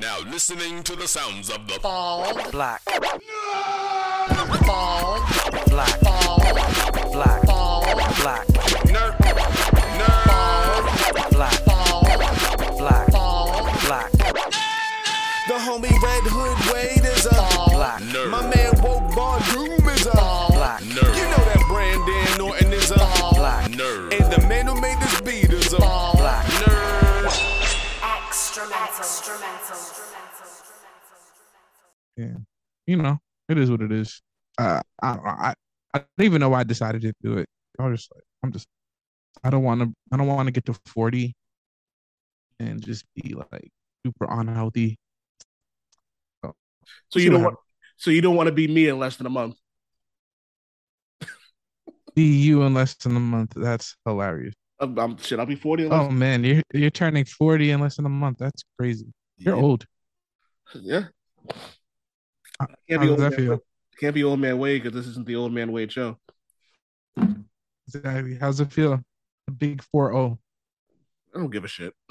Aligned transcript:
now 0.00 0.18
listening 0.30 0.82
to 0.82 0.96
the 0.96 1.06
sounds 1.06 1.50
of 1.50 1.66
the 1.66 1.78
Bald. 1.82 2.50
Black. 2.52 2.82
Bald. 4.66 5.20
Black. 5.68 6.00
Bald. 6.00 6.42
Black. 7.12 7.42
Bald. 7.46 7.82
Black. 8.22 8.46
nerd, 8.88 9.16
nerd. 9.98 11.30
Black. 11.32 11.64
Bald. 11.66 12.06
Black. 12.78 13.12
Bald. 13.12 13.80
Black. 13.86 14.10
The 15.48 15.56
homie 15.66 16.02
Red 16.02 16.24
Hood 16.32 16.72
Wade 16.72 17.04
is 17.04 17.26
a. 17.26 17.30
Black. 17.70 18.00
Nerd. 18.00 18.30
My 18.30 18.42
man 18.42 18.79
You 32.90 32.96
know, 32.96 33.18
it 33.48 33.56
is 33.56 33.70
what 33.70 33.82
it 33.82 33.92
is. 33.92 34.20
Uh, 34.58 34.80
I, 35.00 35.08
I, 35.10 35.54
I 35.94 35.98
don't 35.98 36.26
even 36.26 36.40
know 36.40 36.48
why 36.48 36.58
I 36.58 36.64
decided 36.64 37.02
to 37.02 37.12
do 37.22 37.38
it. 37.38 37.48
I 37.78 37.86
was 37.86 38.00
just 38.00 38.12
like, 38.12 38.24
I'm 38.42 38.50
just, 38.50 38.66
I 39.44 39.50
don't 39.50 39.62
want 39.62 39.80
to, 39.80 39.92
I 40.10 40.16
don't 40.16 40.26
want 40.26 40.48
to 40.48 40.52
get 40.52 40.64
to 40.66 40.74
40 40.86 41.32
and 42.58 42.82
just 42.84 43.04
be 43.14 43.34
like 43.34 43.70
super 44.04 44.26
unhealthy. 44.28 44.98
So 46.44 46.54
See 47.12 47.22
you 47.22 47.30
don't 47.30 47.44
want. 47.44 47.58
So 47.96 48.10
you 48.10 48.22
don't 48.22 48.34
want 48.34 48.48
to 48.48 48.52
be 48.52 48.66
me 48.66 48.88
in 48.88 48.98
less 48.98 49.16
than 49.16 49.28
a 49.28 49.30
month. 49.30 49.54
Be 52.16 52.24
you 52.24 52.62
in 52.62 52.74
less 52.74 52.96
than 52.96 53.16
a 53.16 53.20
month. 53.20 53.52
That's 53.54 53.96
hilarious. 54.04 54.54
I'm, 54.80 54.98
I'm 54.98 55.16
shit. 55.18 55.38
I'll 55.38 55.46
be 55.46 55.54
forty. 55.54 55.84
In 55.84 55.92
less 55.92 56.02
Oh 56.02 56.10
man, 56.10 56.42
you're 56.42 56.62
you're 56.74 56.90
turning 56.90 57.24
40 57.24 57.70
in 57.70 57.80
less 57.80 57.96
than 57.96 58.06
a 58.06 58.08
month. 58.08 58.38
That's 58.38 58.64
crazy. 58.76 59.12
You're 59.38 59.54
Yeah. 59.54 59.62
old. 59.62 59.86
Yeah. 60.74 61.08
How 62.60 62.66
Can't 62.88 63.02
be 63.02 63.08
old 63.08 63.18
that 63.20 63.30
man, 63.30 63.38
feel? 63.38 63.58
can't 63.98 64.14
be 64.14 64.24
old 64.24 64.38
man 64.38 64.58
Wade 64.58 64.82
because 64.82 64.94
this 64.94 65.08
isn't 65.10 65.26
the 65.26 65.36
old 65.36 65.52
man 65.52 65.72
Wade 65.72 65.90
show. 65.90 66.18
Exactly. 67.86 68.36
How's 68.38 68.60
it 68.60 68.70
feel? 68.70 69.00
A 69.48 69.50
big 69.50 69.82
oh. 69.94 69.98
4-0. 69.98 70.38
I 71.34 71.38
don't 71.38 71.50
give 71.50 71.64
a 71.64 71.68
shit. 71.68 71.94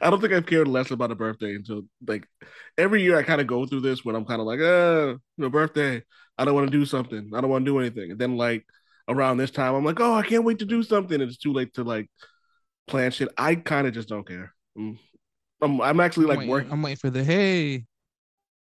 I 0.00 0.10
don't 0.10 0.20
think 0.20 0.32
I've 0.32 0.46
cared 0.46 0.68
less 0.68 0.90
about 0.92 1.10
a 1.10 1.16
birthday 1.16 1.56
until 1.56 1.82
like 2.06 2.28
every 2.78 3.02
year 3.02 3.18
I 3.18 3.24
kind 3.24 3.40
of 3.40 3.46
go 3.46 3.66
through 3.66 3.80
this 3.80 4.04
when 4.04 4.14
I'm 4.14 4.24
kind 4.24 4.40
of 4.40 4.46
like, 4.46 4.60
uh, 4.60 5.16
no 5.36 5.50
birthday. 5.50 6.02
I 6.38 6.44
don't 6.44 6.54
want 6.54 6.70
to 6.70 6.78
do 6.78 6.86
something. 6.86 7.30
I 7.34 7.40
don't 7.40 7.50
want 7.50 7.64
to 7.64 7.70
do 7.70 7.80
anything. 7.80 8.12
And 8.12 8.20
then 8.20 8.36
like 8.36 8.64
around 9.08 9.38
this 9.38 9.50
time, 9.50 9.74
I'm 9.74 9.84
like, 9.84 10.00
oh, 10.00 10.14
I 10.14 10.22
can't 10.22 10.44
wait 10.44 10.60
to 10.60 10.64
do 10.64 10.82
something. 10.82 11.20
And 11.20 11.28
it's 11.28 11.38
too 11.38 11.52
late 11.52 11.74
to 11.74 11.82
like 11.82 12.08
plan 12.86 13.10
shit. 13.10 13.28
I 13.36 13.56
kind 13.56 13.88
of 13.88 13.94
just 13.94 14.08
don't 14.08 14.26
care. 14.26 14.54
Mm. 14.78 14.98
I'm, 15.60 15.80
I'm 15.80 16.00
actually 16.00 16.26
like 16.26 16.34
I'm 16.34 16.38
waiting, 16.40 16.50
working. 16.50 16.72
I'm 16.72 16.82
waiting 16.82 16.96
for 16.98 17.10
the 17.10 17.24
hey, 17.24 17.84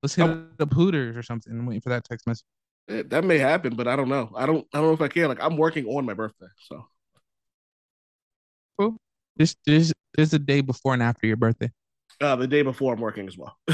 let's 0.02 0.14
hit 0.14 0.24
I'm- 0.26 0.50
up 0.58 0.72
Hooters 0.72 1.16
or 1.16 1.22
something. 1.22 1.52
I'm 1.52 1.66
waiting 1.66 1.80
for 1.82 1.90
that 1.90 2.04
text 2.04 2.26
message. 2.26 2.44
Eh, 2.88 3.02
That 3.08 3.24
may 3.24 3.38
happen, 3.38 3.74
but 3.76 3.86
I 3.88 3.96
don't 3.96 4.08
know. 4.08 4.30
I 4.36 4.46
don't. 4.46 4.66
I 4.74 4.78
don't 4.78 4.86
know 4.88 4.92
if 4.94 5.00
I 5.00 5.08
can. 5.08 5.28
Like 5.28 5.42
I'm 5.42 5.56
working 5.56 5.86
on 5.86 6.04
my 6.04 6.14
birthday, 6.14 6.46
so 6.58 6.86
This 9.36 9.54
this 9.64 9.92
there's 10.16 10.34
a 10.34 10.38
day 10.38 10.60
before 10.60 10.92
and 10.92 11.02
after 11.02 11.26
your 11.26 11.36
birthday, 11.36 11.70
uh, 12.20 12.36
the 12.36 12.46
day 12.46 12.62
before 12.62 12.92
I'm 12.92 13.00
working 13.00 13.26
as 13.28 13.38
well. 13.38 13.56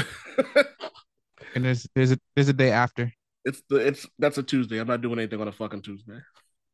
and 1.55 1.65
there's 1.65 1.87
there's 1.95 2.11
a 2.11 2.19
there's 2.35 2.47
a 2.49 2.53
day 2.53 2.71
after. 2.71 3.11
it's 3.43 3.61
the 3.69 3.77
it's 3.77 4.05
that's 4.19 4.37
a 4.37 4.43
Tuesday. 4.43 4.79
I'm 4.79 4.87
not 4.87 5.01
doing 5.01 5.17
anything 5.19 5.41
on 5.41 5.47
a 5.47 5.51
fucking 5.51 5.81
Tuesday. 5.81 6.19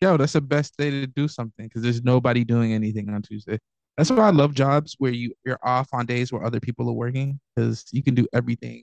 Yo, 0.00 0.16
that's 0.16 0.34
the 0.34 0.40
best 0.40 0.76
day 0.76 0.90
to 0.90 1.06
do 1.06 1.26
something 1.28 1.66
because 1.66 1.82
there's 1.82 2.02
nobody 2.02 2.44
doing 2.44 2.72
anything 2.72 3.08
on 3.08 3.22
Tuesday. 3.22 3.58
That's 3.96 4.10
why 4.10 4.26
I 4.26 4.30
love 4.30 4.54
jobs 4.54 4.96
where 4.98 5.12
you 5.12 5.34
you're 5.44 5.58
off 5.62 5.88
on 5.92 6.06
days 6.06 6.32
where 6.32 6.44
other 6.44 6.60
people 6.60 6.88
are 6.88 6.94
working 6.94 7.38
because 7.54 7.84
you 7.92 8.02
can 8.02 8.14
do 8.14 8.26
everything. 8.32 8.82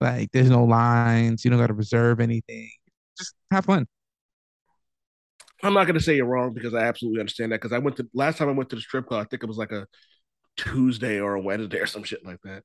Like 0.00 0.30
there's 0.32 0.50
no 0.50 0.64
lines, 0.64 1.44
you 1.44 1.50
don't 1.50 1.60
got 1.60 1.68
to 1.68 1.74
reserve 1.74 2.20
anything. 2.20 2.70
Just 3.18 3.34
have 3.50 3.64
fun. 3.64 3.86
I'm 5.62 5.74
not 5.74 5.86
gonna 5.86 6.00
say 6.00 6.16
you're 6.16 6.26
wrong 6.26 6.52
because 6.52 6.74
I 6.74 6.80
absolutely 6.80 7.20
understand 7.20 7.52
that. 7.52 7.60
Because 7.60 7.72
I 7.72 7.78
went 7.78 7.96
to 7.98 8.08
last 8.12 8.38
time 8.38 8.48
I 8.48 8.52
went 8.52 8.68
to 8.70 8.76
the 8.76 8.82
strip 8.82 9.06
club, 9.06 9.24
I 9.24 9.28
think 9.28 9.42
it 9.42 9.46
was 9.46 9.58
like 9.58 9.72
a 9.72 9.86
Tuesday 10.56 11.20
or 11.20 11.34
a 11.34 11.40
Wednesday 11.40 11.78
or 11.78 11.86
some 11.86 12.02
shit 12.02 12.24
like 12.26 12.40
that, 12.42 12.64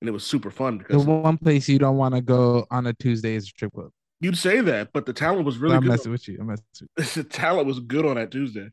and 0.00 0.08
it 0.08 0.12
was 0.12 0.24
super 0.24 0.50
fun 0.50 0.78
because 0.78 1.04
The 1.04 1.10
one 1.10 1.38
place 1.38 1.68
you 1.68 1.78
don't 1.78 1.96
want 1.96 2.14
to 2.16 2.20
go 2.20 2.66
on 2.70 2.86
a 2.86 2.92
Tuesday 2.94 3.36
is 3.36 3.44
a 3.44 3.46
strip 3.46 3.72
club. 3.72 3.90
you'd 4.20 4.36
say 4.36 4.60
that, 4.60 4.92
but 4.92 5.06
the 5.06 5.12
talent 5.12 5.46
was 5.46 5.58
really 5.58 5.74
good. 5.74 5.76
I'm 5.76 5.82
good. 5.84 5.88
messing 5.90 6.12
with 6.12 6.28
you. 6.28 6.38
I'm 6.40 6.46
messing 6.48 6.64
with 6.96 7.16
you. 7.16 7.22
the 7.22 7.28
talent 7.28 7.68
was 7.68 7.78
good 7.78 8.04
on 8.04 8.16
that 8.16 8.32
Tuesday, 8.32 8.70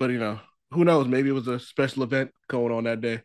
but 0.00 0.10
you 0.10 0.18
know 0.18 0.40
who 0.70 0.84
knows? 0.84 1.06
Maybe 1.06 1.30
it 1.30 1.32
was 1.32 1.48
a 1.48 1.58
special 1.58 2.02
event 2.02 2.30
going 2.48 2.72
on 2.72 2.84
that 2.84 3.00
day. 3.00 3.22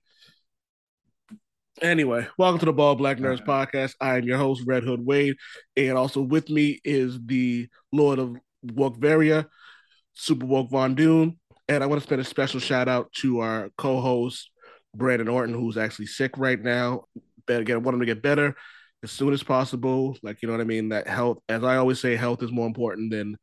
Anyway, 1.81 2.27
welcome 2.37 2.59
to 2.59 2.65
the 2.65 2.73
Bald 2.73 2.99
Black 2.99 3.17
Nerds 3.17 3.41
uh-huh. 3.41 3.65
podcast. 3.65 3.95
I 3.99 4.17
am 4.17 4.23
your 4.23 4.37
host, 4.37 4.63
Red 4.65 4.83
Hood 4.83 5.05
Wade, 5.05 5.35
and 5.75 5.97
also 5.97 6.21
with 6.21 6.49
me 6.49 6.79
is 6.83 7.19
the 7.25 7.67
Lord 7.91 8.19
of 8.19 8.35
Wokveria, 8.65 9.47
Super 10.13 10.45
Woke 10.45 10.69
Von 10.69 10.95
Doom. 10.95 11.39
And 11.67 11.83
I 11.83 11.87
want 11.87 12.01
to 12.01 12.05
spend 12.05 12.21
a 12.21 12.25
special 12.25 12.59
shout 12.59 12.87
out 12.87 13.11
to 13.13 13.39
our 13.39 13.71
co-host, 13.77 14.51
Brandon 14.95 15.27
Orton, 15.27 15.55
who's 15.55 15.77
actually 15.77 16.05
sick 16.05 16.37
right 16.37 16.61
now. 16.61 17.05
Better 17.47 17.63
get 17.63 17.81
want 17.81 17.95
him 17.95 18.01
to 18.01 18.05
get 18.05 18.21
better 18.21 18.55
as 19.01 19.11
soon 19.11 19.33
as 19.33 19.43
possible. 19.43 20.15
Like, 20.21 20.41
you 20.41 20.47
know 20.47 20.53
what 20.53 20.61
I 20.61 20.65
mean? 20.65 20.89
That 20.89 21.07
health, 21.07 21.39
as 21.49 21.63
I 21.63 21.77
always 21.77 21.99
say, 21.99 22.15
health 22.15 22.43
is 22.43 22.51
more 22.51 22.67
important 22.67 23.11
than 23.11 23.37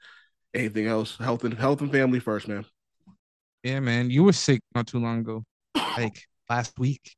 anything 0.55 0.87
else. 0.87 1.17
Health 1.19 1.45
and 1.45 1.55
health 1.55 1.81
and 1.81 1.91
family 1.91 2.21
first, 2.21 2.47
man. 2.47 2.65
You. 3.65 3.71
Yeah, 3.71 3.81
man, 3.81 4.11
you 4.11 4.25
were 4.25 4.33
sick 4.33 4.61
not 4.75 4.87
too 4.87 4.99
long 4.99 5.21
ago, 5.21 5.45
like 5.75 6.27
last 6.51 6.79
week. 6.79 7.15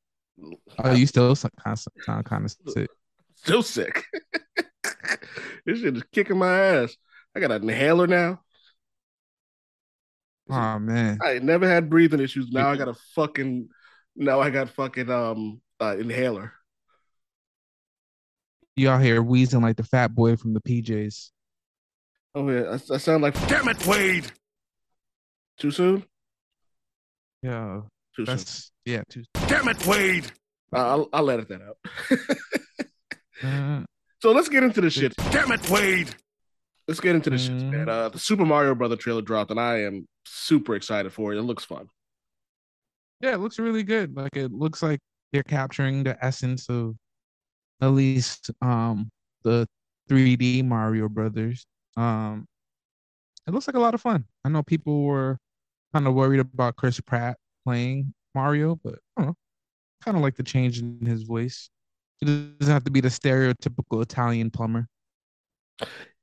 Oh, 0.79 0.93
you 0.93 1.05
still 1.05 1.35
sound 1.35 1.53
kind 1.57 2.25
kind 2.25 2.45
of 2.45 2.55
sick. 2.67 2.89
Still 3.35 3.63
sick. 3.63 4.03
this 5.65 5.79
shit 5.79 5.97
is 5.97 6.03
kicking 6.11 6.37
my 6.37 6.57
ass. 6.59 6.95
I 7.35 7.39
got 7.39 7.51
an 7.51 7.63
inhaler 7.63 8.07
now. 8.07 8.41
Oh 10.49 10.79
man, 10.79 11.19
I 11.21 11.39
never 11.39 11.67
had 11.67 11.89
breathing 11.89 12.19
issues. 12.19 12.49
Now 12.51 12.69
I 12.69 12.75
got 12.77 12.89
a 12.89 12.95
fucking. 13.15 13.69
Now 14.15 14.41
I 14.41 14.49
got 14.49 14.69
fucking 14.69 15.09
um 15.09 15.61
uh, 15.79 15.95
inhaler. 15.97 16.53
you 18.75 18.89
out 18.89 19.01
here 19.01 19.21
wheezing 19.21 19.61
like 19.61 19.77
the 19.77 19.83
fat 19.83 20.13
boy 20.13 20.35
from 20.35 20.53
the 20.53 20.61
PJs. 20.61 21.29
Oh 22.35 22.49
yeah, 22.49 22.77
I, 22.91 22.95
I 22.95 22.97
sound 22.97 23.23
like 23.23 23.35
Damn 23.47 23.67
it, 23.69 23.85
Wade. 23.85 24.31
too 25.57 25.71
soon. 25.71 26.03
Yeah, 27.43 27.81
Too 28.15 28.25
soon. 28.25 28.35
that's 28.35 28.71
yeah. 28.85 29.03
Too, 29.09 29.23
Damn 29.47 29.67
it, 29.67 29.85
Wade. 29.85 30.25
Uh, 30.73 30.79
I'll 30.79 31.09
I'll 31.13 31.29
edit 31.29 31.49
that 31.49 31.61
out. 31.61 31.77
uh, 33.43 33.83
so 34.21 34.31
let's 34.31 34.49
get 34.49 34.63
into 34.63 34.81
the 34.81 34.89
shit. 34.89 35.13
Damn 35.31 35.51
it, 35.51 35.69
Wade. 35.69 36.09
Let's 36.87 36.99
get 36.99 37.15
into 37.15 37.29
the 37.29 37.37
shit, 37.37 37.51
Mhm. 37.53 37.69
man. 37.71 37.89
Uh, 37.89 38.09
the 38.09 38.19
Super 38.19 38.45
Mario 38.45 38.75
Brother 38.75 38.95
trailer 38.95 39.21
dropped, 39.21 39.51
and 39.51 39.59
I 39.59 39.81
am 39.83 40.05
super 40.25 40.75
excited 40.75 41.13
for 41.13 41.33
it. 41.33 41.37
It 41.37 41.43
looks 41.43 41.63
fun. 41.63 41.87
yeah, 43.21 43.33
it 43.33 43.39
looks 43.39 43.57
really 43.59 43.83
good. 43.83 44.15
Like 44.17 44.35
it 44.35 44.51
looks 44.51 44.81
like 44.83 44.99
they're 45.31 45.43
capturing 45.43 46.03
the 46.03 46.17
essence 46.23 46.69
of 46.69 46.95
at 47.81 47.87
least 47.89 48.51
um 48.61 49.09
the 49.43 49.65
3D 50.09 50.63
Mario 50.65 51.07
Brothers. 51.09 51.65
Um, 51.95 52.45
it 53.47 53.51
looks 53.53 53.67
like 53.67 53.75
a 53.75 53.79
lot 53.79 53.93
of 53.93 54.01
fun. 54.01 54.25
I 54.45 54.49
know 54.49 54.63
people 54.63 55.03
were 55.03 55.37
kind 55.93 56.07
of 56.07 56.13
worried 56.13 56.39
about 56.39 56.75
Chris 56.75 56.99
Pratt 56.99 57.37
playing 57.65 58.13
Mario, 58.35 58.79
but 58.83 58.95
I 59.17 59.21
don't 59.21 59.27
know. 59.27 59.35
Kind 60.03 60.17
of 60.17 60.23
like 60.23 60.35
the 60.35 60.43
change 60.43 60.79
in 60.79 61.05
his 61.05 61.23
voice. 61.23 61.69
He 62.19 62.25
doesn't 62.25 62.73
have 62.73 62.83
to 62.85 62.91
be 62.91 63.01
the 63.01 63.09
stereotypical 63.09 64.01
Italian 64.01 64.49
plumber. 64.49 64.87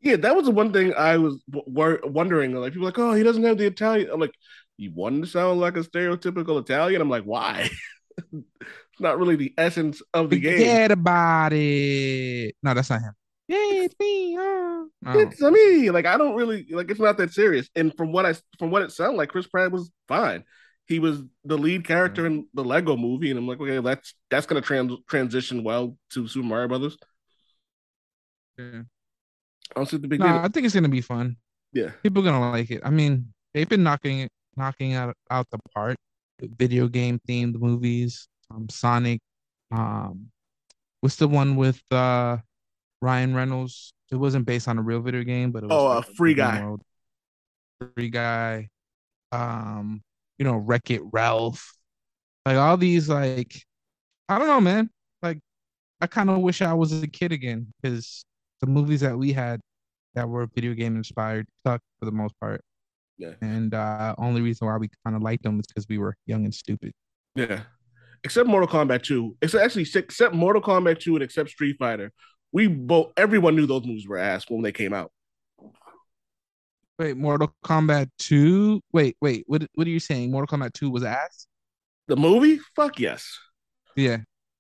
Yeah, 0.01 0.17
that 0.17 0.35
was 0.35 0.47
the 0.47 0.51
one 0.51 0.73
thing 0.73 0.95
I 0.95 1.19
was 1.19 1.43
wor- 1.49 2.01
wondering. 2.05 2.55
Like 2.55 2.73
people 2.73 2.87
like, 2.87 2.99
oh, 2.99 3.13
he 3.13 3.23
doesn't 3.23 3.45
have 3.45 3.59
the 3.59 3.67
Italian. 3.67 4.11
I'm 4.11 4.21
like, 4.21 4.35
you 4.77 4.93
want 4.95 5.23
to 5.23 5.31
sound 5.31 5.61
like 5.61 5.77
a 5.77 5.81
stereotypical 5.81 6.61
Italian? 6.61 7.03
I'm 7.03 7.11
like, 7.11 7.25
why? 7.25 7.69
it's 8.33 9.01
not 9.01 9.19
really 9.19 9.37
the 9.37 9.53
essence 9.59 10.03
of 10.15 10.31
the 10.31 10.41
game. 10.41 10.59
Forget 10.59 10.91
about 10.91 11.53
it. 11.53 12.55
No, 12.63 12.75
that's 12.75 12.91
not 12.91 13.03
him. 13.03 13.13
Yeah, 13.51 13.85
it's 13.85 13.95
me. 13.99 14.37
Oh. 14.39 14.89
It's 15.07 15.41
me. 15.41 15.91
Like 15.91 16.07
I 16.07 16.17
don't 16.17 16.37
really 16.37 16.67
like. 16.71 16.89
It's 16.89 17.01
not 17.01 17.17
that 17.19 17.33
serious. 17.33 17.69
And 17.75 17.93
from 17.97 18.13
what 18.13 18.25
I 18.25 18.35
from 18.61 18.71
what 18.71 18.83
it 18.83 18.93
sounded 18.93 19.17
like, 19.17 19.31
Chris 19.31 19.49
Pratt 19.49 19.73
was 19.73 19.91
fine. 20.07 20.45
He 20.87 21.01
was 21.01 21.23
the 21.45 21.59
lead 21.59 21.85
character 21.85 22.27
in 22.27 22.47
the 22.55 22.63
Lego 22.63 22.97
Movie, 22.97 23.31
and 23.31 23.39
I'm 23.39 23.49
like, 23.49 23.61
okay, 23.61 23.81
that's 23.81 24.15
that's 24.31 24.47
gonna 24.47 24.61
trans- 24.61 25.03
transition 25.09 25.65
well 25.65 25.97
to 26.11 26.29
Super 26.29 26.47
Mario 26.47 26.69
Brothers. 26.69 26.97
Yeah. 28.57 28.83
I 29.77 29.85
the 29.85 29.99
big 29.99 30.21
No. 30.21 30.27
I 30.27 30.49
think 30.49 30.67
it's 30.67 30.75
gonna 30.75 30.89
be 30.89 31.01
fun. 31.01 31.37
Yeah, 31.73 31.91
People 32.03 32.23
are 32.23 32.31
gonna 32.31 32.51
like 32.53 32.71
it. 32.71 32.83
I 32.85 32.91
mean, 32.91 33.33
they've 33.53 33.69
been 33.69 33.83
knocking 33.83 34.21
it, 34.21 34.31
knocking 34.57 34.95
out 34.95 35.17
out 35.29 35.49
the 35.51 35.59
park. 35.75 35.97
with 36.41 36.57
Video 36.57 36.87
game 36.89 37.21
themed 37.29 37.55
movies, 37.59 38.29
um, 38.51 38.69
Sonic, 38.69 39.21
um, 39.73 40.31
what's 41.01 41.17
the 41.17 41.29
one 41.29 41.57
with 41.57 41.83
uh 41.91 42.39
Ryan 43.01 43.35
Reynolds? 43.35 43.93
It 44.11 44.17
wasn't 44.17 44.47
based 44.47 44.69
on 44.69 44.79
a 44.79 44.83
real 44.83 45.01
video 45.01 45.23
game, 45.25 45.53
but 45.53 45.63
it 45.63 45.69
was 45.69 45.77
Oh, 45.77 45.85
like 45.87 46.09
uh, 46.09 46.13
Free 46.17 46.35
Guy. 46.35 46.61
world. 46.61 46.83
Free 47.95 48.11
Guy, 48.11 48.69
um, 49.33 50.03
you 50.39 50.45
know, 50.45 50.57
Wreck 50.57 50.91
It 50.91 51.03
Ralph, 51.13 51.73
like 52.47 52.57
all 52.57 52.77
these 52.77 53.09
like 53.09 53.63
I 54.29 54.39
don't 54.39 54.49
know, 54.49 54.61
man. 54.61 54.91
Like, 55.23 55.41
I 56.01 56.07
kind 56.07 56.31
of 56.31 56.39
wish 56.41 56.63
I 56.63 56.75
was 56.75 57.03
a 57.03 57.07
kid 57.09 57.33
again 57.33 57.73
because 57.83 58.25
the 58.61 58.67
movies 58.67 59.01
that 59.01 59.17
we 59.19 59.33
had 59.33 59.61
that 60.15 60.29
were 60.29 60.47
video 60.55 60.75
game 60.75 60.97
inspired 60.97 61.47
sucked 61.67 61.85
for 61.99 62.07
the 62.07 62.13
most 62.13 62.35
part. 62.41 62.63
Yeah. 63.19 63.35
And 63.43 63.75
uh 63.75 64.15
only 64.19 64.41
reason 64.43 64.67
why 64.67 64.77
we 64.79 64.89
kind 65.05 65.17
of 65.17 65.23
liked 65.23 65.43
them 65.45 65.61
is 65.61 65.67
because 65.67 65.87
we 65.89 65.99
were 65.99 66.17
young 66.27 66.45
and 66.45 66.55
stupid. 66.55 66.93
Yeah. 67.35 67.63
Except 68.25 68.49
Mortal 68.49 68.69
Kombat 68.69 69.03
2. 69.03 69.37
Except 69.43 69.65
actually 69.65 69.87
except 69.95 70.35
Mortal 70.35 70.63
Kombat 70.63 71.01
2 71.01 71.17
and 71.17 71.25
except 71.25 71.51
Street 71.51 71.77
Fighter. 71.79 72.13
We 72.53 72.67
both 72.67 73.13
everyone 73.17 73.57
knew 73.57 73.67
those 73.67 73.87
movies 73.87 74.07
were 74.07 74.19
ass 74.19 74.45
when 74.49 74.63
they 74.63 74.73
came 74.73 74.93
out. 74.93 75.13
Wait, 76.99 77.17
Mortal 77.17 77.55
Kombat 77.65 78.11
2? 78.19 78.81
Wait, 78.93 79.17
wait, 79.21 79.45
what 79.47 79.67
what 79.75 79.87
are 79.87 79.91
you 79.91 80.01
saying? 80.01 80.31
Mortal 80.31 80.59
Kombat 80.59 80.75
2 80.75 80.91
was 80.91 81.03
ass? 81.03 81.47
The 82.09 82.17
movie? 82.17 82.59
Fuck 82.77 82.99
yes. 82.99 83.39
Yeah. 83.97 84.19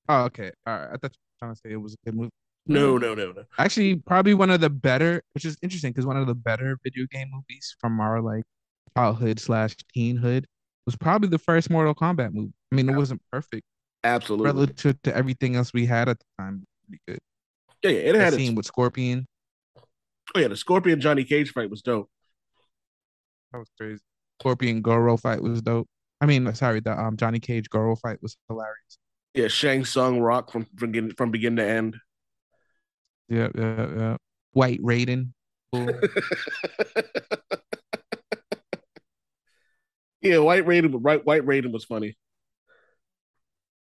Oh, 0.08 0.24
okay. 0.24 0.50
All 0.66 0.76
right. 0.78 0.88
I 0.88 0.96
thought 0.96 1.12
you 1.12 1.20
were 1.20 1.38
trying 1.46 1.54
to 1.54 1.60
say 1.60 1.72
it 1.72 1.76
was 1.76 1.94
a 1.94 1.96
good 2.04 2.14
movie. 2.16 2.30
No, 2.66 2.98
no, 2.98 3.14
no, 3.14 3.32
no. 3.32 3.44
Actually, 3.58 3.96
probably 3.96 4.34
one 4.34 4.50
of 4.50 4.60
the 4.60 4.70
better, 4.70 5.22
which 5.34 5.44
is 5.44 5.56
interesting 5.62 5.90
because 5.90 6.06
one 6.06 6.16
of 6.16 6.26
the 6.26 6.34
better 6.34 6.78
video 6.84 7.06
game 7.10 7.28
movies 7.32 7.74
from 7.80 8.00
our 8.00 8.20
like 8.20 8.44
childhood 8.96 9.40
slash 9.40 9.74
teenhood 9.96 10.44
was 10.86 10.96
probably 10.96 11.28
the 11.28 11.38
first 11.38 11.70
Mortal 11.70 11.94
Kombat 11.94 12.32
movie. 12.32 12.52
I 12.72 12.76
mean, 12.76 12.88
it 12.88 12.96
wasn't 12.96 13.22
perfect 13.32 13.64
Absolutely. 14.04 14.46
relative 14.46 15.02
to 15.02 15.16
everything 15.16 15.56
else 15.56 15.72
we 15.72 15.86
had 15.86 16.08
at 16.08 16.18
the 16.18 16.24
time. 16.38 16.64
Pretty 16.86 17.02
good. 17.06 17.18
Yeah, 17.82 17.90
yeah, 17.90 17.98
it 17.98 18.12
That 18.12 18.20
had 18.20 18.34
scene 18.34 18.50
its, 18.50 18.56
with 18.56 18.66
Scorpion. 18.66 19.26
Oh 20.34 20.40
yeah, 20.40 20.48
the 20.48 20.56
Scorpion 20.56 21.00
Johnny 21.00 21.24
Cage 21.24 21.52
fight 21.52 21.70
was 21.70 21.82
dope. 21.82 22.10
That 23.52 23.58
was 23.58 23.70
crazy. 23.78 24.02
Scorpion 24.40 24.82
Goro 24.82 25.16
fight 25.16 25.42
was 25.42 25.62
dope. 25.62 25.88
I 26.20 26.26
mean, 26.26 26.54
sorry, 26.54 26.80
the 26.80 26.98
um 26.98 27.16
Johnny 27.16 27.40
Cage 27.40 27.70
Goro 27.70 27.96
fight 27.96 28.20
was 28.22 28.36
hilarious. 28.48 28.98
Yeah, 29.34 29.48
Shang 29.48 29.84
Tsung 29.84 30.20
rock 30.20 30.50
from 30.52 30.66
from 30.76 30.90
begin, 30.92 31.12
from 31.14 31.30
begin 31.30 31.56
to 31.56 31.64
end. 31.64 31.96
Yeah, 33.28 33.48
yeah, 33.54 33.86
yeah. 33.96 34.16
White 34.52 34.80
Raiden. 34.82 35.32
Cool. 35.72 35.86
yeah, 40.20 40.38
White 40.38 40.66
Raiden, 40.66 40.98
right? 41.00 41.24
White 41.24 41.46
Raiden 41.46 41.72
was 41.72 41.84
funny. 41.84 42.16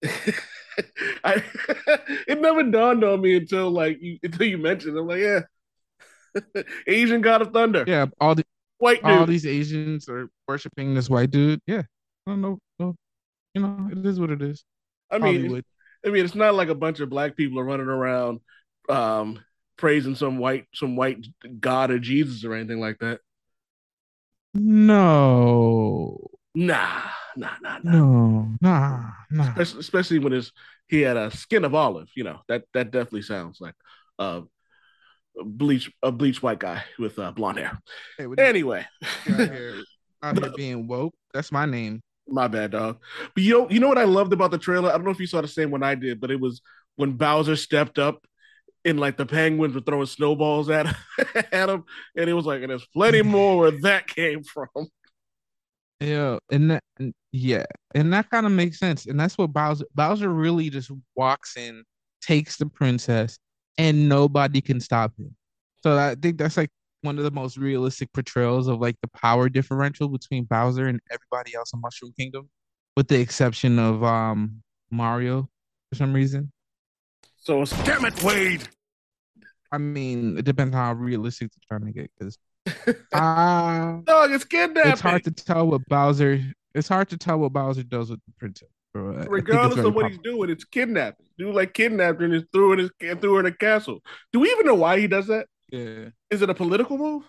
I, 1.23 1.43
it 2.27 2.39
never 2.41 2.63
dawned 2.63 3.03
on 3.03 3.21
me 3.21 3.35
until 3.35 3.69
like 3.69 4.01
you 4.01 4.19
until 4.23 4.47
you 4.47 4.57
mentioned. 4.57 4.97
it. 4.97 4.99
I'm 4.99 5.07
like, 5.07 5.21
yeah, 5.21 6.63
Asian 6.87 7.21
God 7.21 7.41
of 7.41 7.51
Thunder, 7.51 7.83
yeah, 7.87 8.07
all 8.19 8.35
the 8.35 8.43
white 8.77 9.03
dude. 9.03 9.11
all 9.11 9.25
these 9.25 9.45
Asians 9.45 10.07
are 10.09 10.29
worshiping 10.47 10.93
this 10.93 11.09
white 11.09 11.31
dude. 11.31 11.61
Yeah, 11.67 11.83
I 12.27 12.31
don't 12.31 12.41
know. 12.41 12.59
No, 12.79 12.95
you 13.53 13.61
know, 13.61 13.89
it 13.91 14.05
is 14.05 14.19
what 14.19 14.31
it 14.31 14.41
is. 14.41 14.63
I 15.11 15.17
mean, 15.17 15.41
Hollywood. 15.41 15.65
I 16.05 16.09
mean, 16.09 16.25
it's 16.25 16.35
not 16.35 16.55
like 16.55 16.69
a 16.69 16.75
bunch 16.75 16.99
of 16.99 17.09
black 17.09 17.35
people 17.35 17.59
are 17.59 17.65
running 17.65 17.87
around 17.87 18.39
um, 18.89 19.39
praising 19.77 20.15
some 20.15 20.37
white 20.37 20.65
some 20.73 20.95
white 20.95 21.25
God 21.59 21.91
or 21.91 21.99
Jesus 21.99 22.43
or 22.43 22.53
anything 22.53 22.79
like 22.79 22.99
that. 22.99 23.19
No, 24.55 26.29
Nah, 26.55 27.01
nah, 27.35 27.51
nah, 27.62 27.80
nah. 27.83 27.91
no, 27.91 28.50
nah, 28.62 29.09
nah. 29.31 29.50
Especially, 29.51 29.80
especially 29.80 30.19
when 30.19 30.33
it's 30.33 30.51
he 30.88 31.01
had 31.01 31.18
a 31.18 31.31
skin 31.31 31.65
of 31.65 31.75
olive. 31.75 32.09
You 32.15 32.24
know 32.25 32.39
that 32.47 32.63
that 32.74 32.91
definitely 32.91 33.24
sounds 33.24 33.59
like 33.62 33.75
uh, 34.19 34.41
a 35.39 35.44
bleach 35.45 35.91
a 36.03 36.12
bleach 36.12 36.41
white 36.44 36.59
guy 36.59 36.83
with 37.00 37.18
uh, 37.19 37.31
blonde 37.31 37.59
hair. 37.59 37.80
Hey, 38.18 38.27
what 38.27 38.39
are 38.39 38.44
you 38.44 38.50
Anyway, 38.50 38.85
out 39.30 39.50
here, 39.50 39.85
out 40.24 40.38
here 40.38 40.50
being 40.56 40.88
woke? 40.88 41.15
That's 41.33 41.51
my 41.51 41.65
name. 41.65 42.01
my 42.27 42.47
bad, 42.47 42.71
dog. 42.71 43.00
But 43.33 43.44
you 43.44 43.53
know, 43.53 43.69
you 43.69 43.80
know 43.80 43.89
what 43.89 43.97
I 43.97 44.06
loved 44.06 44.33
about 44.33 44.51
the 44.51 44.57
trailer? 44.57 44.89
I 44.89 44.94
don't 44.94 45.03
know 45.06 45.12
if 45.12 45.19
you 45.19 45.27
saw 45.27 45.41
the 45.41 45.47
same 45.47 45.71
one 45.71 45.83
I 45.83 45.95
did, 45.95 46.19
but 46.21 46.31
it 46.31 46.39
was 46.39 46.62
when 46.95 47.13
Bowser 47.13 47.56
stepped 47.56 48.00
up 48.00 48.25
and 48.85 49.00
like 49.00 49.18
the 49.18 49.25
penguins 49.25 49.75
were 49.75 49.81
throwing 49.81 50.06
snowballs 50.07 50.69
at 50.69 50.88
at 51.51 51.69
him, 51.69 51.83
and 52.18 52.30
it 52.30 52.33
was 52.33 52.45
like, 52.45 52.62
and 52.62 52.69
there's 52.71 52.88
plenty 52.94 53.21
more 53.24 53.57
where 53.57 53.71
that 53.81 54.07
came 54.07 54.44
from. 54.44 54.68
Yeah, 56.03 56.38
and 56.51 56.71
that, 56.71 56.83
yeah, 57.31 57.63
and 57.95 58.11
that 58.11 58.29
kind 58.29 58.45
of 58.45 58.51
makes 58.51 58.77
sense. 58.77 59.05
And 59.05 59.17
that's 59.17 59.38
what 59.38 59.53
Bowser 59.53 59.85
Bowser 59.95 60.29
really 60.29 60.69
just 60.69 60.91
walks 61.15 61.55
in, 61.55 61.83
takes 62.21 62.57
the 62.57 62.65
princess, 62.65 63.39
and 63.77 64.09
nobody 64.09 64.59
can 64.59 64.81
stop 64.81 65.13
him. 65.17 65.33
So 65.81 65.97
I 65.97 66.15
think 66.15 66.38
that's 66.38 66.57
like 66.57 66.69
one 67.03 67.17
of 67.17 67.23
the 67.23 67.31
most 67.31 67.57
realistic 67.57 68.11
portrayals 68.11 68.67
of 68.67 68.81
like 68.81 68.97
the 69.01 69.07
power 69.09 69.47
differential 69.47 70.09
between 70.09 70.44
Bowser 70.44 70.88
and 70.88 71.00
everybody 71.09 71.55
else 71.55 71.71
in 71.73 71.79
Mushroom 71.79 72.13
Kingdom, 72.19 72.49
with 72.97 73.07
the 73.07 73.21
exception 73.21 73.79
of 73.79 74.03
um 74.03 74.61
Mario 74.91 75.47
for 75.89 75.95
some 75.95 76.11
reason. 76.11 76.51
So 77.38 77.63
Damn 77.85 78.03
it, 78.03 78.21
Wade! 78.23 78.67
I 79.71 79.77
mean, 79.77 80.38
it 80.38 80.44
depends 80.44 80.75
how 80.75 80.91
realistic 80.94 81.51
they're 81.51 81.77
trying 81.79 81.94
to 81.94 81.97
get 81.97 82.11
because 82.19 82.38
uh, 82.68 83.98
dog, 84.04 84.31
it's 84.31 84.44
kidnapping. 84.45 84.92
it's 84.92 85.01
hard 85.01 85.24
to 85.25 85.31
tell 85.31 85.68
what 85.68 85.86
Bowser. 85.88 86.42
It's 86.75 86.88
hard 86.88 87.10
to 87.10 87.18
tell 87.18 87.39
what 87.39 87.54
Bowser 87.54 87.83
does 87.83 88.10
with 88.10 88.19
the 88.25 88.33
princess. 88.39 88.69
Bro. 88.94 89.07
I- 89.07 89.10
I 89.10 89.13
think 89.13 89.21
it's 89.24 89.30
Regardless 89.31 89.86
of 89.86 89.94
what 89.95 90.10
he's 90.12 90.19
doing, 90.19 90.50
it's 90.50 90.63
kidnapping. 90.65 91.25
Dude, 91.38 91.54
like 91.56 91.74
kidnapped 91.74 92.19
her 92.19 92.25
and 92.25 92.33
is 92.36 92.44
threw 92.54 92.74
in 92.74 92.80
his 92.80 92.89
threw 93.00 93.33
her 93.36 93.39
in 93.42 93.45
a 93.48 93.51
castle. 93.51 94.01
Do 94.31 94.39
we 94.39 94.50
even 94.51 94.65
know 94.65 94.75
why 94.75 95.00
he 95.00 95.07
does 95.07 95.27
that? 95.27 95.48
Yeah. 95.71 96.10
Is 96.30 96.42
it 96.42 96.50
a 96.50 96.54
political 96.54 96.98
move? 96.98 97.24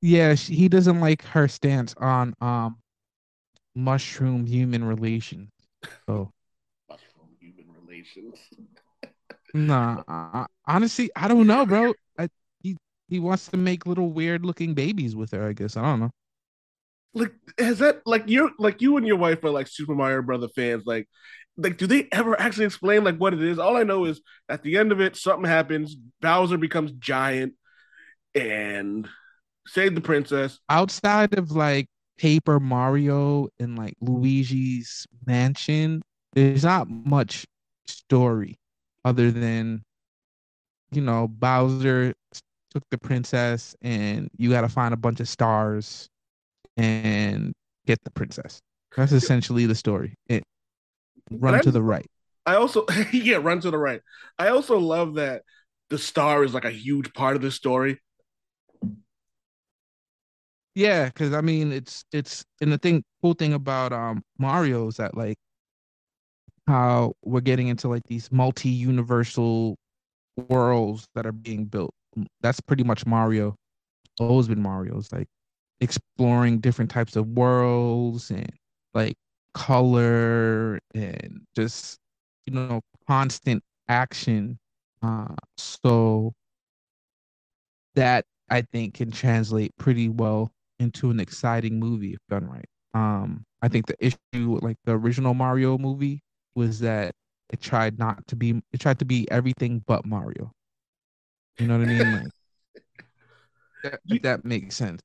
Yeah, 0.00 0.34
she, 0.34 0.54
he 0.54 0.68
doesn't 0.68 1.00
like 1.00 1.22
her 1.24 1.48
stance 1.48 1.94
on 1.98 2.34
um 2.40 2.76
mushroom 3.74 4.46
human 4.46 4.84
relations. 4.84 5.50
So 6.06 6.30
mushroom 6.88 7.28
Human 7.40 7.66
relations. 7.86 8.38
nah, 9.52 10.02
I- 10.08 10.46
honestly, 10.66 11.10
I 11.16 11.28
don't 11.28 11.46
know, 11.46 11.66
bro. 11.66 11.92
He 13.08 13.18
wants 13.18 13.48
to 13.48 13.56
make 13.56 13.86
little 13.86 14.10
weird 14.10 14.44
looking 14.44 14.74
babies 14.74 15.14
with 15.14 15.32
her. 15.32 15.48
I 15.48 15.52
guess 15.52 15.76
I 15.76 15.82
don't 15.82 16.00
know. 16.00 16.10
Like, 17.12 17.32
has 17.58 17.78
that 17.78 18.02
like 18.06 18.28
you 18.28 18.50
like 18.58 18.82
you 18.82 18.96
and 18.96 19.06
your 19.06 19.16
wife 19.16 19.44
are 19.44 19.50
like 19.50 19.68
Super 19.68 19.94
Mario 19.94 20.22
Brother 20.22 20.48
fans? 20.48 20.84
Like, 20.86 21.08
like 21.56 21.76
do 21.76 21.86
they 21.86 22.08
ever 22.12 22.38
actually 22.40 22.66
explain 22.66 23.04
like 23.04 23.18
what 23.18 23.34
it 23.34 23.42
is? 23.42 23.58
All 23.58 23.76
I 23.76 23.84
know 23.84 24.04
is 24.04 24.20
at 24.48 24.62
the 24.62 24.76
end 24.76 24.90
of 24.90 25.00
it, 25.00 25.16
something 25.16 25.48
happens. 25.48 25.96
Bowser 26.20 26.58
becomes 26.58 26.92
giant 26.92 27.54
and 28.34 29.08
save 29.66 29.94
the 29.94 30.00
princess. 30.00 30.58
Outside 30.68 31.38
of 31.38 31.52
like 31.52 31.86
Paper 32.18 32.58
Mario 32.58 33.48
and 33.58 33.76
like 33.76 33.94
Luigi's 34.00 35.06
Mansion, 35.26 36.02
there's 36.32 36.64
not 36.64 36.88
much 36.88 37.46
story 37.86 38.56
other 39.04 39.30
than 39.30 39.82
you 40.90 41.00
know 41.00 41.28
Bowser 41.28 42.14
took 42.74 42.84
the 42.90 42.98
princess 42.98 43.76
and 43.82 44.28
you 44.36 44.50
got 44.50 44.62
to 44.62 44.68
find 44.68 44.92
a 44.92 44.96
bunch 44.96 45.20
of 45.20 45.28
stars 45.28 46.08
and 46.76 47.52
get 47.86 48.02
the 48.04 48.10
princess. 48.10 48.60
That's 48.96 49.12
essentially 49.12 49.66
the 49.66 49.74
story. 49.74 50.14
It 50.28 50.42
run 51.30 51.54
I 51.54 51.60
to 51.60 51.70
the 51.70 51.82
right. 51.82 52.06
I 52.46 52.56
also 52.56 52.86
yeah, 53.12 53.36
run 53.36 53.60
to 53.60 53.70
the 53.70 53.78
right. 53.78 54.00
I 54.38 54.48
also 54.48 54.78
love 54.78 55.14
that 55.14 55.42
the 55.90 55.98
star 55.98 56.44
is 56.44 56.54
like 56.54 56.64
a 56.64 56.70
huge 56.70 57.12
part 57.12 57.36
of 57.36 57.42
the 57.42 57.50
story. 57.50 58.00
Yeah, 60.74 61.06
because 61.06 61.32
I 61.32 61.40
mean 61.40 61.72
it's 61.72 62.04
it's 62.12 62.44
and 62.60 62.72
the 62.72 62.78
thing 62.78 63.04
cool 63.22 63.34
thing 63.34 63.52
about 63.52 63.92
um 63.92 64.22
Mario 64.38 64.88
is 64.88 64.96
that 64.96 65.16
like 65.16 65.36
how 66.66 67.14
we're 67.22 67.40
getting 67.40 67.68
into 67.68 67.88
like 67.88 68.02
these 68.08 68.32
multi-universal 68.32 69.76
worlds 70.48 71.06
that 71.14 71.26
are 71.26 71.32
being 71.32 71.66
built. 71.66 71.94
That's 72.40 72.60
pretty 72.60 72.84
much 72.84 73.06
Mario. 73.06 73.56
Always 74.20 74.48
been 74.48 74.62
Mario's 74.62 75.12
like 75.12 75.28
exploring 75.80 76.60
different 76.60 76.90
types 76.90 77.16
of 77.16 77.28
worlds 77.28 78.30
and 78.30 78.50
like 78.94 79.16
color 79.54 80.80
and 80.94 81.42
just 81.56 81.98
you 82.46 82.54
know 82.54 82.80
constant 83.08 83.62
action. 83.88 84.58
Uh 85.02 85.34
so 85.58 86.34
that 87.94 88.24
I 88.50 88.62
think 88.62 88.94
can 88.94 89.10
translate 89.10 89.72
pretty 89.78 90.08
well 90.08 90.52
into 90.78 91.10
an 91.10 91.20
exciting 91.20 91.78
movie 91.78 92.12
if 92.14 92.20
done 92.28 92.46
right. 92.46 92.68
Um, 92.94 93.44
I 93.62 93.68
think 93.68 93.86
the 93.86 93.96
issue 94.04 94.50
with 94.50 94.62
like 94.62 94.76
the 94.84 94.92
original 94.92 95.34
Mario 95.34 95.78
movie 95.78 96.20
was 96.54 96.80
that 96.80 97.14
it 97.50 97.60
tried 97.60 97.98
not 97.98 98.26
to 98.28 98.36
be 98.36 98.62
it 98.72 98.80
tried 98.80 98.98
to 99.00 99.04
be 99.04 99.30
everything 99.30 99.82
but 99.86 100.04
Mario. 100.06 100.52
You 101.58 101.66
know 101.66 101.78
what 101.78 101.88
I 101.88 101.92
mean? 101.92 102.12
Like 102.12 102.26
that, 103.84 104.00
if 104.08 104.22
that 104.22 104.44
makes 104.44 104.76
sense. 104.76 105.00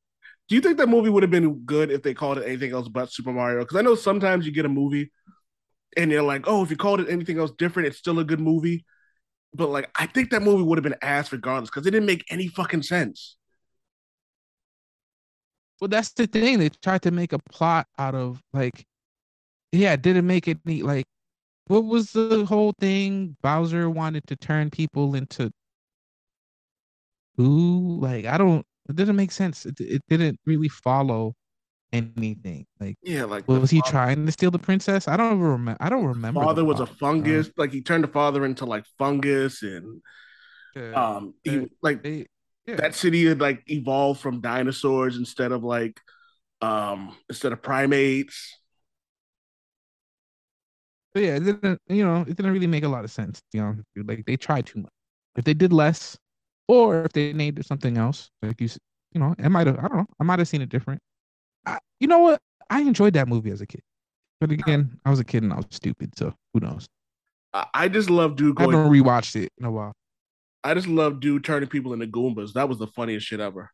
Do 0.48 0.56
you 0.56 0.62
think 0.62 0.77
that 0.77 0.89
movie 0.89 1.10
would 1.10 1.24
have 1.24 1.32
been 1.32 1.60
good 1.65 1.91
if 1.91 2.01
they 2.01 2.13
called 2.13 2.39
it 2.39 2.48
anything 2.48 2.72
else 2.72 2.88
but 2.88 3.12
Super 3.12 3.32
Mario? 3.32 3.60
Because 3.60 3.77
I 3.77 3.82
know 3.82 3.96
sometimes 3.96 4.46
you 4.46 4.51
get 4.51 4.65
a 4.65 4.70
movie 4.70 5.12
and 5.96 6.12
you're 6.12 6.24
like, 6.24 6.46
oh, 6.48 6.63
if 6.63 6.72
you 6.72 6.77
called 6.77 7.01
it 7.01 7.10
anything 7.10 7.38
else 7.38 7.51
different, 7.51 7.88
it's 7.88 7.98
still 7.98 8.18
a 8.20 8.24
good 8.24 8.39
movie. 8.39 8.86
But 9.53 9.70
like, 9.70 9.91
I 9.96 10.08
think 10.08 10.32
that 10.32 10.41
movie 10.41 10.63
would 10.63 10.77
have 10.77 10.84
been 10.84 10.96
ass 11.01 11.32
regardless 11.32 11.70
because 11.70 11.86
it 11.86 11.91
didn't 11.91 12.08
make 12.08 12.25
any 12.29 12.48
fucking 12.48 12.84
sense. 12.84 13.38
Well, 15.79 15.88
that's 15.88 16.12
the 16.12 16.27
thing. 16.27 16.60
They 16.60 16.70
tried 16.70 17.03
to 17.03 17.12
make 17.12 17.32
a 17.32 17.39
plot 17.39 17.88
out 17.98 18.15
of 18.15 18.41
like 18.53 18.86
yeah, 19.72 19.94
it 19.94 20.01
didn't 20.01 20.27
make 20.27 20.48
it 20.48 20.60
neat. 20.65 20.84
Like, 20.84 21.06
what 21.68 21.86
was 21.86 22.12
the 22.12 22.46
whole 22.46 22.74
thing? 22.79 23.38
Bowser 23.41 23.89
wanted 23.89 24.25
to 24.27 24.36
turn 24.36 24.70
people 24.70 25.15
into 25.15 25.51
who? 27.39 28.00
Like, 28.01 28.25
I 28.25 28.38
don't. 28.38 28.65
It 28.89 28.96
didn't 28.96 29.15
make 29.15 29.31
sense. 29.31 29.65
It, 29.65 29.79
it 29.79 30.01
didn't 30.10 30.39
really 30.46 30.67
follow 30.69 31.36
anything. 31.93 32.65
Like, 32.79 32.98
Yeah, 33.01 33.24
like 33.24 33.48
was 33.48 33.69
he 33.72 33.79
father- 33.79 33.91
trying 33.91 34.25
to 34.25 34.31
steal 34.31 34.51
the 34.51 34.60
princess? 34.60 35.08
I 35.08 35.15
don't 35.17 35.39
remember. 35.39 35.77
I 35.79 35.89
don't 35.89 36.05
remember. 36.05 36.41
the 36.41 36.46
Father 36.46 36.65
was 36.65 36.79
a 36.79 36.86
fungus. 36.86 37.50
Like 37.58 37.72
he 37.72 37.81
turned 37.81 38.03
the 38.03 38.08
father 38.10 38.46
into 38.46 38.65
like 38.65 38.86
fungus, 38.98 39.63
and 39.63 40.01
Uh, 40.75 40.93
um, 40.96 41.34
he 41.43 41.67
like 41.81 42.03
they- 42.03 42.27
yeah. 42.67 42.75
that 42.75 42.93
city 42.96 43.25
had 43.25 43.39
like 43.41 43.63
evolved 43.67 44.19
from 44.22 44.41
dinosaurs 44.41 45.17
instead 45.17 45.51
of 45.51 45.63
like 45.63 46.00
um 46.62 47.15
instead 47.29 47.53
of 47.53 47.62
primates. 47.62 48.55
But 51.13 51.24
yeah, 51.24 51.36
it 51.38 51.43
didn't. 51.43 51.79
You 51.88 52.05
know, 52.05 52.22
it 52.22 52.36
didn't 52.38 52.51
really 52.53 52.67
make 52.67 52.84
a 52.84 52.88
lot 52.89 53.03
of 53.03 53.12
sense. 53.12 53.41
You 53.53 53.62
know, 53.62 54.03
like 54.03 54.25
they 54.25 54.38
tried 54.38 54.65
too 54.67 54.81
much. 54.81 54.91
If 55.36 55.46
they 55.46 55.53
did 55.55 55.74
less, 55.74 56.17
or 56.70 57.04
if 57.04 57.14
they 57.14 57.34
named 57.34 57.58
it 57.58 57.66
something 57.66 57.98
else, 57.98 58.30
like 58.44 58.62
you, 58.62 58.70
you 59.12 59.20
know, 59.20 59.34
it 59.40 59.50
might 59.50 59.66
have. 59.66 59.80
I 59.80 59.88
don't 59.88 59.98
know. 59.98 60.06
I 60.20 60.24
might 60.24 60.38
have 60.38 60.48
seen 60.48 60.62
it 60.62 60.70
different. 60.70 61.02
I, 61.66 61.80
you 62.00 62.08
know 62.08 62.20
what? 62.20 62.40
I 62.70 62.82
enjoyed 62.82 63.14
that 63.14 63.28
movie 63.28 63.50
as 63.50 63.60
a 63.60 63.66
kid, 63.66 63.82
but 64.40 64.52
again, 64.52 65.00
I 65.04 65.10
was 65.10 65.20
a 65.20 65.24
kid 65.24 65.42
and 65.42 65.52
I 65.52 65.56
was 65.58 65.66
stupid, 65.72 66.16
so 66.16 66.36
who 66.54 66.60
knows? 66.60 66.86
I, 67.74 67.88
just 67.88 68.12
love 68.12 68.36
dude 68.36 68.56
Going, 68.56 68.76
I 68.76 68.78
haven't 68.78 68.94
rewatched 68.94 69.36
it 69.36 69.52
in 69.58 69.66
a 69.66 69.72
while. 69.72 69.94
I 70.64 70.76
just 70.76 70.86
love 70.86 71.20
dude 71.20 71.44
turning 71.44 71.68
people 71.68 71.94
into 71.94 72.06
Goombas. 72.06 72.54
That 72.54 72.70
was 72.70 72.78
the 72.78 72.86
funniest 72.86 73.26
shit 73.26 73.40
ever. 73.40 73.72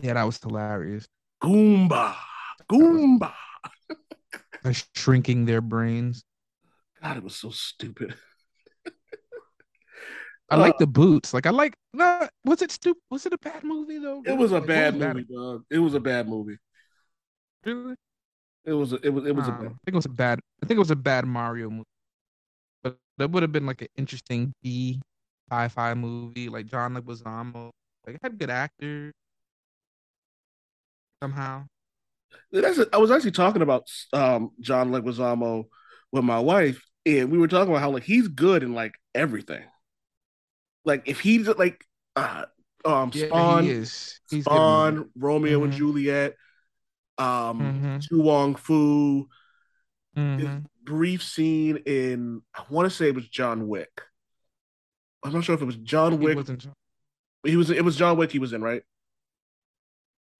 Yeah, 0.00 0.14
that 0.14 0.22
was 0.22 0.38
hilarious. 0.38 1.08
Goomba, 1.42 2.14
Goomba. 2.70 3.32
Like 4.62 4.76
shrinking 4.94 5.46
their 5.46 5.60
brains. 5.60 6.22
God, 7.02 7.16
it 7.16 7.24
was 7.24 7.34
so 7.34 7.50
stupid. 7.50 8.14
I 10.50 10.56
Uh, 10.56 10.58
like 10.58 10.78
the 10.78 10.86
boots. 10.86 11.34
Like 11.34 11.46
I 11.46 11.50
like. 11.50 11.74
Nah, 11.92 12.28
was 12.44 12.62
it 12.62 12.70
stupid? 12.70 13.02
Was 13.10 13.26
it 13.26 13.32
a 13.32 13.38
bad 13.38 13.64
movie 13.64 13.98
though? 13.98 14.22
It 14.24 14.36
was 14.36 14.52
a 14.52 14.60
bad 14.60 14.94
was 14.94 15.02
movie, 15.14 15.24
dog. 15.24 15.64
It 15.70 15.78
was 15.78 15.94
a 15.94 16.00
bad 16.00 16.28
movie. 16.28 16.56
Really? 17.64 17.94
It 18.64 18.72
was. 18.72 18.92
A, 18.92 18.96
it 18.96 19.10
was. 19.10 19.26
It 19.26 19.34
was 19.36 19.48
a. 19.48 19.52
Um, 19.52 19.58
bad- 19.58 19.66
I 19.66 19.80
think 19.84 19.94
it 19.94 19.94
was 19.94 20.06
a 20.06 20.10
bad. 20.10 20.40
I 20.62 20.66
think 20.66 20.76
it 20.76 20.80
was 20.80 20.90
a 20.90 20.96
bad 20.96 21.26
Mario 21.26 21.70
movie, 21.70 21.84
but 22.82 22.98
that 23.18 23.30
would 23.30 23.42
have 23.42 23.52
been 23.52 23.66
like 23.66 23.82
an 23.82 23.88
interesting 23.96 24.54
B 24.62 25.00
sci-fi 25.50 25.94
movie, 25.94 26.48
like 26.48 26.66
John 26.66 26.94
Leguizamo. 26.94 27.70
Like 28.06 28.16
it 28.16 28.20
had 28.22 28.38
good 28.38 28.50
actors. 28.50 29.12
Somehow, 31.22 31.64
That's 32.52 32.80
I 32.92 32.98
was 32.98 33.10
actually 33.10 33.32
talking 33.32 33.62
about 33.62 33.90
um, 34.12 34.50
John 34.60 34.90
Leguizamo 34.90 35.64
with 36.12 36.24
my 36.24 36.38
wife, 36.40 36.82
and 37.06 37.30
we 37.30 37.38
were 37.38 37.48
talking 37.48 37.70
about 37.72 37.80
how 37.82 37.90
like 37.90 38.04
he's 38.04 38.28
good 38.28 38.62
in 38.62 38.74
like 38.74 38.94
everything. 39.14 39.64
Like 40.88 41.02
if 41.06 41.20
he's 41.20 41.46
like 41.46 41.84
uh, 42.16 42.46
um, 42.84 43.10
yeah, 43.14 43.26
Spawn, 43.26 43.64
he 43.64 43.70
is. 43.70 44.20
He's 44.30 44.44
Spawn, 44.44 45.10
Romeo 45.14 45.62
and 45.62 45.72
Mhm. 45.72 45.76
Juliet, 45.76 46.34
um, 47.18 47.60
Mhm. 47.60 48.08
To 48.08 48.20
Wong 48.22 48.54
Foo, 48.56 49.28
Mhm. 50.16 50.64
brief 50.82 51.22
scene 51.22 51.76
in 51.84 52.42
I 52.54 52.64
want 52.70 52.90
to 52.90 52.96
say 52.96 53.08
it 53.08 53.14
was 53.14 53.28
John 53.28 53.68
Wick. 53.68 54.02
I'm 55.22 55.32
not 55.32 55.44
sure 55.44 55.54
if 55.54 55.60
it 55.60 55.66
was 55.66 55.76
John 55.76 56.20
Wick. 56.20 56.36
wasn't. 56.36 56.66
He 57.44 57.56
was. 57.56 57.70
It 57.70 57.84
was 57.84 57.96
John 57.96 58.16
Wick. 58.16 58.32
He 58.32 58.38
was 58.38 58.54
in 58.54 58.62
right. 58.62 58.82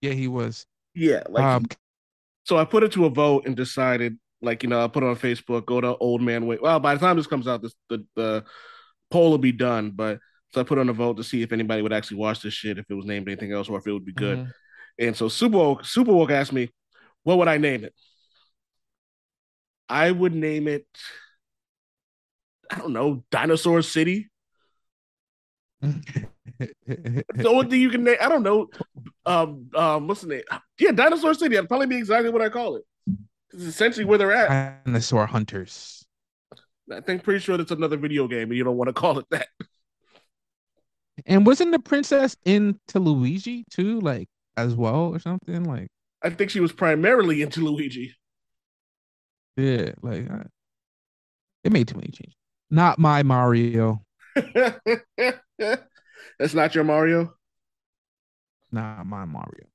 Yeah, 0.00 0.12
he 0.12 0.28
was. 0.28 0.66
Yeah, 0.94 1.24
like 1.28 1.44
um, 1.44 1.66
So 2.44 2.56
I 2.56 2.64
put 2.64 2.82
it 2.82 2.92
to 2.92 3.04
a 3.04 3.10
vote 3.10 3.46
and 3.46 3.54
decided, 3.54 4.18
like, 4.40 4.62
you 4.62 4.68
know, 4.70 4.82
I 4.82 4.88
put 4.88 5.02
it 5.02 5.06
on 5.06 5.16
Facebook, 5.16 5.66
go 5.66 5.80
to 5.80 5.96
Old 5.96 6.22
Man 6.22 6.46
Wade. 6.46 6.60
Well, 6.62 6.80
by 6.80 6.94
the 6.94 7.00
time 7.00 7.16
this 7.16 7.26
comes 7.26 7.46
out, 7.46 7.60
this 7.60 7.74
the, 7.90 8.06
the 8.16 8.44
poll 9.10 9.30
will 9.30 9.38
be 9.38 9.52
done. 9.52 9.90
But 9.90 10.20
so 10.52 10.60
I 10.60 10.64
put 10.64 10.78
on 10.78 10.88
a 10.88 10.92
vote 10.92 11.16
to 11.18 11.24
see 11.24 11.42
if 11.42 11.52
anybody 11.52 11.82
would 11.82 11.92
actually 11.92 12.18
watch 12.18 12.40
this 12.42 12.54
shit, 12.54 12.78
if 12.78 12.86
it 12.90 12.94
was 12.94 13.06
named 13.06 13.28
anything 13.28 13.52
else, 13.52 13.68
or 13.68 13.78
if 13.78 13.86
it 13.86 13.92
would 13.92 14.04
be 14.04 14.12
good. 14.12 14.38
mhm. 14.38 14.52
And 14.98 15.16
so 15.16 15.28
Super 15.28 15.56
Woke, 15.58 15.84
Super 15.84 16.12
Woke 16.12 16.30
asked 16.30 16.52
me, 16.52 16.70
what 17.22 17.38
would 17.38 17.48
I 17.48 17.58
name 17.58 17.84
it? 17.84 17.94
I 19.88 20.10
would 20.10 20.34
name 20.34 20.68
it, 20.68 20.86
I 22.70 22.78
don't 22.78 22.92
know, 22.92 23.24
Dinosaur 23.30 23.82
City. 23.82 24.28
The 26.96 27.24
only 27.46 27.68
thing 27.68 27.80
you 27.80 27.90
can 27.90 28.02
name, 28.02 28.16
I 28.20 28.28
don't 28.28 28.42
know, 28.42 28.66
um, 29.26 29.70
um, 29.76 30.08
what's 30.08 30.22
the 30.22 30.26
name? 30.28 30.42
Yeah, 30.78 30.90
Dinosaur 30.90 31.34
City. 31.34 31.54
That'd 31.54 31.68
probably 31.68 31.86
be 31.86 31.96
exactly 31.98 32.30
what 32.30 32.42
I 32.42 32.48
call 32.48 32.76
it. 32.76 32.82
It's 33.52 33.62
essentially 33.62 34.04
where 34.04 34.18
they're 34.18 34.32
at. 34.32 34.84
Dinosaur 34.84 35.26
hunters. 35.26 36.04
I 36.92 37.00
think 37.00 37.22
pretty 37.22 37.40
sure 37.40 37.56
that's 37.56 37.70
another 37.70 37.96
video 37.96 38.26
game, 38.26 38.48
and 38.48 38.56
you 38.56 38.64
don't 38.64 38.76
want 38.76 38.88
to 38.88 38.92
call 38.92 39.18
it 39.20 39.26
that. 39.30 39.48
And 41.26 41.46
wasn't 41.46 41.72
the 41.72 41.78
princess 41.78 42.36
into 42.44 42.98
Luigi 42.98 43.64
too, 43.70 44.00
like 44.00 44.28
as 44.56 44.74
well 44.74 45.14
or 45.14 45.18
something? 45.18 45.64
Like, 45.64 45.88
I 46.22 46.30
think 46.30 46.50
she 46.50 46.60
was 46.60 46.72
primarily 46.72 47.42
into 47.42 47.60
Luigi. 47.60 48.14
yeah, 49.56 49.92
like 50.02 50.30
uh, 50.30 50.44
it 51.64 51.72
made 51.72 51.88
too 51.88 51.96
many 51.96 52.08
changes. 52.08 52.34
Not 52.70 52.98
my 52.98 53.22
Mario. 53.22 54.02
that's 54.36 54.80
not 56.54 56.74
your 56.74 56.84
Mario. 56.84 57.34
Not 58.70 59.04
my 59.06 59.24
Mario. 59.26 59.66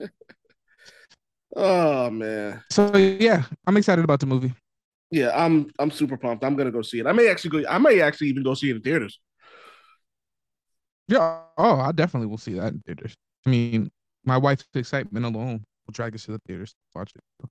Oh 1.56 2.10
man, 2.10 2.62
So 2.70 2.96
yeah, 2.96 3.44
I'm 3.66 3.76
excited 3.76 4.04
about 4.04 4.20
the 4.20 4.26
movie. 4.26 4.52
yeah, 5.10 5.30
I'm 5.34 5.70
I'm 5.78 5.90
super 5.90 6.16
pumped. 6.16 6.44
I'm 6.44 6.56
gonna 6.56 6.70
go 6.72 6.82
see 6.82 6.98
it. 7.00 7.06
I 7.06 7.12
may 7.12 7.28
actually 7.28 7.62
go. 7.62 7.68
I 7.68 7.78
may 7.78 8.00
actually 8.00 8.28
even 8.28 8.42
go 8.42 8.54
see 8.54 8.70
it 8.70 8.76
in 8.76 8.82
theaters. 8.82 9.20
Yeah. 11.08 11.42
Oh, 11.56 11.76
I 11.80 11.92
definitely 11.92 12.26
will 12.28 12.38
see 12.38 12.54
that 12.54 12.72
in 12.72 12.80
theaters. 12.80 13.14
I 13.46 13.50
mean, 13.50 13.90
my 14.24 14.36
wife's 14.36 14.66
excitement 14.74 15.24
alone 15.24 15.64
will 15.86 15.92
drag 15.92 16.14
us 16.14 16.24
to 16.24 16.32
the 16.32 16.40
theaters 16.46 16.70
to 16.72 16.98
watch 16.98 17.12
it. 17.14 17.48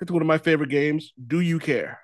It's 0.00 0.12
one 0.12 0.22
of 0.22 0.28
my 0.28 0.38
favorite 0.38 0.70
games. 0.70 1.12
Do 1.26 1.40
you 1.40 1.58
care? 1.58 2.00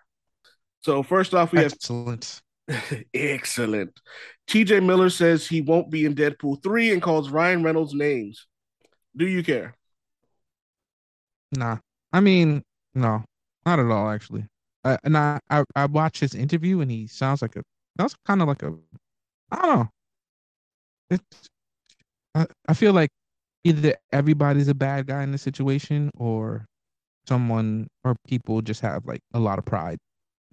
So 0.81 1.03
first 1.03 1.35
off, 1.35 1.53
we 1.53 1.61
have 1.61 1.73
Excellent. 1.73 2.43
excellent. 3.15 4.01
T.J. 4.47 4.81
Miller 4.81 5.11
says 5.11 5.47
he 5.47 5.61
won't 5.61 5.91
be 5.91 6.05
in 6.05 6.15
Deadpool 6.15 6.63
three 6.63 6.93
and 6.93 7.03
calls 7.03 7.31
Ryan 7.31 7.63
Reynolds 7.63 7.95
names. 7.95 8.47
Do 9.17 9.27
you 9.27 9.43
care? 9.43 9.77
Nah, 11.57 11.79
I 12.13 12.21
mean, 12.21 12.63
no, 12.95 13.25
not 13.67 13.79
at 13.79 13.87
all. 13.91 14.09
Actually, 14.09 14.47
uh, 14.85 14.97
and 15.05 15.17
I, 15.17 15.39
I 15.51 15.65
I 15.77 15.87
watched 15.87 16.21
his 16.21 16.35
interview 16.35 16.81
and 16.81 16.91
he 16.91 17.07
sounds 17.07 17.43
like 17.43 17.57
a 17.57 17.63
sounds 17.99 18.17
kind 18.27 18.43
of 18.43 18.49
like 18.49 18.63
a 18.63 18.75
I 19.51 19.57
don't 19.57 19.79
know. 19.81 19.91
I, 22.35 22.47
I 22.69 22.75
feel 22.75 22.93
like 22.93 23.11
either 23.65 23.95
everybody's 24.13 24.69
a 24.69 24.75
bad 24.75 25.07
guy 25.07 25.23
in 25.23 25.33
the 25.33 25.39
situation 25.39 26.11
or 26.17 26.67
someone 27.27 27.87
or 28.05 28.17
people 28.27 28.63
just 28.63 28.81
have 28.81 29.07
like 29.07 29.21
a 29.35 29.39
lot 29.39 29.59
of 29.59 29.65
pride 29.65 29.99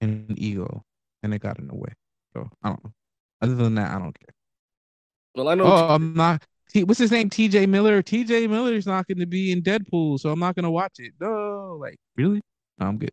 and 0.01 0.37
ego 0.37 0.83
and 1.23 1.33
it 1.33 1.39
got 1.39 1.59
in 1.59 1.67
the 1.67 1.75
way. 1.75 1.91
So 2.33 2.49
I 2.63 2.69
don't 2.69 2.83
know. 2.83 2.91
Other 3.41 3.55
than 3.55 3.75
that, 3.75 3.91
I 3.91 3.99
don't 3.99 4.17
care. 4.19 4.33
Well, 5.35 5.47
I 5.47 5.55
know. 5.55 5.65
Oh, 5.65 5.87
I'm 5.87 6.13
not. 6.13 6.43
T, 6.69 6.83
what's 6.83 6.99
his 6.99 7.11
name? 7.11 7.29
T.J. 7.29 7.65
Miller. 7.65 8.01
T.J. 8.01 8.47
Miller's 8.47 8.85
not 8.85 9.07
going 9.07 9.19
to 9.19 9.25
be 9.25 9.51
in 9.51 9.61
Deadpool, 9.61 10.19
so 10.19 10.29
I'm 10.29 10.39
not 10.39 10.55
going 10.55 10.65
to 10.65 10.69
watch 10.71 10.93
it. 10.99 11.13
No, 11.19 11.77
like 11.79 11.97
really? 12.15 12.41
No, 12.77 12.87
I'm 12.87 12.97
good. 12.97 13.11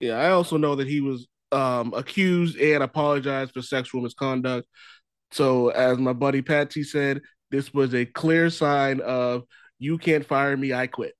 Yeah, 0.00 0.14
I 0.14 0.30
also 0.30 0.56
know 0.56 0.74
that 0.76 0.86
he 0.86 1.00
was 1.00 1.26
um, 1.50 1.92
accused 1.94 2.58
and 2.58 2.82
apologized 2.82 3.52
for 3.52 3.62
sexual 3.62 4.02
misconduct. 4.02 4.68
So, 5.30 5.68
as 5.68 5.98
my 5.98 6.12
buddy 6.12 6.42
Patsy 6.42 6.82
said, 6.82 7.20
this 7.50 7.72
was 7.72 7.94
a 7.94 8.04
clear 8.04 8.50
sign 8.50 9.00
of 9.00 9.44
you 9.78 9.98
can't 9.98 10.24
fire 10.24 10.56
me, 10.56 10.72
I 10.72 10.86
quit. 10.86 11.14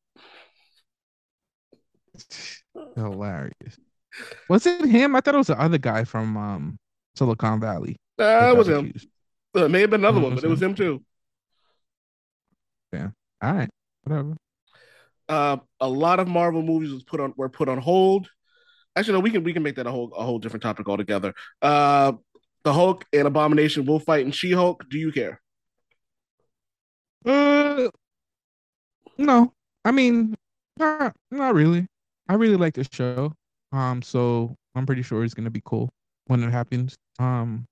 Hilarious. 2.97 3.79
Was 4.49 4.67
it 4.67 4.85
him? 4.87 5.15
I 5.15 5.21
thought 5.21 5.35
it 5.35 5.39
was 5.39 5.47
the 5.49 5.61
other 5.61 5.79
guy 5.79 6.05
from 6.05 6.37
um 6.37 6.79
Silicon 7.17 7.61
Valley. 7.61 7.97
Uh, 8.19 8.25
that 8.25 8.51
it 8.51 8.57
was 8.57 8.69
him. 8.69 8.87
accused. 8.87 9.09
Uh, 9.57 9.65
it 9.65 9.69
may 9.71 9.81
have 9.81 9.91
been 9.91 10.01
another 10.01 10.21
one, 10.21 10.35
but 10.35 10.45
it 10.45 10.49
was 10.49 10.63
him? 10.63 10.75
too. 10.75 11.03
Yeah. 12.93 13.09
All 13.43 13.53
right, 13.53 13.71
whatever. 14.03 14.37
Uh, 15.29 15.59
a 15.81 15.89
lot 15.89 16.21
of 16.21 16.29
Marvel 16.29 16.63
movies 16.63 16.91
was 16.91 17.03
put 17.03 17.21
on 17.21 17.35
were 17.37 17.49
put 17.49 17.69
on 17.69 17.79
hold. 17.79 18.29
Actually, 18.97 19.15
no, 19.15 19.21
we 19.21 19.31
can 19.31 19.45
we 19.45 19.53
can 19.53 19.63
make 19.63 19.77
that 19.77 19.87
a 19.87 19.91
whole 19.91 20.13
a 20.15 20.25
whole 20.25 20.39
different 20.39 20.63
topic 20.63 20.89
altogether. 20.89 21.35
Uh, 21.63 22.13
the 22.69 22.75
Hulk 22.75 23.07
and 23.15 23.27
Abomination 23.27 23.87
will 23.87 23.99
fight 23.99 24.27
in 24.27 24.31
She 24.31 24.53
Hulk. 24.53 24.85
Do 24.91 24.99
you 24.99 25.11
care? 25.11 25.41
Uh, 27.25 27.89
no, 29.17 29.55
I 29.87 29.91
mean, 29.91 30.35
not 30.77 31.17
not 31.31 31.55
really. 31.55 31.87
I 32.29 32.35
really 32.35 32.57
like 32.57 32.75
the 32.75 32.87
show. 32.93 33.33
Um, 33.73 34.03
so 34.03 34.55
I'm 34.75 34.85
pretty 34.85 35.01
sure 35.01 35.25
it's 35.25 35.33
gonna 35.33 35.49
be 35.49 35.63
cool 35.65 35.89
when 36.27 36.45
it 36.45 36.51
happens. 36.51 36.95
Um, 37.19 37.65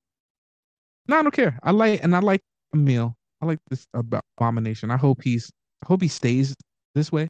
no, 1.08 1.18
I 1.18 1.22
don't 1.22 1.34
care. 1.34 1.58
I 1.62 1.72
like 1.72 2.02
and 2.02 2.16
I 2.16 2.20
like 2.20 2.40
Emil. 2.74 3.14
I 3.42 3.46
like 3.46 3.58
this 3.68 3.86
Abomination. 3.92 4.90
I 4.90 4.96
hope 4.96 5.22
he's. 5.22 5.50
I 5.84 5.88
hope 5.88 6.00
he 6.00 6.08
stays 6.08 6.56
this 6.94 7.12
way. 7.12 7.28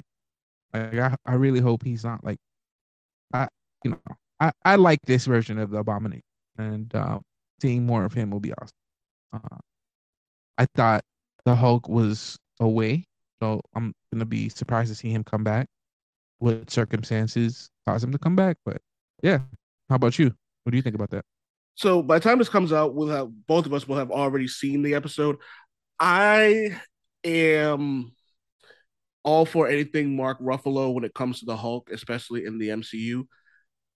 Like 0.73 0.95
I, 0.95 1.17
I 1.27 1.35
really 1.35 1.61
hope 1.61 1.83
he's 1.83 2.05
not 2.05 2.23
like 2.23 2.39
I 3.35 3.49
you 3.83 3.91
know, 3.91 4.17
I, 4.39 4.53
I 4.65 4.77
like 4.77 5.01
this 5.05 5.27
version 5.27 5.59
of 5.59 5.71
the 5.71 5.79
abomination 5.79 6.23
and 6.59 6.95
uh, 6.95 7.19
seeing 7.61 7.87
more 7.87 8.05
of 8.05 8.13
him 8.13 8.31
will 8.31 8.41
be 8.41 8.53
awesome. 8.53 8.71
Uh, 9.33 9.59
I 10.59 10.67
thought 10.75 11.03
the 11.45 11.55
Hulk 11.55 11.89
was 11.89 12.39
away, 12.61 13.05
so 13.43 13.61
I'm 13.75 13.93
gonna 14.13 14.25
be 14.25 14.49
surprised 14.49 14.91
to 14.91 14.95
see 14.95 15.11
him 15.11 15.25
come 15.25 15.45
back. 15.45 15.67
What 16.39 16.71
circumstances 16.71 17.69
cause 17.87 18.05
him 18.05 18.13
to 18.13 18.19
come 18.19 18.37
back? 18.37 18.57
But 18.65 18.79
yeah, 19.23 19.39
how 19.89 19.97
about 19.97 20.19
you? 20.19 20.35
What 20.65 20.71
do 20.71 20.77
you 20.77 20.83
think 20.83 20.97
about 20.97 21.11
that? 21.11 21.25
So 21.75 22.03
by 22.03 22.19
the 22.19 22.25
time 22.25 22.39
this 22.39 22.49
comes 22.49 22.73
out, 22.73 22.95
we'll 22.95 23.09
have 23.09 23.29
both 23.47 23.67
of 23.67 23.75
us 23.75 23.87
will 23.87 23.99
have 23.99 24.11
already 24.11 24.49
seen 24.49 24.83
the 24.83 24.95
episode. 24.95 25.37
I 26.01 26.79
am 27.25 28.13
all 29.25 29.45
for 29.45 29.69
anything 29.69 30.17
Mark 30.17 30.41
Ruffalo 30.41 30.95
when 30.95 31.05
it 31.05 31.15
comes 31.15 31.41
to 31.41 31.47
the 31.47 31.57
Hulk, 31.57 31.91
especially 31.93 32.45
in 32.45 32.59
the 32.59 32.69
MCU. 32.69 33.25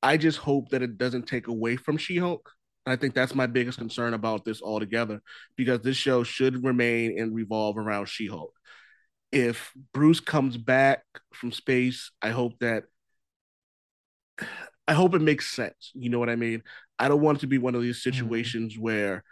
I 0.02 0.16
just 0.16 0.38
hope 0.38 0.70
that 0.70 0.82
it 0.82 0.98
doesn't 0.98 1.26
take 1.26 1.46
away 1.46 1.76
from 1.76 1.96
She 1.96 2.16
Hulk. 2.16 2.50
I 2.86 2.96
think 2.96 3.14
that's 3.14 3.34
my 3.34 3.46
biggest 3.46 3.78
concern 3.78 4.14
about 4.14 4.44
this 4.44 4.62
altogether 4.62 5.22
because 5.56 5.80
this 5.80 5.96
show 5.96 6.22
should 6.24 6.64
remain 6.64 7.18
and 7.18 7.34
revolve 7.34 7.76
around 7.76 8.08
She 8.08 8.26
Hulk. 8.26 8.54
If 9.32 9.72
Bruce 9.92 10.20
comes 10.20 10.56
back 10.56 11.04
from 11.32 11.52
space, 11.52 12.10
I 12.20 12.30
hope 12.30 12.58
that 12.60 12.84
I 14.88 14.94
hope 14.94 15.14
it 15.14 15.20
makes 15.22 15.48
sense. 15.54 15.92
You 15.94 16.10
know 16.10 16.18
what 16.18 16.30
I 16.30 16.36
mean? 16.36 16.62
I 16.98 17.08
don't 17.08 17.20
want 17.20 17.38
it 17.38 17.40
to 17.42 17.46
be 17.46 17.58
one 17.58 17.74
of 17.74 17.82
these 17.82 18.02
Mm-hmm. 18.04 18.16
situations 18.16 18.74
mm-hmm. 18.74 18.82
where 18.82 19.24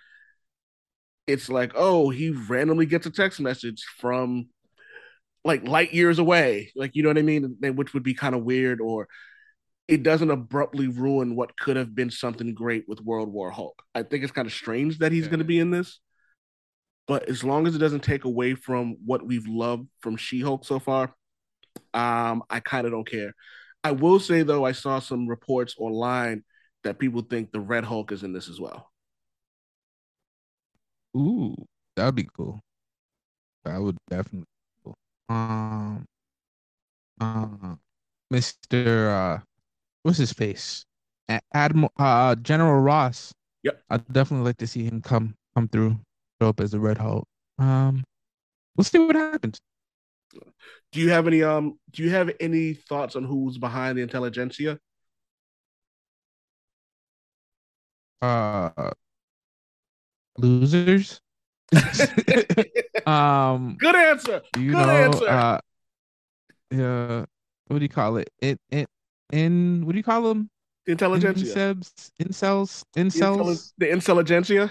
it's 1.27 1.49
like, 1.49 1.73
oh, 1.75 2.11
he 2.11 2.31
randomly 2.31 2.87
gets 2.87 3.07
a 3.07 3.11
text 3.11 3.41
message 3.41 3.85
from 3.99 4.49
like 5.45 5.67
light 5.67 5.93
years 5.93 6.19
away, 6.19 6.73
like 6.77 6.95
you 6.95 7.03
know 7.03 7.11
what 7.11 7.19
I 7.19 7.23
mean, 7.23 7.57
which 7.61 7.95
would 7.95 8.03
be 8.03 8.15
kind 8.15 8.35
of 8.35 8.45
weird, 8.45 8.81
or 8.81 9.09
it 9.89 10.03
doesn't 10.03 10.31
abruptly 10.31 10.87
ruin 10.87 11.35
what 11.35 11.59
could 11.59 11.77
have 11.77 11.95
been 11.95 12.11
something 12.11 12.55
great 12.55 12.85
with 12.87 13.01
World 13.01 13.33
War 13.33 13.51
Hulk. 13.51 13.83
I 13.95 14.03
think 14.03 14.23
it's 14.23 14.33
kind 14.33 14.47
of 14.47 14.53
strange 14.53 14.99
that 14.99 15.13
he's 15.13 15.25
yeah. 15.25 15.31
going 15.31 15.39
to 15.39 15.45
be 15.45 15.59
in 15.59 15.71
this, 15.71 15.99
but 17.07 17.27
as 17.29 17.43
long 17.43 17.67
as 17.67 17.75
it 17.75 17.79
doesn't 17.79 18.05
take 18.05 18.25
away 18.25 18.55
from 18.55 18.97
what 19.05 19.27
we've 19.27 19.47
loved 19.47 19.89
from 20.01 20.17
She 20.17 20.41
Hulk 20.41 20.67
so 20.67 20.79
far, 20.79 21.15
um, 21.95 22.43
I 22.51 22.61
kind 22.61 22.87
of 22.87 22.93
don't 22.93 23.09
care. 23.09 23.35
I 23.83 23.93
will 23.93 24.21
say 24.21 24.43
though, 24.43 24.65
I 24.65 24.73
saw 24.73 24.99
some 24.99 25.27
reports 25.27 25.75
online 25.79 26.45
that 26.85 26.99
people 26.99 27.23
think 27.23 27.51
the 27.51 27.61
Red 27.61 27.85
Hulk 27.85 28.13
is 28.13 28.23
in 28.23 28.35
this 28.35 28.49
as 28.49 28.61
well. 28.61 28.91
Ooh, 31.17 31.55
that'd 31.97 32.15
be 32.15 32.29
cool. 32.37 32.61
That 33.65 33.81
would 33.81 33.97
definitely 34.11 34.41
be 34.41 34.85
cool. 34.85 34.95
Um, 35.31 36.05
uh, 37.21 37.75
Mr. 38.33 39.09
Uh, 39.09 39.43
what's 40.03 40.19
his 40.19 40.33
face? 40.33 40.85
Admiral 41.53 41.93
uh 41.99 42.35
General 42.37 42.81
Ross. 42.81 43.33
Yep. 43.63 43.83
I'd 43.91 44.13
definitely 44.13 44.47
like 44.47 44.57
to 44.59 44.67
see 44.67 44.85
him 44.85 45.03
come 45.03 45.35
come 45.55 45.69
through, 45.69 45.99
show 46.41 46.49
up 46.49 46.61
as 46.61 46.75
a 46.75 46.81
Red 46.81 46.99
Hulk. 46.99 47.27
Um 47.59 48.05
we'll 48.77 48.85
see 48.85 48.99
what 48.99 49.17
happens. 49.17 49.61
Do 50.93 51.01
you 51.01 51.11
have 51.11 51.27
any 51.27 51.43
um 51.43 51.79
do 51.91 52.03
you 52.03 52.11
have 52.11 52.31
any 52.41 52.75
thoughts 52.75 53.17
on 53.17 53.25
who's 53.25 53.59
behind 53.59 53.99
the 53.99 54.03
Intelligencia? 54.07 54.79
Uh 58.23 58.93
losers. 60.39 61.21
um 63.07 63.77
good 63.79 63.95
answer. 63.95 64.43
You 64.59 64.71
good 64.71 64.87
know, 64.87 64.91
answer. 64.91 65.29
Uh, 65.29 65.61
yeah, 66.71 67.25
what 67.67 67.79
do 67.79 67.85
you 67.85 67.89
call 67.89 68.17
it? 68.17 68.31
It 68.41 68.59
it 68.71 68.89
in 69.33 69.85
what 69.85 69.93
do 69.93 69.99
you 69.99 70.05
call 70.05 70.23
them? 70.23 70.51
The 70.87 70.95
Intelligencia. 70.95 71.75
Incels, 71.75 72.11
incels, 72.21 72.85
incels. 72.97 73.73
The 73.79 73.87
Intelligencia. 73.87 74.71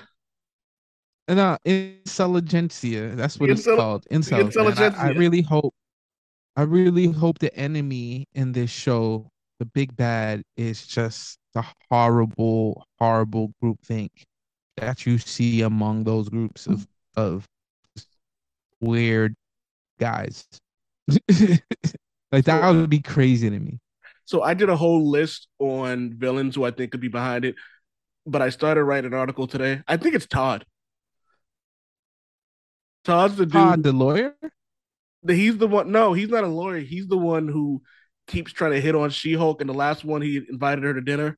No, 1.29 1.57
Intelligencia. 1.65 3.15
That's 3.15 3.39
what 3.39 3.47
the 3.47 3.53
it's 3.53 3.65
called. 3.65 4.05
Incels. 4.11 4.51
Intelligencia. 4.51 4.97
I, 4.97 5.09
I 5.09 5.11
really 5.11 5.41
hope. 5.41 5.73
I 6.55 6.63
really 6.63 7.05
hope 7.05 7.37
the 7.37 7.55
enemy 7.55 8.25
in 8.33 8.51
this 8.51 8.71
show, 8.71 9.29
the 9.59 9.65
big 9.65 9.95
bad, 9.95 10.41
is 10.55 10.87
just 10.87 11.37
the 11.53 11.63
horrible, 11.91 12.83
horrible 12.97 13.53
group 13.61 13.77
think 13.83 14.11
that 14.77 15.05
you 15.05 15.17
see 15.19 15.61
among 15.61 16.03
those 16.03 16.29
groups 16.29 16.65
of 16.65 16.87
of 17.15 17.45
weird 18.79 19.35
guys. 19.99 20.45
like 22.31 22.45
that 22.45 22.71
would 22.71 22.89
be 22.89 23.01
crazy 23.01 23.49
to 23.49 23.59
me. 23.59 23.79
So 24.27 24.43
I 24.43 24.53
did 24.53 24.69
a 24.69 24.75
whole 24.75 25.09
list 25.09 25.47
on 25.57 26.13
villains 26.17 26.53
who 26.55 26.65
I 26.65 26.71
think 26.71 26.91
could 26.91 26.99
be 26.99 27.07
behind 27.07 27.45
it, 27.45 27.55
but 28.25 28.41
I 28.41 28.49
started 28.49 28.83
writing 28.83 29.13
an 29.13 29.17
article 29.17 29.47
today. 29.47 29.81
I 29.87 29.95
think 29.95 30.15
it's 30.15 30.27
Todd. 30.27 30.65
Todd's 33.05 33.37
the 33.37 33.45
dude. 33.45 33.53
Todd, 33.53 33.83
the 33.83 33.93
lawyer. 33.93 34.35
He's 35.25 35.57
the 35.57 35.67
one. 35.67 35.93
No, 35.93 36.11
he's 36.11 36.27
not 36.27 36.43
a 36.43 36.47
lawyer. 36.47 36.79
He's 36.79 37.07
the 37.07 37.17
one 37.17 37.47
who 37.47 37.81
keeps 38.27 38.51
trying 38.51 38.73
to 38.73 38.81
hit 38.81 38.95
on 38.95 39.11
She-Hulk. 39.11 39.61
And 39.61 39.69
the 39.69 39.73
last 39.73 40.03
one, 40.03 40.21
he 40.21 40.41
invited 40.49 40.83
her 40.83 40.93
to 40.93 40.99
dinner. 40.99 41.37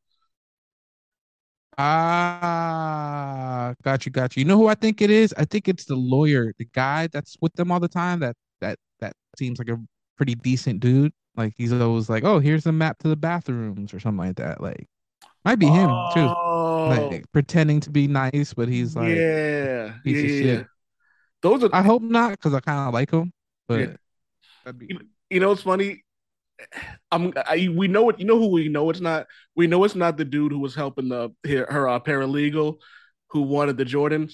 Ah, 1.78 3.74
got 3.84 4.08
you, 4.08 4.12
got 4.12 4.36
you. 4.36 4.42
You 4.42 4.48
know 4.48 4.58
who 4.58 4.66
I 4.68 4.74
think 4.74 5.00
it 5.00 5.12
is? 5.12 5.32
I 5.38 5.46
think 5.46 5.68
it's 5.68 5.86
the 5.86 5.96
lawyer, 5.96 6.54
the 6.58 6.68
guy 6.74 7.08
that's 7.08 7.38
with 7.40 7.54
them 7.54 7.72
all 7.72 7.80
the 7.80 7.88
time. 7.88 8.20
That 8.20 8.36
that 8.62 8.80
that 9.00 9.14
seems 9.38 9.60
like 9.60 9.70
a 9.70 9.78
pretty 10.20 10.36
decent 10.36 10.82
dude. 10.82 11.14
Like 11.36 11.54
he's 11.56 11.72
always 11.72 12.10
like, 12.10 12.26
"Oh, 12.26 12.40
here's 12.40 12.66
a 12.66 12.72
map 12.72 13.00
to 13.00 13.08
the 13.08 13.16
bathrooms" 13.16 13.94
or 13.94 14.00
something 14.00 14.28
like 14.28 14.36
that. 14.36 14.62
Like, 14.62 14.88
might 15.46 15.58
be 15.58 15.68
him 15.68 15.90
oh, 15.90 16.12
too, 16.14 17.10
like 17.10 17.32
pretending 17.32 17.80
to 17.82 17.90
be 17.90 18.08
nice, 18.08 18.54
but 18.54 18.68
he's 18.68 18.96
like, 18.96 19.16
yeah, 19.16 19.94
piece 20.04 20.18
yeah, 20.18 20.24
of 20.24 20.30
yeah. 20.30 20.58
shit. 20.58 20.68
Those 21.42 21.64
are. 21.64 21.70
I 21.72 21.82
hope 21.82 22.02
not, 22.02 22.32
because 22.32 22.54
I 22.54 22.60
kind 22.60 22.88
of 22.88 22.94
like 22.94 23.12
him. 23.12 23.32
But 23.68 23.80
Yeah. 24.66 24.72
be 24.74 24.88
You, 24.90 25.00
you 25.30 25.40
know 25.40 25.50
what's 25.50 25.64
funny? 25.64 26.04
I'm. 27.12 27.34
I, 27.38 27.70
we 27.74 27.88
know 27.88 28.10
it. 28.10 28.20
You 28.20 28.26
know 28.26 28.38
who 28.38 28.48
we 28.48 28.68
know 28.68 28.90
it's 28.90 29.00
not. 29.00 29.28
We 29.56 29.68
know 29.68 29.86
it's 29.86 29.96
not 29.96 30.18
the 30.18 30.26
dude 30.26 30.52
who 30.52 30.60
was 30.60 30.76
helping 30.76 31.08
the 31.08 31.30
her, 31.48 31.66
her 31.70 31.88
uh, 31.88 32.00
paralegal 32.02 32.80
who 33.30 33.44
wanted 33.44 33.78
the 33.78 33.86
Jordans. 33.86 34.34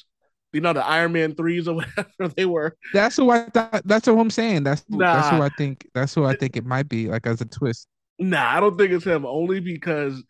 You 0.55 0.61
know 0.61 0.73
the 0.73 0.85
Iron 0.85 1.11
Man 1.11 1.35
threes 1.35 1.67
or 1.67 1.75
whatever 1.75 2.33
they 2.35 2.45
were. 2.45 2.75
that's 2.93 3.17
who 3.17 3.29
I 3.29 3.49
thought. 3.49 3.81
That's 3.85 4.07
what 4.07 4.17
I'm 4.19 4.29
saying. 4.29 4.63
That's 4.63 4.83
that's 4.89 5.29
who 5.29 5.41
I 5.41 5.49
think. 5.49 5.87
That's 5.93 6.15
who 6.15 6.25
I 6.25 6.33
think 6.33 6.55
it 6.57 6.65
might 6.65 6.87
be. 6.89 7.07
Like 7.09 7.27
as 7.27 7.41
a 7.41 7.45
twist. 7.45 7.87
Nah, 8.17 8.55
I 8.55 8.59
don't 8.59 8.77
think 8.77 8.91
it's 8.91 9.05
him. 9.05 9.25
Only 9.25 9.59
because 9.59 10.23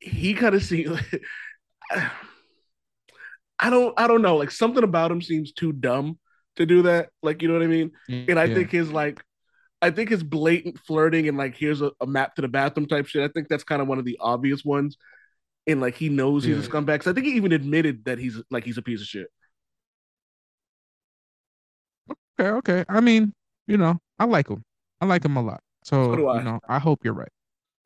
he 0.00 0.34
kind 0.34 0.54
of 0.54 0.62
seems. 0.64 0.98
I 3.60 3.70
don't. 3.70 3.94
I 3.98 4.06
don't 4.06 4.22
know. 4.22 4.36
Like 4.36 4.50
something 4.50 4.84
about 4.84 5.10
him 5.10 5.22
seems 5.22 5.52
too 5.52 5.72
dumb 5.72 6.18
to 6.56 6.66
do 6.66 6.82
that. 6.82 7.10
Like 7.22 7.42
you 7.42 7.48
know 7.48 7.54
what 7.54 7.62
I 7.64 7.68
mean. 7.68 7.92
And 8.28 8.38
I 8.38 8.46
Yeah. 8.46 8.54
think 8.54 8.70
his 8.70 8.90
like, 8.92 9.22
I 9.82 9.90
think 9.90 10.10
his 10.10 10.22
blatant 10.22 10.78
flirting 10.80 11.28
and 11.28 11.38
like 11.38 11.56
here's 11.56 11.82
a, 11.82 11.92
a 12.00 12.06
map 12.06 12.34
to 12.36 12.42
the 12.42 12.48
bathroom 12.48 12.86
type 12.86 13.06
shit. 13.06 13.22
I 13.22 13.32
think 13.32 13.48
that's 13.48 13.64
kind 13.64 13.82
of 13.82 13.88
one 13.88 13.98
of 13.98 14.04
the 14.04 14.18
obvious 14.20 14.64
ones. 14.64 14.96
And 15.66 15.80
like 15.80 15.96
he 15.96 16.08
knows 16.08 16.44
he's 16.44 16.56
a 16.58 16.62
Yeah. 16.62 17.00
So 17.02 17.10
I 17.10 17.14
think 17.14 17.26
he 17.26 17.34
even 17.34 17.52
admitted 17.52 18.04
that 18.06 18.18
he's 18.18 18.40
like 18.50 18.64
he's 18.64 18.78
a 18.78 18.82
piece 18.82 19.00
of 19.00 19.06
shit. 19.06 19.28
Okay, 22.38 22.50
okay. 22.50 22.84
I 22.88 23.00
mean, 23.00 23.32
you 23.66 23.76
know, 23.76 23.98
I 24.18 24.24
like 24.24 24.48
him. 24.48 24.62
I 25.00 25.06
like 25.06 25.24
him 25.24 25.36
a 25.36 25.42
lot. 25.42 25.60
So, 25.84 26.12
So 26.12 26.16
do 26.16 26.28
I. 26.28 26.38
you 26.38 26.44
know, 26.44 26.60
I 26.68 26.78
hope 26.78 27.04
you're 27.04 27.14
right. 27.14 27.32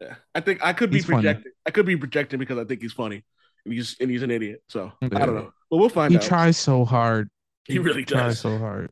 Yeah. 0.01 0.15
I 0.35 0.41
think 0.41 0.65
I 0.65 0.73
could 0.73 0.91
be 0.91 0.97
He's 0.99 1.07
funny. 1.07 1.23
projecting. 1.23 1.53
I 1.67 1.71
could 1.71 1.87
be 1.87 1.97
projecting 1.97 2.39
because 2.39 2.59
I 2.59 2.65
think 2.65 2.83
he's 2.83 2.93
funny. 2.93 3.25
And 3.65 3.73
he's 3.75 3.97
and 4.01 4.11
he's 4.11 4.23
an 4.23 4.31
idiot. 4.31 4.63
So 4.69 4.93
I 5.03 5.09
don't 5.09 5.35
know. 5.35 5.53
But 5.71 5.77
we'll 5.77 5.89
find 5.89 6.11
He 6.11 6.17
out. 6.17 6.23
He 6.23 6.29
tries 6.29 6.57
so 6.57 6.85
hard. 6.85 7.29
He 7.65 7.79
really 7.79 8.05
tries 8.05 8.35
does. 8.35 8.41
so 8.41 8.59
hard. 8.59 8.91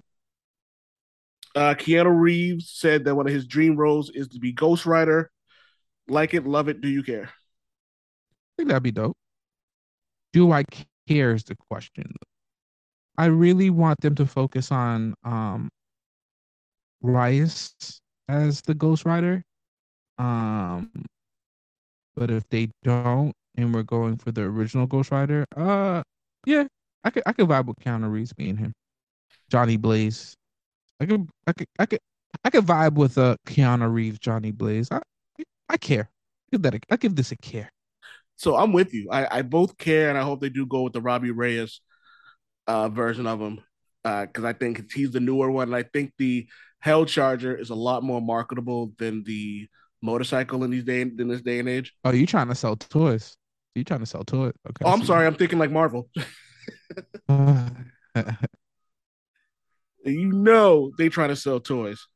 Uh, 1.55 1.75
Keanu 1.75 2.17
Reeves 2.19 2.71
said 2.71 3.05
that 3.05 3.15
one 3.15 3.27
of 3.27 3.33
his 3.33 3.47
dream 3.47 3.77
roles 3.77 4.11
is 4.11 4.29
to 4.29 4.39
be 4.39 4.53
Ghost 4.53 4.87
Rider. 4.87 5.31
Like 6.09 6.35
it, 6.35 6.47
love 6.47 6.69
it. 6.69 6.81
Do 6.81 6.89
you 6.89 7.03
care? 7.03 7.25
I 7.25 7.31
think 8.57 8.69
that'd 8.69 8.83
be 8.83 8.93
dope. 8.93 9.17
Do 10.33 10.53
I 10.53 10.65
care 11.09 11.33
is 11.35 11.45
the 11.45 11.57
question. 11.57 12.15
I 13.17 13.27
really 13.27 13.71
want 13.71 14.01
them 14.01 14.15
to 14.17 14.27
focus 14.27 14.73
on 14.73 15.15
um 15.25 15.69
Reyes 17.03 17.75
as 18.29 18.61
the 18.63 18.75
Ghost 18.75 19.05
Rider. 19.05 19.43
Um 20.19 20.91
but 22.15 22.31
if 22.31 22.49
they 22.51 22.71
don't 22.83 23.33
and 23.57 23.75
we're 23.75 23.83
going 23.83 24.17
for 24.17 24.33
the 24.33 24.43
original 24.43 24.87
Ghost 24.87 25.11
Rider, 25.11 25.45
uh 25.57 26.03
yeah, 26.47 26.67
I 27.05 27.11
could 27.11 27.23
I 27.27 27.33
could 27.33 27.49
vibe 27.49 27.67
with 27.67 27.79
Keanu 27.79 28.11
Reeves 28.11 28.33
being 28.33 28.57
him. 28.57 28.73
Johnny 29.51 29.77
Blaze. 29.77 30.35
I 31.01 31.07
could 31.07 31.29
I 31.47 31.53
could 31.53 31.67
I 31.79 31.87
could 31.87 32.01
I 32.45 32.51
could 32.51 32.67
vibe 32.67 32.95
with 32.95 33.19
uh 33.19 33.37
Keanu 33.47 33.93
Reeves, 33.93 34.19
Johnny 34.19 34.53
Blaze. 34.53 34.91
I 34.91 35.01
I 35.69 35.77
care. 35.77 36.11
Give 36.53 36.63
that 36.63 36.75
a, 36.75 36.81
I 36.91 36.97
give 36.97 37.17
this 37.17 37.33
a 37.33 37.37
care. 37.37 37.71
So 38.37 38.57
I'm 38.57 38.73
with 38.73 38.95
you. 38.95 39.09
I, 39.11 39.39
I 39.39 39.43
both 39.43 39.77
care, 39.77 40.09
and 40.09 40.19
I 40.19 40.23
hope 40.23 40.41
they 40.41 40.49
do 40.49 40.67
go 40.67 40.83
with 40.83 40.95
the 40.95 41.01
Robbie 41.01 41.31
Reyes 41.31 41.81
uh, 42.71 42.89
version 42.89 43.27
of 43.27 43.41
him 43.41 43.61
because 44.03 44.45
I 44.45 44.53
think 44.53 44.93
he's 44.93 45.11
the 45.11 45.21
newer 45.21 45.51
one. 45.51 45.69
And 45.69 45.77
I 45.77 45.83
think 45.83 46.13
the 46.19 46.47
Hell 46.79 47.05
Charger 47.05 47.55
is 47.55 47.71
a 47.71 47.75
lot 47.75 48.03
more 48.03 48.23
marketable 48.23 48.93
than 48.99 49.25
the 49.25 49.69
motorcycle 50.03 50.65
in 50.65 50.71
these 50.71 50.85
day 50.85 51.03
in 51.03 51.29
this 51.29 51.43
day 51.43 51.59
and 51.59 51.69
age. 51.69 51.93
Oh, 52.05 52.13
you 52.13 52.27
trying 52.27 52.49
to 52.49 52.55
sell 52.55 52.77
toys? 52.77 53.37
You 53.75 53.85
trying 53.85 54.01
to 54.01 54.07
sell 54.07 54.25
toys? 54.25 54.53
Okay. 54.69 54.85
Oh, 54.85 54.93
I'm 54.93 55.05
sorry, 55.05 55.27
I'm 55.27 55.35
thinking 55.35 55.59
like 55.59 55.71
Marvel. 55.71 56.09
you 60.05 60.33
know 60.33 60.91
they 60.97 61.09
trying 61.09 61.29
to 61.29 61.37
sell 61.37 61.61
toys. 61.61 62.07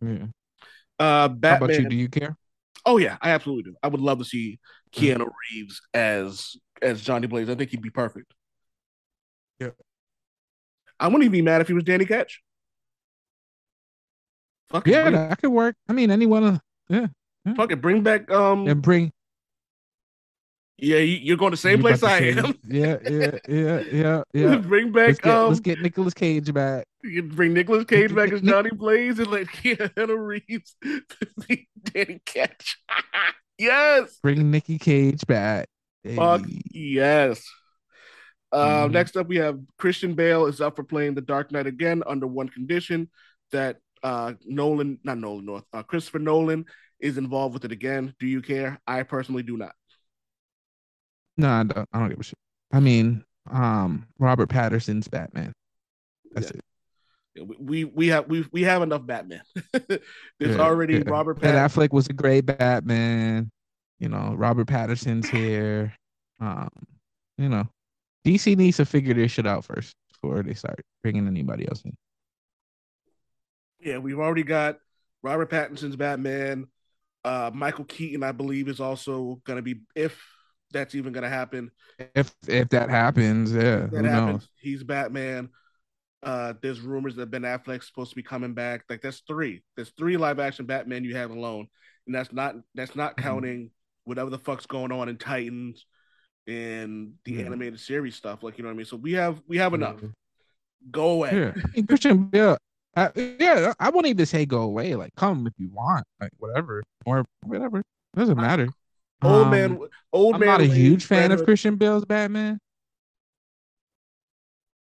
yeah. 0.00 0.26
Uh 0.98 1.28
How 1.28 1.28
Batman. 1.28 1.70
about 1.70 1.80
you? 1.80 1.88
Do 1.88 1.96
you 1.96 2.08
care? 2.08 2.36
Oh 2.84 2.98
yeah, 2.98 3.16
I 3.20 3.30
absolutely 3.30 3.72
do. 3.72 3.76
I 3.82 3.88
would 3.88 4.00
love 4.00 4.18
to 4.18 4.24
see 4.24 4.58
Keanu 4.92 5.28
Reeves 5.50 5.80
as 5.94 6.56
as 6.82 7.02
Johnny 7.02 7.26
Blaze. 7.26 7.50
I 7.50 7.54
think 7.54 7.70
he'd 7.70 7.82
be 7.82 7.90
perfect. 7.90 8.32
Yeah. 9.60 9.70
I 10.98 11.06
wouldn't 11.06 11.22
even 11.24 11.32
be 11.32 11.42
mad 11.42 11.60
if 11.60 11.68
he 11.68 11.74
was 11.74 11.84
Danny 11.84 12.04
Ketch. 12.06 12.40
Fucking 14.70 14.92
Yeah, 14.92 15.02
bring, 15.02 15.14
that 15.14 15.40
could 15.40 15.50
work. 15.50 15.76
I 15.88 15.92
mean, 15.92 16.10
anyone. 16.10 16.60
Uh, 16.90 17.06
fucking 17.56 17.80
bring 17.80 18.02
back 18.02 18.30
um 18.30 18.66
and 18.68 18.82
bring 18.82 19.12
yeah, 20.82 20.96
you, 20.98 21.16
you're 21.22 21.36
going 21.36 21.50
the 21.50 21.56
same 21.58 21.80
place 21.80 22.02
I 22.02 22.18
say- 22.18 22.38
am. 22.38 22.58
Yeah, 22.66 22.96
yeah, 23.08 23.30
yeah, 23.48 23.82
yeah, 23.92 24.22
yeah. 24.32 24.56
bring 24.66 24.92
back 24.92 25.08
Let's 25.08 25.20
get 25.20 25.34
um 25.36 25.48
let's 25.48 25.60
get 25.60 25.80
Nicolas 25.80 26.14
Cage 26.14 26.52
back. 26.54 26.86
you 27.02 27.22
bring 27.22 27.52
Nicolas 27.52 27.84
Cage 27.84 28.14
back 28.14 28.32
as 28.32 28.40
Johnny 28.40 28.70
Blaze 28.70 29.18
and 29.18 29.28
let 29.30 29.46
Keanu 29.48 30.16
Reeves 30.18 30.74
be 31.48 31.68
Danny 31.84 32.20
Ketch. 32.24 32.78
yes. 33.58 34.18
Bring 34.22 34.50
Nicky 34.50 34.78
Cage 34.78 35.26
back. 35.26 35.68
Fuck 36.16 36.46
Hey. 36.46 36.62
yes. 36.72 37.44
Uh, 38.52 38.86
Mhm. 38.88 38.92
Next 38.92 39.16
up, 39.16 39.28
we 39.28 39.36
have 39.36 39.60
Christian 39.78 40.14
Bale 40.14 40.46
is 40.46 40.60
up 40.60 40.76
for 40.76 40.82
playing 40.84 41.14
the 41.14 41.20
Dark 41.20 41.52
Knight 41.52 41.66
again 41.66 42.02
under 42.06 42.26
one 42.26 42.48
condition 42.48 43.08
that 43.52 43.78
uh, 44.02 44.32
Nolan, 44.46 44.98
not 45.04 45.18
Nolan 45.18 45.44
North, 45.44 45.64
uh, 45.72 45.82
Christopher 45.82 46.18
Nolan 46.20 46.64
is 47.00 47.18
involved 47.18 47.52
with 47.54 47.64
it 47.66 47.72
again. 47.72 48.14
Do 48.18 48.26
you 48.26 48.40
care? 48.42 48.80
I 48.86 49.02
personally 49.02 49.42
do 49.42 49.56
not. 49.58 49.74
No, 51.36 51.48
I 51.50 51.62
don't. 51.64 51.88
I 51.92 51.98
don't 52.00 52.08
give 52.08 52.18
a 52.20 52.22
shit. 52.22 52.38
I 52.72 52.80
mean, 52.80 53.24
um, 53.50 54.06
Robert 54.18 54.48
Pattinson's 54.48 55.06
Batman. 55.08 55.52
That's 56.32 56.50
Yeah. 56.50 56.56
it. 56.56 57.60
We 57.60 57.84
we 57.84 58.08
have 58.08 58.26
we 58.28 58.46
we 58.52 58.62
have 58.62 58.82
enough 58.82 59.06
Batman. 59.06 59.42
There's 59.72 60.00
Yeah, 60.40 60.56
already 60.58 60.94
yeah. 60.94 61.02
Robert 61.06 61.40
Ben 61.40 61.54
Pattinson. 61.54 61.68
Affleck 61.88 61.92
was 61.92 62.08
a 62.08 62.12
great 62.12 62.42
Batman. 62.46 63.50
You 63.98 64.08
know, 64.08 64.34
Robert 64.36 64.66
Pattinson's 64.66 65.28
here. 65.28 65.94
Um, 66.40 66.68
you 67.38 67.48
know, 67.48 67.68
DC 68.24 68.56
needs 68.56 68.76
to 68.78 68.84
figure 68.84 69.14
this 69.14 69.32
shit 69.32 69.46
out 69.46 69.64
first 69.64 69.94
before 70.12 70.42
they 70.42 70.54
start 70.54 70.80
bringing 71.02 71.26
anybody 71.26 71.66
else 71.68 71.82
in. 71.84 71.96
Yeah, 73.80 73.98
we've 73.98 74.18
already 74.18 74.42
got 74.42 74.78
Robert 75.22 75.50
Pattinson's 75.50 75.96
Batman. 75.96 76.66
Uh, 77.24 77.50
Michael 77.52 77.84
Keaton, 77.84 78.22
I 78.22 78.32
believe, 78.32 78.68
is 78.68 78.80
also 78.80 79.40
going 79.44 79.56
to 79.56 79.62
be 79.62 79.80
if 79.94 80.22
that's 80.72 80.94
even 80.94 81.12
going 81.12 81.24
to 81.24 81.28
happen. 81.30 81.70
If 82.14 82.32
if 82.46 82.68
that 82.70 82.90
happens, 82.90 83.52
yeah, 83.52 83.86
that 83.86 83.90
who 83.90 84.04
happens. 84.04 84.42
knows? 84.42 84.48
He's 84.60 84.82
Batman. 84.82 85.50
Uh, 86.22 86.54
there's 86.62 86.80
rumors 86.80 87.16
that 87.16 87.30
Ben 87.30 87.42
Affleck's 87.42 87.86
supposed 87.86 88.10
to 88.10 88.16
be 88.16 88.22
coming 88.22 88.52
back. 88.54 88.84
Like 88.88 89.00
that's 89.02 89.20
three. 89.26 89.62
There's 89.76 89.90
three 89.98 90.16
live 90.16 90.38
action 90.38 90.66
Batman 90.66 91.04
you 91.04 91.16
have 91.16 91.30
alone, 91.30 91.66
and 92.06 92.14
that's 92.14 92.32
not 92.32 92.56
that's 92.74 92.94
not 92.96 93.16
Mhm. 93.16 93.22
counting 93.22 93.70
whatever 94.04 94.30
the 94.30 94.38
fuck's 94.38 94.66
going 94.66 94.92
on 94.92 95.08
in 95.08 95.16
Titans 95.16 95.86
and 96.46 97.12
the 97.24 97.32
Yeah. 97.32 97.44
animated 97.46 97.80
series 97.80 98.16
stuff. 98.16 98.42
Like 98.42 98.58
you 98.58 98.62
know 98.64 98.68
what 98.68 98.74
I 98.74 98.76
mean. 98.76 98.86
So 98.86 98.96
we 98.96 99.12
have 99.12 99.40
we 99.46 99.56
have 99.58 99.74
enough. 99.74 99.96
Yeah. 100.02 100.08
Go 100.90 101.08
away. 101.10 101.30
Yeah, 101.56 101.62
I 101.76 101.82
Christian 101.82 102.24
Bale. 102.24 102.56
Uh, 102.96 103.08
yeah, 103.14 103.72
I 103.78 103.88
wouldn't 103.90 104.06
even 104.06 104.26
say 104.26 104.46
go 104.46 104.62
away. 104.62 104.94
Like, 104.96 105.14
come 105.16 105.46
if 105.46 105.52
you 105.58 105.68
want, 105.72 106.04
like 106.20 106.30
whatever 106.38 106.82
or 107.06 107.24
whatever. 107.44 107.82
Doesn't 108.16 108.36
matter. 108.36 108.68
Old 109.22 109.44
Um, 109.44 109.50
man. 109.50 109.78
Old 110.12 110.40
man. 110.40 110.48
I'm 110.48 110.48
not 110.48 110.60
a 110.62 110.74
huge 110.74 111.04
fan 111.04 111.30
of 111.30 111.44
Christian 111.44 111.76
Bale's 111.76 112.04
Batman. 112.04 112.58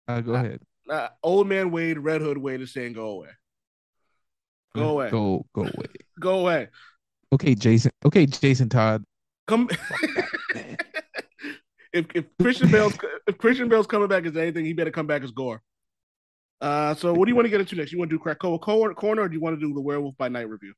Uh, 0.09 0.21
go 0.21 0.33
Uh, 0.35 0.37
ahead. 0.37 0.61
uh, 0.89 1.09
old 1.23 1.47
man 1.49 1.71
Wade. 1.71 1.99
Red 1.99 2.21
Hood 2.21 2.39
Wade 2.39 2.61
is 2.63 2.73
saying 2.73 2.95
go 2.95 3.09
away. 3.11 3.29
Go 4.75 4.91
away. 4.91 5.11
Go 5.11 5.45
go 5.55 5.63
away. 5.63 5.87
Go 6.21 6.39
away. 6.41 6.69
Okay, 7.33 7.55
Jason. 7.55 7.91
Okay, 8.05 8.27
Jason 8.27 8.69
Todd. 8.69 9.05
Come. 9.47 9.69
if 11.93 12.07
if 12.15 12.25
Christian 12.41 12.71
Bale's 12.71 12.97
if 13.27 13.39
Christian 13.39 13.69
Bale's 13.69 13.87
coming 13.87 14.09
back 14.09 14.25
as 14.27 14.37
anything, 14.37 14.65
he 14.65 14.73
better 14.73 14.91
come 14.91 15.07
back 15.07 15.23
as 15.23 15.31
Gorr. 15.31 15.61
Uh, 16.61 16.95
so 16.95 17.13
what 17.15 17.25
do 17.25 17.31
you 17.31 17.37
want 17.37 17.47
to 17.47 17.51
get 17.51 17.61
into 17.61 17.75
next? 17.77 17.93
You 17.93 17.99
want 17.99 18.11
to 18.11 18.19
do 18.19 18.23
Krakoa 18.23 18.61
corner, 18.61 19.23
or 19.23 19.29
do 19.29 19.35
you 19.35 19.41
want 19.41 19.59
to 19.59 19.67
do 19.67 19.73
the 19.73 19.81
Werewolf 19.81 20.17
by 20.19 20.29
Night 20.29 20.49
review? 20.49 20.75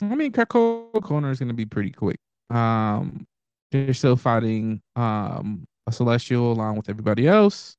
I 0.00 0.14
mean, 0.14 0.32
Krakoa 0.32 1.02
Corner 1.02 1.30
is 1.30 1.38
gonna 1.38 1.54
be 1.54 1.66
pretty 1.66 1.90
quick. 1.90 2.18
Um, 2.50 3.26
they're 3.72 3.94
still 3.94 4.16
fighting 4.16 4.80
um 4.96 5.64
a 5.86 5.92
celestial 5.92 6.52
along 6.52 6.76
with 6.76 6.88
everybody 6.88 7.26
else. 7.26 7.76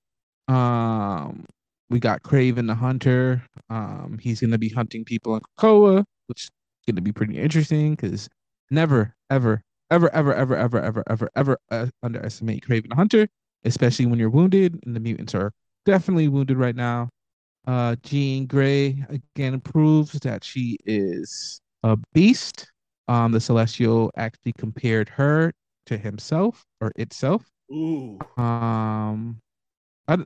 Um, 0.48 1.46
we 1.90 2.00
got 2.00 2.24
Kraven 2.24 2.68
the 2.68 2.76
Hunter. 2.76 3.44
Um, 3.70 4.20
he's 4.22 4.42
gonna 4.42 4.58
be 4.58 4.70
hunting 4.70 5.06
people 5.06 5.36
in 5.36 5.42
Krakoa, 5.58 6.04
which 6.28 6.46
is 6.46 6.50
gonna 6.88 7.02
be 7.02 7.12
pretty 7.12 7.38
interesting 7.38 7.96
because 7.96 8.28
never, 8.70 9.16
ever, 9.30 9.62
ever, 9.92 10.10
ever, 10.14 10.34
ever, 10.34 10.58
ever, 10.58 10.84
ever, 10.86 11.04
ever, 11.08 11.30
ever 11.36 11.58
uh, 11.72 11.88
underestimate 12.04 12.66
Kraven 12.66 12.90
the 12.90 12.96
Hunter, 12.96 13.28
especially 13.66 14.06
when 14.06 14.20
you're 14.20 14.30
wounded, 14.30 14.80
and 14.86 14.96
the 14.96 15.00
mutants 15.00 15.36
are 15.36 15.52
definitely 15.86 16.28
wounded 16.28 16.58
right 16.58 16.76
now. 16.76 17.10
Uh, 17.68 17.96
Jean 18.04 18.46
Grey 18.48 19.04
again 19.10 19.60
proves 19.62 20.14
that 20.22 20.44
she 20.44 20.78
is 20.86 21.62
a 21.84 21.98
beast. 22.14 22.72
Um, 23.08 23.32
the 23.32 23.40
Celestial 23.42 24.12
actually 24.18 24.54
compared 24.54 25.10
her 25.10 25.54
to 25.88 25.98
himself 25.98 26.66
or 26.82 26.92
itself. 26.96 27.44
Ooh, 27.72 28.26
Um, 28.38 29.42
I, 30.08 30.18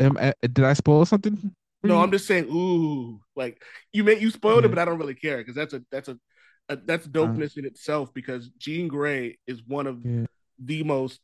am, 0.00 0.16
uh, 0.18 0.32
did 0.42 0.64
I 0.64 0.74
spoil 0.74 1.04
something? 1.06 1.54
no. 1.82 1.98
I'm 1.98 2.10
just 2.10 2.26
saying. 2.26 2.46
Ooh, 2.50 3.20
like 3.34 3.62
you 3.92 4.04
may 4.04 4.18
you 4.18 4.30
spoiled 4.30 4.64
it, 4.64 4.68
but 4.68 4.78
I 4.78 4.84
don't 4.84 4.98
really 4.98 5.14
care 5.14 5.38
because 5.38 5.54
that's 5.54 5.74
a 5.74 5.82
that's 5.90 6.08
a, 6.08 6.18
a 6.68 6.76
that's 6.76 7.06
dopeness 7.06 7.56
in 7.56 7.64
itself. 7.64 8.12
Because 8.14 8.48
Jean 8.58 8.88
Grey 8.88 9.38
is 9.46 9.62
one 9.66 9.86
of 9.86 10.04
Yeah. 10.04 10.26
the 10.58 10.82
most, 10.82 11.20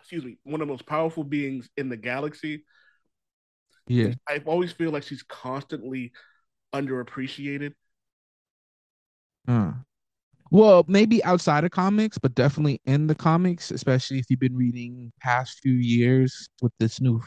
excuse 0.00 0.24
me, 0.24 0.38
one 0.44 0.60
of 0.60 0.66
the 0.68 0.72
most 0.72 0.86
powerful 0.86 1.24
beings 1.24 1.68
in 1.76 1.88
the 1.88 1.96
galaxy. 1.96 2.64
yeah. 3.86 4.12
I 4.28 4.42
always 4.44 4.70
feel 4.72 4.90
like 4.90 5.02
she's 5.02 5.22
constantly 5.22 6.12
underappreciated. 6.74 7.72
Uh. 9.46 9.72
Well, 10.50 10.84
maybe 10.88 11.22
outside 11.24 11.64
of 11.64 11.70
comics, 11.70 12.16
but 12.18 12.34
definitely 12.34 12.80
in 12.86 13.06
the 13.06 13.14
comics, 13.14 13.70
especially 13.70 14.18
if 14.18 14.26
you've 14.30 14.40
been 14.40 14.56
reading 14.56 15.12
past 15.20 15.60
few 15.60 15.72
years 15.74 16.48
with 16.62 16.72
this 16.78 17.00
new 17.00 17.22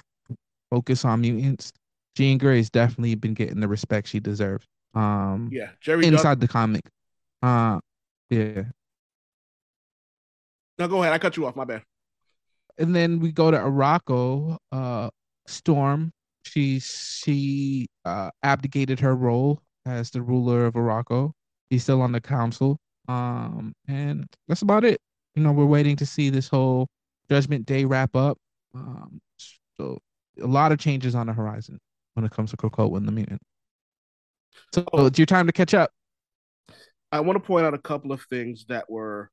focus 0.71 1.05
on 1.05 1.21
mutants. 1.21 1.71
Jean 2.15 2.37
Grey's 2.37 2.69
definitely 2.69 3.15
been 3.15 3.33
getting 3.33 3.59
the 3.59 3.67
respect 3.67 4.07
she 4.07 4.19
deserves. 4.19 4.65
Um, 4.93 5.49
Yeah, 5.51 5.69
Jerry. 5.81 6.03
Doug- 6.03 6.13
inside 6.13 6.39
the 6.39 6.47
comic. 6.47 6.81
Uh, 7.41 7.80
yeah. 8.30 8.63
no, 10.77 10.88
go 10.88 11.01
ahead. 11.01 11.13
I 11.13 11.17
cut 11.17 11.38
you 11.38 11.45
off. 11.45 11.56
My 11.56 11.65
bad. 11.65 11.84
and 12.77 12.95
then 12.95 13.19
we 13.19 13.32
go 13.32 13.51
to 13.51 13.58
Arakko, 13.58 14.58
uh, 14.71 15.10
Storm. 15.47 16.12
She 16.43 16.80
she 16.80 17.88
uh, 18.06 18.32
abdicated 18.43 18.99
her 18.99 19.15
role 19.15 19.62
as 19.86 20.10
the 20.12 20.21
ruler 20.21 20.65
of 20.65 20.73
Arakko. 20.75 21.32
He's 21.69 21.84
still 21.84 22.01
on 22.01 22.12
the 22.12 22.21
council. 22.21 22.77
Um, 23.08 23.73
and 23.88 24.27
that's 24.47 24.62
about 24.62 24.84
it. 24.84 24.99
You 25.36 25.43
know, 25.43 25.51
we're 25.51 25.65
waiting 25.65 25.95
to 25.97 26.06
see 26.06 26.30
this 26.30 26.47
whole 26.47 26.88
Judgment 27.30 27.65
Day 27.65 27.86
wrap 27.86 28.15
up. 28.15 28.38
Um, 28.75 29.19
so 29.77 29.97
a 30.41 30.47
lot 30.47 30.71
of 30.71 30.80
changes 30.80 31.15
on 31.15 31.27
the 31.27 31.34
horizon 31.34 31.80
when 32.13 32.25
it 32.25 32.32
comes 32.32 32.51
to 32.51 32.58
Krakoa 32.58 32.97
and 32.97 33.08
the 33.08 33.12
mutant. 33.12 33.41
So 34.73 34.86
Oh. 34.93 35.06
it's 35.06 35.17
your 35.19 35.25
time 35.25 35.47
to 35.47 35.54
catch 35.54 35.73
up. 35.73 35.91
I 37.12 37.19
want 37.21 37.38
to 37.38 37.45
point 37.45 37.65
out 37.65 37.74
a 37.74 37.78
couple 37.80 38.12
of 38.12 38.21
things 38.24 38.65
that 38.69 38.89
were 38.89 39.30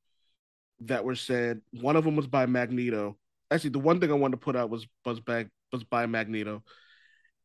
that 0.81 1.05
were 1.05 1.15
said. 1.15 1.61
One 1.73 1.95
of 1.95 2.03
them 2.05 2.15
was 2.15 2.27
by 2.27 2.45
Magneto. 2.45 3.17
Actually, 3.51 3.71
the 3.71 3.79
one 3.79 3.99
thing 3.99 4.11
I 4.11 4.15
wanted 4.15 4.37
to 4.37 4.45
put 4.45 4.55
out 4.55 4.69
was 4.69 4.87
was 5.05 5.19
by 5.19 5.47
was 5.71 5.83
by 5.83 6.05
Magneto, 6.07 6.63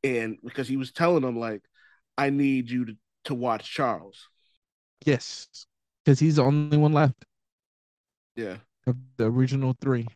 and 0.05 0.38
because 0.44 0.68
he 0.68 0.77
was 0.79 0.92
telling 0.92 1.23
them 1.23 1.38
like, 1.38 1.62
"I 2.18 2.31
need 2.31 2.70
you 2.70 2.87
to 2.87 2.97
to 3.27 3.35
watch 3.35 3.70
Charles." 3.70 4.29
Yes, 5.05 5.66
because 6.05 6.18
he's 6.20 6.37
the 6.37 6.42
only 6.42 6.77
one 6.77 6.92
left 6.92 7.25
Yeah, 8.37 8.57
of 8.87 8.97
the 9.18 9.27
original 9.27 9.75
three. 9.79 10.07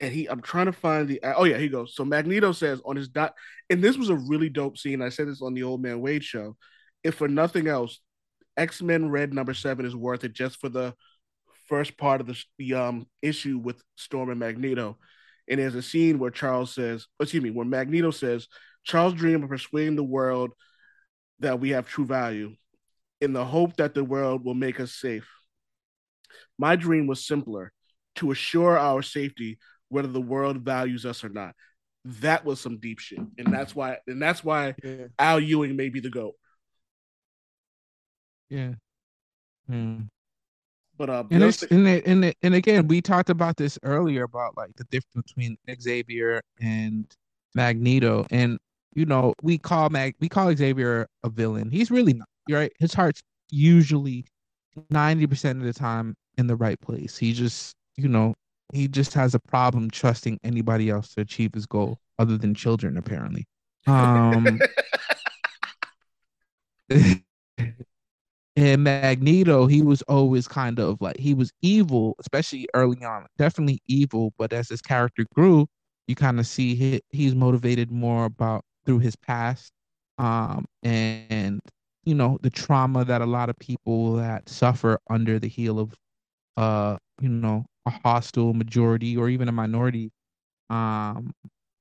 and 0.00 0.12
he 0.12 0.28
I'm 0.28 0.40
trying 0.42 0.66
to 0.66 0.72
find 0.72 1.08
the 1.08 1.20
oh 1.24 1.44
yeah 1.44 1.54
here 1.54 1.62
he 1.64 1.68
goes. 1.68 1.94
So 1.94 2.04
Magneto 2.04 2.52
says 2.52 2.80
on 2.84 2.96
his 2.96 3.08
dot, 3.08 3.34
and 3.70 3.82
this 3.82 3.96
was 3.96 4.10
a 4.10 4.16
really 4.16 4.48
dope 4.48 4.78
scene. 4.78 5.02
I 5.02 5.08
said 5.08 5.28
this 5.28 5.42
on 5.42 5.54
the 5.54 5.64
Old 5.64 5.82
Man 5.82 6.00
Wade 6.00 6.24
show. 6.24 6.56
If 7.02 7.16
for 7.16 7.28
nothing 7.28 7.66
else, 7.68 8.00
X 8.58 8.82
Men 8.82 9.10
Red 9.10 9.32
number 9.32 9.54
seven 9.54 9.86
is 9.86 9.96
worth 9.96 10.24
it 10.24 10.34
just 10.34 10.60
for 10.60 10.68
the 10.68 10.94
first 11.68 11.96
part 11.96 12.20
of 12.20 12.26
the, 12.26 12.44
the 12.58 12.74
um 12.74 13.06
issue 13.22 13.58
with 13.58 13.82
Storm 13.96 14.30
and 14.30 14.40
Magneto. 14.40 14.98
And 15.48 15.58
there's 15.60 15.74
a 15.74 15.82
scene 15.82 16.18
where 16.18 16.30
Charles 16.30 16.74
says, 16.74 17.06
excuse 17.20 17.42
me, 17.42 17.50
where 17.50 17.64
Magneto 17.64 18.10
says 18.10 18.48
Charles 18.84 19.14
dreamed 19.14 19.44
of 19.44 19.50
persuading 19.50 19.96
the 19.96 20.04
world 20.04 20.50
that 21.40 21.60
we 21.60 21.70
have 21.70 21.86
true 21.86 22.04
value 22.04 22.54
in 23.20 23.32
the 23.32 23.44
hope 23.44 23.76
that 23.76 23.94
the 23.94 24.04
world 24.04 24.44
will 24.44 24.54
make 24.54 24.80
us 24.80 24.92
safe. 24.92 25.28
My 26.58 26.76
dream 26.76 27.06
was 27.06 27.26
simpler 27.26 27.72
to 28.16 28.30
assure 28.30 28.78
our 28.78 29.02
safety 29.02 29.58
whether 29.88 30.08
the 30.08 30.20
world 30.20 30.58
values 30.58 31.06
us 31.06 31.24
or 31.24 31.28
not. 31.28 31.54
That 32.04 32.44
was 32.44 32.60
some 32.60 32.78
deep 32.78 32.98
shit. 32.98 33.20
And 33.38 33.52
that's 33.52 33.74
why 33.74 33.98
and 34.06 34.20
that's 34.20 34.44
why 34.44 34.74
Yeah. 34.82 35.06
Al 35.18 35.40
Ewing 35.40 35.76
may 35.76 35.88
be 35.88 36.00
the 36.00 36.10
GOAT. 36.10 36.34
Yeah. 38.50 38.72
Hmm. 39.68 40.02
But 40.96 41.10
uh 41.10 41.24
And 41.30 41.44
it's 41.44 41.62
and 41.62 41.86
it, 41.86 42.06
and 42.06 42.24
it, 42.24 42.36
and 42.42 42.54
again, 42.54 42.88
we 42.88 43.00
talked 43.00 43.30
about 43.30 43.56
this 43.56 43.78
earlier 43.84 44.24
about 44.24 44.56
like 44.56 44.74
the 44.76 44.84
difference 44.84 45.32
between 45.32 45.56
Xavier 45.80 46.42
and 46.60 47.06
Magneto, 47.54 48.26
and 48.30 48.58
you 48.94 49.06
know 49.06 49.32
we 49.42 49.58
call 49.58 49.90
Mag 49.90 50.16
we 50.20 50.28
call 50.28 50.54
Xavier 50.54 51.06
a 51.22 51.28
villain. 51.28 51.70
He's 51.70 51.90
really 51.90 52.14
not. 52.14 52.28
You're 52.48 52.58
right. 52.60 52.72
His 52.80 52.92
heart's 52.92 53.22
usually 53.50 54.24
ninety 54.90 55.26
percent 55.26 55.60
of 55.60 55.64
the 55.64 55.72
time 55.72 56.16
in 56.36 56.48
the 56.48 56.56
right 56.56 56.80
place. 56.80 57.16
He 57.16 57.32
just 57.32 57.76
you 57.96 58.08
know 58.08 58.34
he 58.72 58.88
just 58.88 59.14
has 59.14 59.34
a 59.34 59.40
problem 59.40 59.90
trusting 59.90 60.40
anybody 60.42 60.90
else 60.90 61.14
to 61.14 61.20
achieve 61.20 61.54
his 61.54 61.66
goal, 61.66 62.00
other 62.18 62.36
than 62.36 62.54
children 62.54 62.96
apparently. 62.96 63.46
Um. 63.86 64.58
and 68.58 68.84
Magneto, 68.84 69.66
he 69.66 69.82
was 69.82 70.02
always 70.02 70.48
kind 70.48 70.80
of 70.80 71.00
like 71.00 71.16
he 71.18 71.34
was 71.34 71.52
evil, 71.62 72.16
especially 72.20 72.68
early 72.74 73.04
on, 73.04 73.26
definitely 73.38 73.80
evil. 73.86 74.32
But 74.38 74.52
as 74.52 74.68
his 74.68 74.82
character 74.82 75.24
grew, 75.34 75.68
you 76.08 76.16
kind 76.16 76.40
of 76.40 76.46
see 76.46 76.74
he, 76.74 77.00
he's 77.10 77.34
motivated 77.36 77.90
more 77.92 78.24
about 78.26 78.64
through 78.86 79.00
his 79.00 79.16
past, 79.16 79.72
um, 80.18 80.64
and 80.82 81.60
you 82.04 82.14
know 82.14 82.38
the 82.42 82.50
trauma 82.50 83.04
that 83.04 83.20
a 83.22 83.26
lot 83.26 83.50
of 83.50 83.56
people 83.58 84.14
that 84.14 84.48
suffer 84.48 84.98
under 85.10 85.38
the 85.38 85.48
heel 85.48 85.78
of, 85.78 85.94
uh, 86.56 86.98
you 87.20 87.28
know, 87.30 87.66
a 87.86 87.90
hostile 87.90 88.54
majority 88.54 89.16
or 89.16 89.28
even 89.30 89.48
a 89.48 89.52
minority, 89.52 90.10
um, 90.70 91.32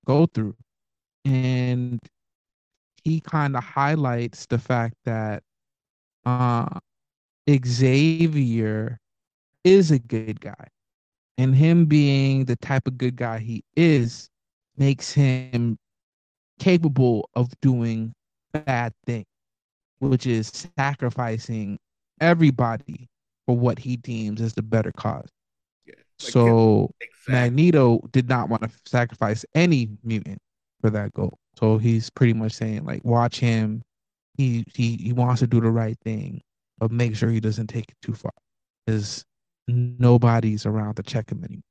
go 0.05 0.27
through, 0.27 0.55
and 1.25 1.99
he 3.03 3.21
kind 3.21 3.55
of 3.55 3.63
highlights 3.63 4.45
the 4.47 4.59
fact 4.59 4.95
that 5.05 5.43
uh 6.27 6.79
Xavier 7.49 8.99
is 9.63 9.91
a 9.91 9.99
good 9.99 10.41
guy. 10.41 10.67
And 11.37 11.55
him 11.55 11.85
being 11.85 12.45
the 12.45 12.55
type 12.57 12.87
of 12.87 12.97
good 12.97 13.15
guy 13.15 13.39
he 13.39 13.63
is 13.75 14.29
makes 14.77 15.11
him 15.13 15.77
capable 16.59 17.29
of 17.35 17.51
doing 17.61 18.13
bad 18.53 18.93
things, 19.05 19.25
which 19.99 20.27
is 20.27 20.51
sacrificing 20.77 21.79
everybody 22.21 23.07
for 23.45 23.57
what 23.57 23.79
he 23.79 23.97
deems 23.97 24.41
as 24.41 24.53
the 24.53 24.63
better 24.63 24.91
cause. 24.91 25.29
Yeah, 25.85 25.95
like, 25.95 26.33
So 26.33 26.91
exactly. 27.01 27.33
Magneto 27.33 28.01
did 28.11 28.29
not 28.29 28.49
want 28.49 28.63
to 28.63 28.71
sacrifice 28.85 29.45
any 29.55 29.89
mutant 30.03 30.39
for 30.81 30.89
that 30.89 31.13
goal. 31.13 31.37
So 31.57 31.77
he's 31.77 32.09
pretty 32.09 32.33
much 32.33 32.53
saying 32.53 32.85
like, 32.85 33.05
watch 33.05 33.39
him. 33.39 33.83
He 34.37 34.63
he 34.73 34.95
he 34.97 35.13
wants 35.13 35.39
to 35.41 35.47
do 35.47 35.59
the 35.59 35.71
right 35.71 35.97
thing, 36.03 36.41
but 36.77 36.91
make 36.91 37.15
sure 37.15 37.29
he 37.29 37.39
doesn't 37.39 37.67
take 37.67 37.89
it 37.89 37.97
too 38.01 38.13
far, 38.13 38.31
because 38.85 39.25
nobody's 39.67 40.65
around 40.65 40.95
to 40.95 41.03
check 41.03 41.31
him 41.31 41.43
anymore. 41.43 41.63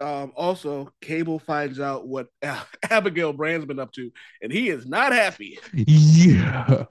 Um, 0.00 0.32
also, 0.34 0.90
Cable 1.02 1.38
finds 1.38 1.78
out 1.78 2.08
what 2.08 2.28
Abigail 2.90 3.32
Brand's 3.32 3.66
been 3.66 3.78
up 3.78 3.92
to, 3.92 4.10
and 4.42 4.50
he 4.50 4.70
is 4.70 4.86
not 4.86 5.12
happy. 5.12 5.58
Yeah, 5.74 6.84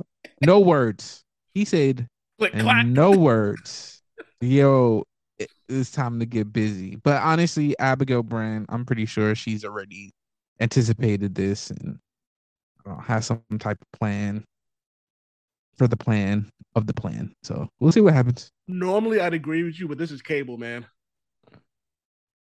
no 0.45 0.59
words. 0.61 1.23
He 1.53 1.65
said, 1.65 2.07
Click 2.37 2.53
no 2.55 3.11
words. 3.17 4.01
Yo, 4.41 5.03
it- 5.39 5.49
it's 5.67 5.91
time 5.91 6.19
to 6.19 6.25
get 6.25 6.53
busy. 6.53 6.95
But 6.97 7.21
honestly, 7.21 7.77
Abigail 7.79 8.23
Brand, 8.23 8.67
I'm 8.69 8.85
pretty 8.85 9.05
sure 9.07 9.33
she's 9.35 9.65
already 9.65 10.13
anticipated 10.59 11.33
this 11.35 11.71
and 11.71 11.97
uh, 12.85 12.97
has 12.97 13.25
some 13.27 13.41
type 13.59 13.77
of 13.81 13.99
plan 13.99 14.43
for 15.77 15.87
the 15.87 15.97
plan 15.97 16.49
of 16.75 16.87
the 16.87 16.93
plan. 16.93 17.33
So 17.43 17.67
we'll 17.79 17.91
see 17.91 18.01
what 18.01 18.13
happens. 18.13 18.49
Normally, 18.67 19.19
I'd 19.19 19.33
agree 19.33 19.63
with 19.63 19.79
you, 19.79 19.87
but 19.87 19.97
this 19.97 20.11
is 20.11 20.21
Cable, 20.21 20.57
man. 20.57 20.85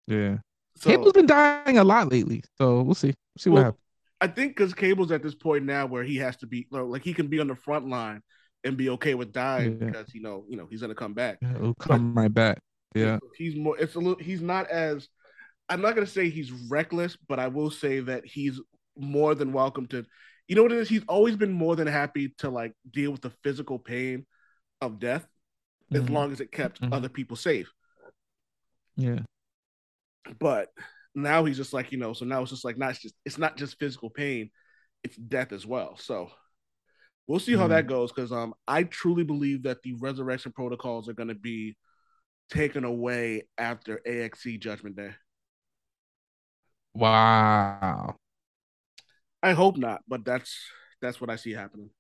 Yeah, 0.08 0.38
So 0.78 0.90
Cable's 0.92 1.14
been 1.14 1.26
dying 1.26 1.78
a 1.80 1.84
lot 1.84 2.12
lately, 2.12 2.44
so 2.58 2.82
we'll 2.84 2.94
see. 2.96 3.14
see 3.38 3.50
what 3.50 3.64
happens. 3.64 3.82
I 4.22 4.28
think 4.28 4.56
because 4.56 4.74
Cable's 4.74 5.12
at 5.12 5.24
this 5.24 5.36
point 5.36 5.66
now 5.66 5.86
where 5.88 6.04
he 6.04 6.16
has 6.18 6.38
to 6.38 6.48
be 6.48 6.68
like 6.72 7.04
he 7.04 7.14
can 7.14 7.28
be 7.28 7.40
on 7.40 7.48
the 7.48 7.56
front 7.56 7.88
line 7.90 8.22
and 8.64 8.78
be 8.78 8.90
okay 8.92 9.14
with 9.14 9.32
dying 9.34 9.78
Yeah. 9.80 9.88
because 9.88 10.14
you 10.16 10.22
know 10.22 10.46
you 10.48 10.58
know 10.58 10.68
he's 10.70 10.82
gonna 10.82 10.96
come 10.96 11.14
back. 11.14 11.38
It'll 11.42 11.74
come 11.76 12.14
right 12.16 12.34
back. 12.34 12.60
Yeah, 12.94 13.20
he's 13.36 13.56
more. 13.56 13.78
It's 13.78 13.96
a 13.96 14.00
little. 14.00 14.18
He's 14.24 14.42
not 14.42 14.70
as. 14.70 15.10
I'm 15.68 15.82
not 15.82 15.96
gonna 15.96 16.08
say 16.08 16.30
he's 16.30 16.52
reckless, 16.52 17.18
but 17.28 17.40
I 17.40 17.48
will 17.48 17.72
say 17.72 18.00
that 18.02 18.26
he's 18.26 18.62
more 18.98 19.36
than 19.36 19.54
welcome 19.54 19.88
to. 19.88 20.06
You 20.48 20.56
know 20.56 20.64
what 20.64 20.72
it 20.72 20.78
is? 20.80 20.90
He's 20.90 21.04
always 21.08 21.36
been 21.36 21.52
more 21.52 21.76
than 21.76 21.88
happy 21.88 22.30
to 22.40 22.50
like 22.50 22.74
deal 22.90 23.12
with 23.12 23.22
the 23.22 23.32
physical 23.44 23.80
pain 23.80 24.26
of 24.82 25.00
death 25.00 25.28
as 25.94 26.02
Mhm. 26.04 26.10
long 26.10 26.32
as 26.32 26.42
it 26.42 26.52
kept 26.52 26.82
Mhm. 26.82 26.94
other 26.94 27.10
people 27.10 27.36
safe. 27.38 27.72
yeah, 28.98 29.20
But 30.40 30.70
now 31.14 31.46
he's 31.46 31.58
just 31.58 31.74
like 31.74 31.92
you 31.92 31.98
know. 31.98 32.14
So 32.14 32.26
now 32.26 32.42
it's 32.42 32.52
just 32.52 32.66
like 32.66 32.78
not 32.78 32.96
just. 33.00 33.16
It's 33.26 33.38
not 33.38 33.58
just 33.58 33.80
physical 33.80 34.10
pain. 34.10 34.52
It's 35.04 35.16
death 35.18 35.52
as 35.52 35.66
well. 35.66 35.98
So 35.98 36.32
we'll 37.28 37.40
see 37.40 37.56
how 37.56 37.68
Mhm. 37.68 37.70
that 37.70 37.88
goes 37.88 38.12
because 38.12 38.32
um 38.32 38.54
I 38.68 38.84
truly 38.84 39.24
believe 39.24 39.64
that 39.64 39.82
the 39.84 39.94
resurrection 39.94 40.52
protocols 40.52 41.10
are 41.10 41.14
going 41.14 41.30
to 41.30 41.36
be 41.36 41.78
taken 42.50 42.84
away 42.84 43.48
after 43.58 44.02
AXE 44.06 44.58
Judgment 44.60 44.96
Day. 44.96 45.12
wow. 46.94 48.16
I 49.46 49.54
hope 49.54 49.78
not, 49.78 50.02
but 50.08 50.26
that's 50.26 50.58
that's 51.04 51.22
what 51.22 51.30
I 51.30 51.36
see 51.36 51.52
happening. 51.52 51.92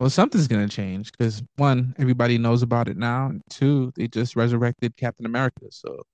Well, 0.00 0.08
something's 0.08 0.48
gonna 0.48 0.66
change 0.66 1.12
because 1.12 1.42
one, 1.56 1.94
everybody 1.98 2.38
knows 2.38 2.62
about 2.62 2.88
it 2.88 2.96
now. 2.96 3.26
And 3.26 3.42
two, 3.50 3.92
they 3.96 4.08
just 4.08 4.34
resurrected 4.34 4.96
Captain 4.96 5.26
America, 5.26 5.66
so 5.70 6.04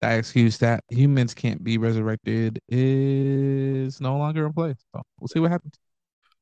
that 0.00 0.16
excuse 0.16 0.58
that 0.58 0.84
humans 0.90 1.34
can't 1.34 1.64
be 1.64 1.76
resurrected 1.76 2.60
is 2.68 4.00
no 4.00 4.16
longer 4.16 4.46
in 4.46 4.52
place. 4.52 4.76
So 4.94 5.02
we'll 5.18 5.26
see 5.26 5.40
what 5.40 5.50
happens. 5.50 5.74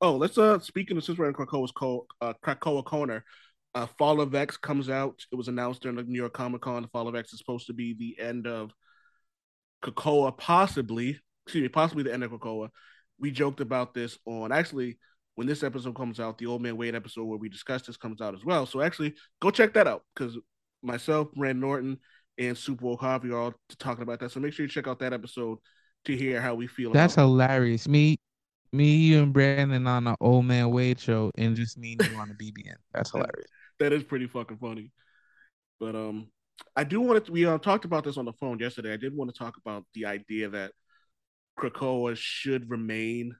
Oh, 0.02 0.16
let's 0.16 0.36
uh 0.36 0.58
speaking 0.58 0.98
of 0.98 1.04
since 1.04 1.16
we're 1.16 1.28
in 1.28 1.32
Krakoa's 1.34 1.72
co- 1.72 2.06
uh, 2.20 2.34
Krakoa 2.44 2.84
corner, 2.84 3.24
uh 3.74 3.86
Fall 3.98 4.20
of 4.20 4.34
X 4.34 4.58
comes 4.58 4.90
out. 4.90 5.24
It 5.32 5.36
was 5.36 5.48
announced 5.48 5.80
during 5.80 5.96
the 5.96 6.02
New 6.02 6.18
York 6.18 6.34
Comic 6.34 6.60
Con. 6.60 6.86
Fall 6.92 7.08
of 7.08 7.16
X 7.16 7.32
is 7.32 7.38
supposed 7.38 7.68
to 7.68 7.72
be 7.72 7.94
the 7.94 8.22
end 8.22 8.46
of 8.46 8.72
Krakoa, 9.82 10.36
possibly, 10.36 11.18
excuse 11.46 11.62
me, 11.62 11.68
possibly 11.68 12.02
the 12.02 12.12
end 12.12 12.24
of 12.24 12.30
Krakoa. 12.30 12.68
We 13.18 13.30
joked 13.30 13.60
about 13.60 13.94
this 13.94 14.18
on 14.26 14.52
actually 14.52 14.98
when 15.36 15.46
this 15.46 15.62
episode 15.62 15.94
comes 15.94 16.18
out, 16.18 16.38
the 16.38 16.46
Old 16.46 16.62
Man 16.62 16.76
Wade 16.76 16.94
episode 16.94 17.24
where 17.24 17.38
we 17.38 17.48
discussed 17.48 17.86
this 17.86 17.96
comes 17.96 18.20
out 18.20 18.34
as 18.34 18.44
well. 18.44 18.66
So 18.66 18.80
actually 18.80 19.14
go 19.40 19.50
check 19.50 19.74
that 19.74 19.86
out 19.86 20.02
because 20.14 20.36
myself, 20.82 21.28
Rand 21.36 21.60
Norton, 21.60 21.98
and 22.38 22.56
Super 22.56 22.82
Bowl 22.82 22.96
Harvey 22.96 23.30
are 23.30 23.38
all 23.38 23.54
talking 23.78 24.02
about 24.02 24.20
that. 24.20 24.30
So 24.30 24.40
make 24.40 24.52
sure 24.52 24.64
you 24.64 24.70
check 24.70 24.88
out 24.88 24.98
that 25.00 25.12
episode 25.12 25.58
to 26.06 26.16
hear 26.16 26.40
how 26.40 26.54
we 26.54 26.66
feel 26.66 26.92
That's 26.92 27.14
about 27.14 27.24
it. 27.24 27.26
hilarious. 27.26 27.88
Me, 27.88 28.16
me, 28.72 28.96
you, 28.96 29.22
and 29.22 29.32
Brandon 29.32 29.86
on 29.86 30.04
the 30.04 30.16
Old 30.20 30.44
Man 30.44 30.70
Wade 30.70 31.00
show, 31.00 31.30
and 31.36 31.56
just 31.56 31.78
me 31.78 31.96
and 31.98 32.10
you 32.10 32.16
on 32.18 32.28
the 32.28 32.34
BBN. 32.52 32.76
That's 32.92 33.10
hilarious. 33.10 33.50
that 33.78 33.92
is 33.92 34.02
pretty 34.02 34.26
fucking 34.26 34.58
funny. 34.58 34.90
But 35.80 35.94
um, 35.94 36.28
I 36.74 36.84
do 36.84 37.00
want 37.00 37.24
to. 37.26 37.32
We 37.32 37.46
uh, 37.46 37.58
talked 37.58 37.84
about 37.84 38.04
this 38.04 38.16
on 38.16 38.24
the 38.24 38.32
phone 38.34 38.58
yesterday. 38.58 38.92
I 38.92 38.96
did 38.96 39.14
want 39.14 39.32
to 39.32 39.38
talk 39.38 39.56
about 39.58 39.84
the 39.94 40.06
idea 40.06 40.48
that 40.50 40.72
Krakoa 41.58 42.16
should 42.16 42.70
remain 42.70 43.34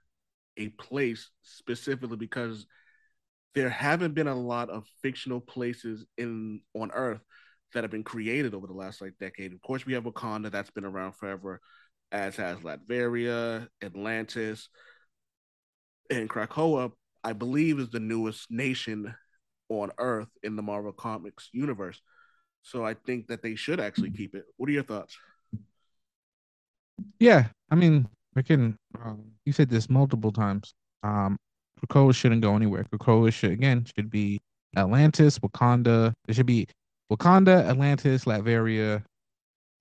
a 0.57 0.69
place 0.69 1.31
specifically 1.43 2.17
because 2.17 2.67
there 3.55 3.69
haven't 3.71 4.15
been 4.15 4.29
a 4.29 4.35
lot 4.35 4.71
of 4.71 4.87
fictional 5.03 5.41
places 5.41 6.05
in 6.17 6.61
on 6.75 6.91
Earth 6.93 7.21
that 7.75 7.85
have 7.85 7.91
been 7.91 8.05
created 8.05 8.55
over 8.55 8.67
the 8.67 8.73
last 8.73 9.01
like 9.01 9.15
decade. 9.19 9.53
Of 9.53 9.63
course, 9.63 9.85
we 9.85 9.95
have 9.95 10.05
Wakanda 10.05 10.51
that's 10.51 10.71
been 10.71 10.85
around 10.85 11.13
forever, 11.13 11.61
as 12.13 12.37
has 12.37 12.59
Latveria, 12.59 13.69
Atlantis, 13.83 14.69
and 16.11 16.29
Krakoa. 16.29 16.93
I 17.25 17.33
believe 17.33 17.79
is 17.79 17.91
the 17.91 18.01
newest 18.01 18.51
nation 18.51 19.15
on 19.69 19.91
Earth 19.99 20.29
in 20.43 20.57
the 20.57 20.63
Marvel 20.63 20.93
Comics 20.93 21.49
universe. 21.53 22.01
So 22.63 22.85
I 22.85 22.95
think 22.95 23.29
that 23.29 23.43
they 23.43 23.57
should 23.57 23.81
actually 23.81 24.11
keep 24.11 24.35
it. 24.35 24.45
What 24.57 24.69
are 24.69 24.73
your 24.73 24.83
thoughts? 24.83 25.17
Yeah, 27.19 27.47
I 27.71 27.75
mean, 27.75 28.09
we 28.35 28.43
can. 28.43 28.77
Um, 29.03 29.33
you 29.45 29.53
said 29.53 29.69
this 29.69 29.89
multiple 29.89 30.33
times. 30.33 30.75
Um, 31.03 31.37
Krakoa 31.81 32.15
shouldn't 32.15 32.43
go 32.43 32.57
anywhere. 32.57 32.85
Krakoa 32.85 33.33
should 33.33 33.53
again 33.53 33.85
should 33.97 34.11
be 34.11 34.39
Atlantis, 34.77 35.39
Wakanda. 35.39 36.13
It 36.29 36.35
should 36.35 36.47
be 36.47 36.67
Wakanda, 37.13 37.69
Atlantis, 37.69 38.25
Latveria, 38.25 39.03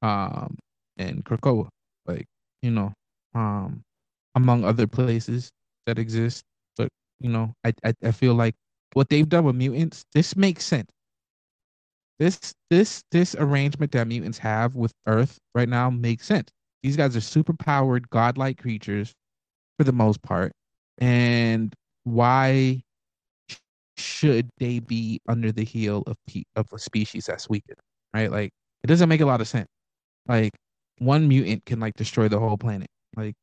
um, 0.02 0.58
and 0.98 1.24
Krakoa. 1.26 1.70
Like 2.06 2.26
you 2.62 2.72
know, 2.72 2.94
um, 3.36 3.84
among 4.36 4.66
other 4.66 4.88
places 4.88 5.52
that 5.86 6.00
exist. 6.00 6.44
But 6.78 6.90
you 7.20 7.30
know, 7.30 7.54
I, 7.66 7.74
I 7.86 7.94
I 8.04 8.12
feel 8.12 8.34
like 8.36 8.56
what 8.94 9.10
they've 9.10 9.30
done 9.30 9.46
with 9.46 9.56
mutants, 9.56 10.06
this 10.14 10.36
makes 10.36 10.66
sense. 10.66 10.90
This 12.20 12.54
this 12.70 13.04
this 13.12 13.36
arrangement 13.36 13.92
that 13.94 14.08
mutants 14.08 14.38
have 14.40 14.76
with 14.76 14.94
Earth 15.06 15.38
right 15.54 15.68
now 15.70 15.90
makes 15.90 16.26
sense. 16.26 16.50
These 16.86 16.98
guys 16.98 17.16
are 17.16 17.22
super 17.22 17.54
powered, 17.54 18.12
godlike 18.12 18.60
creatures 18.62 19.12
for 19.80 19.86
the 19.86 19.92
most 19.92 20.22
part. 20.22 20.52
And 21.00 21.74
why 22.04 22.84
should 23.98 24.52
they 24.60 24.78
be 24.78 25.20
under 25.28 25.52
the 25.52 25.64
heel 25.66 26.04
of 26.06 26.16
pe- 26.28 26.44
of 26.56 26.68
a 26.72 26.78
species 26.78 27.26
that's 27.26 27.50
weakened? 27.50 27.80
Right? 28.14 28.30
Like 28.32 28.52
it 28.84 28.88
doesn't 28.88 29.10
make 29.10 29.22
a 29.22 29.26
lot 29.26 29.42
of 29.42 29.48
sense. 29.48 29.66
Like 30.28 30.54
one 31.00 31.28
mutant 31.28 31.66
can 31.66 31.80
like 31.80 31.96
destroy 31.96 32.28
the 32.28 32.40
whole 32.40 32.56
planet. 32.56 32.90
Like 33.18 33.34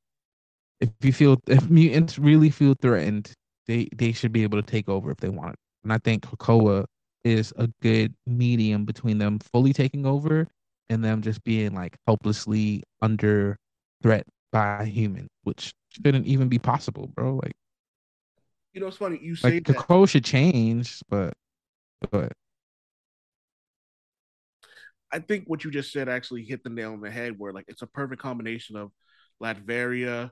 if 0.81 0.91
you 1.03 1.13
feel 1.13 1.41
if 1.49 1.69
mutants 1.69 2.21
really 2.21 2.51
feel 2.51 2.77
threatened, 2.81 3.33
they 3.67 3.89
they 3.97 4.13
should 4.13 4.31
be 4.33 4.45
able 4.45 4.63
to 4.63 4.71
take 4.71 4.89
over 4.89 5.11
if 5.11 5.19
they 5.19 5.31
want. 5.31 5.57
And 5.83 5.93
I 5.93 5.99
think 5.99 6.23
Krakoa 6.23 6.85
is 7.25 7.53
a 7.57 7.69
good 7.83 8.15
medium 8.25 8.85
between 8.85 9.19
them 9.19 9.41
fully 9.53 9.73
taking 9.73 10.07
over 10.07 10.47
and 10.89 11.05
them 11.05 11.23
just 11.23 11.43
being 11.45 11.75
like 11.75 11.97
helplessly 12.07 12.83
under 13.01 13.59
threat 14.03 14.27
by 14.53 14.85
humans, 14.85 15.29
which 15.45 15.75
shouldn't 15.91 16.27
even 16.27 16.49
be 16.49 16.59
possible, 16.59 17.09
bro. 17.15 17.37
Like 17.43 17.53
You 18.73 18.81
know, 18.81 18.89
it's 18.89 18.97
funny 18.97 19.19
you 19.23 19.37
say 19.37 19.55
like 19.55 19.65
that. 19.67 19.77
Krakoa 19.77 20.09
should 20.09 20.25
change, 20.25 21.01
but 21.09 21.35
but 22.11 22.33
I 25.11 25.19
think 25.19 25.45
what 25.47 25.65
you 25.65 25.71
just 25.71 25.93
said 25.93 26.09
actually 26.09 26.43
hit 26.45 26.65
the 26.65 26.71
nail 26.71 26.93
on 26.93 27.01
the 27.01 27.11
head. 27.11 27.39
Where 27.39 27.53
like 27.53 27.67
it's 27.69 27.83
a 27.83 27.87
perfect 27.87 28.23
combination 28.23 28.77
of 28.77 28.91
Latveria 29.43 30.31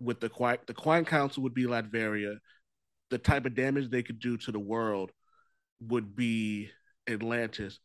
with 0.00 0.20
the 0.20 0.28
quiet. 0.28 0.66
The 0.66 0.74
Quiet 0.74 1.06
Council 1.06 1.42
would 1.44 1.54
be 1.54 1.64
Latveria. 1.64 2.38
The 3.10 3.18
type 3.18 3.46
of 3.46 3.54
damage 3.54 3.88
they 3.90 4.02
could 4.02 4.18
do 4.18 4.36
to 4.38 4.52
the 4.52 4.58
world 4.58 5.12
would 5.80 6.14
be 6.14 6.70
Atlantis, 7.08 7.78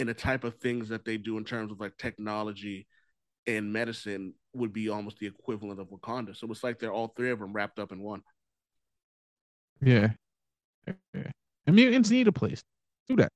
and 0.00 0.08
the 0.08 0.14
type 0.14 0.44
of 0.44 0.56
things 0.56 0.88
that 0.90 1.04
they 1.04 1.18
do 1.18 1.38
in 1.38 1.44
terms 1.44 1.70
of 1.70 1.80
like 1.80 1.96
technology 1.98 2.88
and 3.46 3.72
medicine 3.72 4.34
would 4.54 4.72
be 4.72 4.88
almost 4.88 5.18
the 5.20 5.26
equivalent 5.28 5.80
of 5.80 5.88
Wakanda. 5.90 6.36
So 6.36 6.48
it's 6.50 6.64
like 6.64 6.80
they're 6.80 6.92
all 6.92 7.08
three 7.16 7.30
of 7.30 7.38
them 7.38 7.52
wrapped 7.52 7.78
up 7.78 7.92
in 7.92 8.02
one. 8.02 8.22
yeah. 9.82 10.10
yeah. 11.14 11.30
And 11.66 11.76
mutants 11.76 12.10
need 12.10 12.28
a 12.28 12.32
place. 12.32 12.62
Do 13.08 13.16
that. 13.16 13.30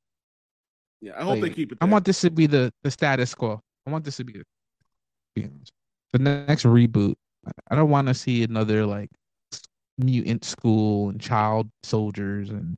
Yeah, 1.01 1.13
I 1.19 1.25
hope 1.25 1.37
they 1.37 1.43
Like, 1.43 1.57
keep 1.57 1.73
it. 1.73 1.79
I 1.81 1.85
want 1.85 2.05
this 2.05 2.23
to 2.23 2.31
be 2.31 2.47
the 2.47 2.73
the 2.83 2.91
status 2.91 3.35
quo. 3.35 3.61
I 3.87 3.91
want 3.91 4.05
this 4.05 4.17
to 4.17 4.25
be 4.25 4.43
the, 5.37 5.51
the 6.13 6.19
next 6.19 6.65
reboot. 6.65 7.15
I- 7.47 7.53
I 7.71 7.75
don't 7.77 7.91
want 7.91 8.09
to 8.09 8.15
see 8.15 8.43
another 8.43 8.87
like 8.87 9.11
mutant 9.99 10.45
school 10.45 11.11
and 11.11 11.21
child 11.21 11.69
soldiers 11.83 12.51
and 12.51 12.77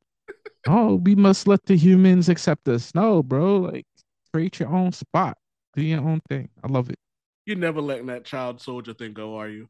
oh 0.66 0.96
we 0.96 1.14
must 1.14 1.46
let 1.46 1.64
the 1.66 1.76
humans 1.76 2.28
accept 2.28 2.68
us. 2.68 2.94
No, 2.94 3.22
bro, 3.22 3.58
like 3.58 3.86
create 4.32 4.58
your 4.60 4.68
own 4.68 4.92
spot, 4.92 5.36
do 5.74 5.82
your 5.82 6.00
own 6.00 6.20
thing. 6.28 6.48
I 6.62 6.68
love 6.68 6.90
it. 6.90 6.98
You're 7.44 7.56
never 7.56 7.80
letting 7.80 8.06
that 8.06 8.24
child 8.24 8.60
soldier 8.60 8.92
thing 8.94 9.12
go, 9.12 9.36
are 9.36 9.48
you? 9.48 9.68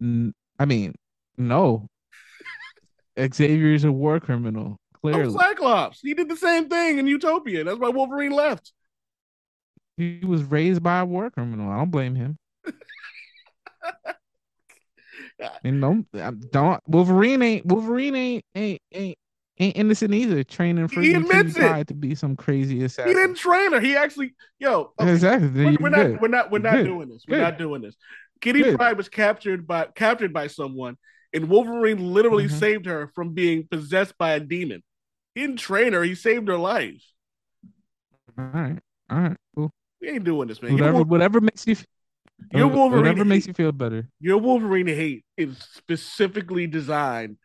N- 0.00 0.32
I 0.58 0.64
mean, 0.64 0.94
no. 1.36 1.88
Xavier's 3.18 3.84
a 3.84 3.90
war 3.92 4.20
criminal. 4.20 4.76
Oh, 4.78 4.98
Clearly, 5.00 5.32
Cyclops. 5.32 6.00
He 6.00 6.14
did 6.14 6.28
the 6.28 6.36
same 6.36 6.68
thing 6.68 6.98
in 6.98 7.06
Utopia. 7.06 7.64
That's 7.64 7.78
why 7.78 7.88
Wolverine 7.88 8.32
left. 8.32 8.72
he 9.96 10.20
was 10.24 10.42
raised 10.44 10.82
by 10.82 11.00
a 11.00 11.04
war 11.04 11.30
criminal. 11.30 11.70
I 11.70 11.78
don't 11.78 11.90
blame 11.90 12.14
him. 12.14 12.36
And 15.62 15.80
no, 15.80 16.04
don't 16.50 16.80
Wolverine 16.88 17.42
ain't 17.42 17.66
Wolverine 17.66 18.14
ain't 18.14 18.44
ain't 18.54 18.80
ain't, 18.92 19.18
ain't 19.58 19.76
innocent 19.76 20.14
either. 20.14 20.44
Training 20.44 20.88
for 20.88 21.00
He 21.00 21.14
admits 21.14 21.56
it. 21.56 21.88
To 21.88 21.94
be 21.94 22.14
some 22.14 22.36
crazy 22.36 22.84
assassin. 22.84 23.08
He 23.08 23.14
didn't 23.14 23.36
train 23.36 23.72
her. 23.72 23.80
He 23.80 23.96
actually, 23.96 24.34
yo, 24.58 24.92
okay, 25.00 25.12
Exactly. 25.12 25.48
We're, 25.48 25.76
we're 25.80 25.88
not, 25.88 26.20
we're 26.20 26.28
not, 26.28 26.50
we're 26.50 26.58
not 26.58 26.84
doing 26.84 27.08
this. 27.08 27.24
We're 27.28 27.36
Good. 27.36 27.42
not 27.42 27.58
doing 27.58 27.82
this. 27.82 27.96
Kitty 28.40 28.62
Good. 28.62 28.76
Pryde 28.76 28.96
was 28.96 29.08
captured 29.08 29.66
by 29.66 29.86
captured 29.94 30.32
by 30.32 30.48
someone, 30.48 30.96
and 31.32 31.48
Wolverine 31.48 32.12
literally 32.12 32.46
Mhm. 32.48 32.58
saved 32.58 32.86
her 32.86 33.10
from 33.14 33.32
being 33.32 33.66
possessed 33.70 34.16
by 34.18 34.32
a 34.32 34.40
demon. 34.40 34.82
He 35.34 35.40
didn't 35.40 35.56
train 35.58 35.94
her. 35.94 36.02
He 36.02 36.14
saved 36.14 36.48
her 36.48 36.58
life. 36.58 37.02
All 38.38 38.44
right. 38.52 38.78
All 39.10 39.18
right. 39.20 39.36
Cool. 39.54 39.72
We 40.00 40.08
ain't 40.10 40.24
doing 40.24 40.48
this, 40.48 40.60
man. 40.60 40.72
Whatever 40.74 41.02
whatever 41.02 41.40
makes 41.40 41.66
you 41.66 41.76
your 42.52 42.68
Wolverine, 42.68 43.02
whatever 43.02 43.24
makes 43.24 43.46
hate, 43.46 43.48
you 43.48 43.54
feel 43.54 43.72
better. 43.72 44.06
your 44.20 44.36
Wolverine 44.38 44.86
hate 44.86 45.24
is 45.38 45.56
specifically 45.72 46.66
designed 46.66 47.38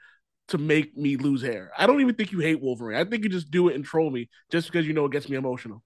to 0.52 0.58
make 0.58 0.96
me 0.98 1.18
lose 1.18 1.42
hair. 1.42 1.72
I 1.78 1.88
don't 1.88 2.02
even 2.02 2.16
think 2.16 2.32
you 2.32 2.40
hate 2.40 2.62
Wolverine. 2.62 2.98
I 2.98 3.06
think 3.06 3.24
you 3.24 3.30
just 3.30 3.52
do 3.52 3.70
it 3.70 3.76
and 3.76 3.84
troll 3.86 4.10
me 4.12 4.30
just 4.52 4.72
because 4.72 4.86
you 4.86 4.94
know 4.94 5.06
it 5.06 5.12
gets 5.12 5.30
me 5.30 5.38
emotional. 5.38 5.84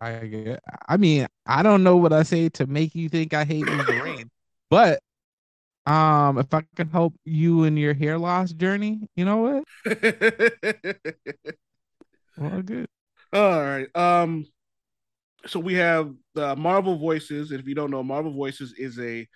I 0.00 0.26
get 0.26 0.60
I 0.88 0.96
mean, 0.96 1.26
I 1.46 1.62
don't 1.62 1.82
know 1.82 1.96
what 1.96 2.12
I 2.12 2.22
say 2.22 2.48
to 2.50 2.66
make 2.66 2.94
you 2.94 3.08
think 3.08 3.34
I 3.34 3.44
hate 3.44 3.68
Wolverine, 3.68 4.30
but 4.70 5.00
um 5.86 6.38
if 6.38 6.52
I 6.54 6.62
can 6.76 6.88
help 6.88 7.14
you 7.24 7.64
in 7.64 7.76
your 7.76 7.94
hair 7.94 8.18
loss 8.18 8.52
journey, 8.52 9.00
you 9.16 9.24
know 9.24 9.38
what? 9.38 9.64
Well 12.36 12.62
good. 12.62 12.86
All 13.32 13.60
right. 13.62 13.94
Um, 13.94 14.46
so 15.46 15.60
we 15.60 15.74
have 15.74 16.12
the 16.34 16.56
Marvel 16.56 16.96
Voices. 16.98 17.52
If 17.52 17.66
you 17.66 17.74
don't 17.74 17.90
know, 17.90 18.02
Marvel 18.02 18.32
Voices 18.32 18.74
is 18.76 18.98
a 18.98 19.26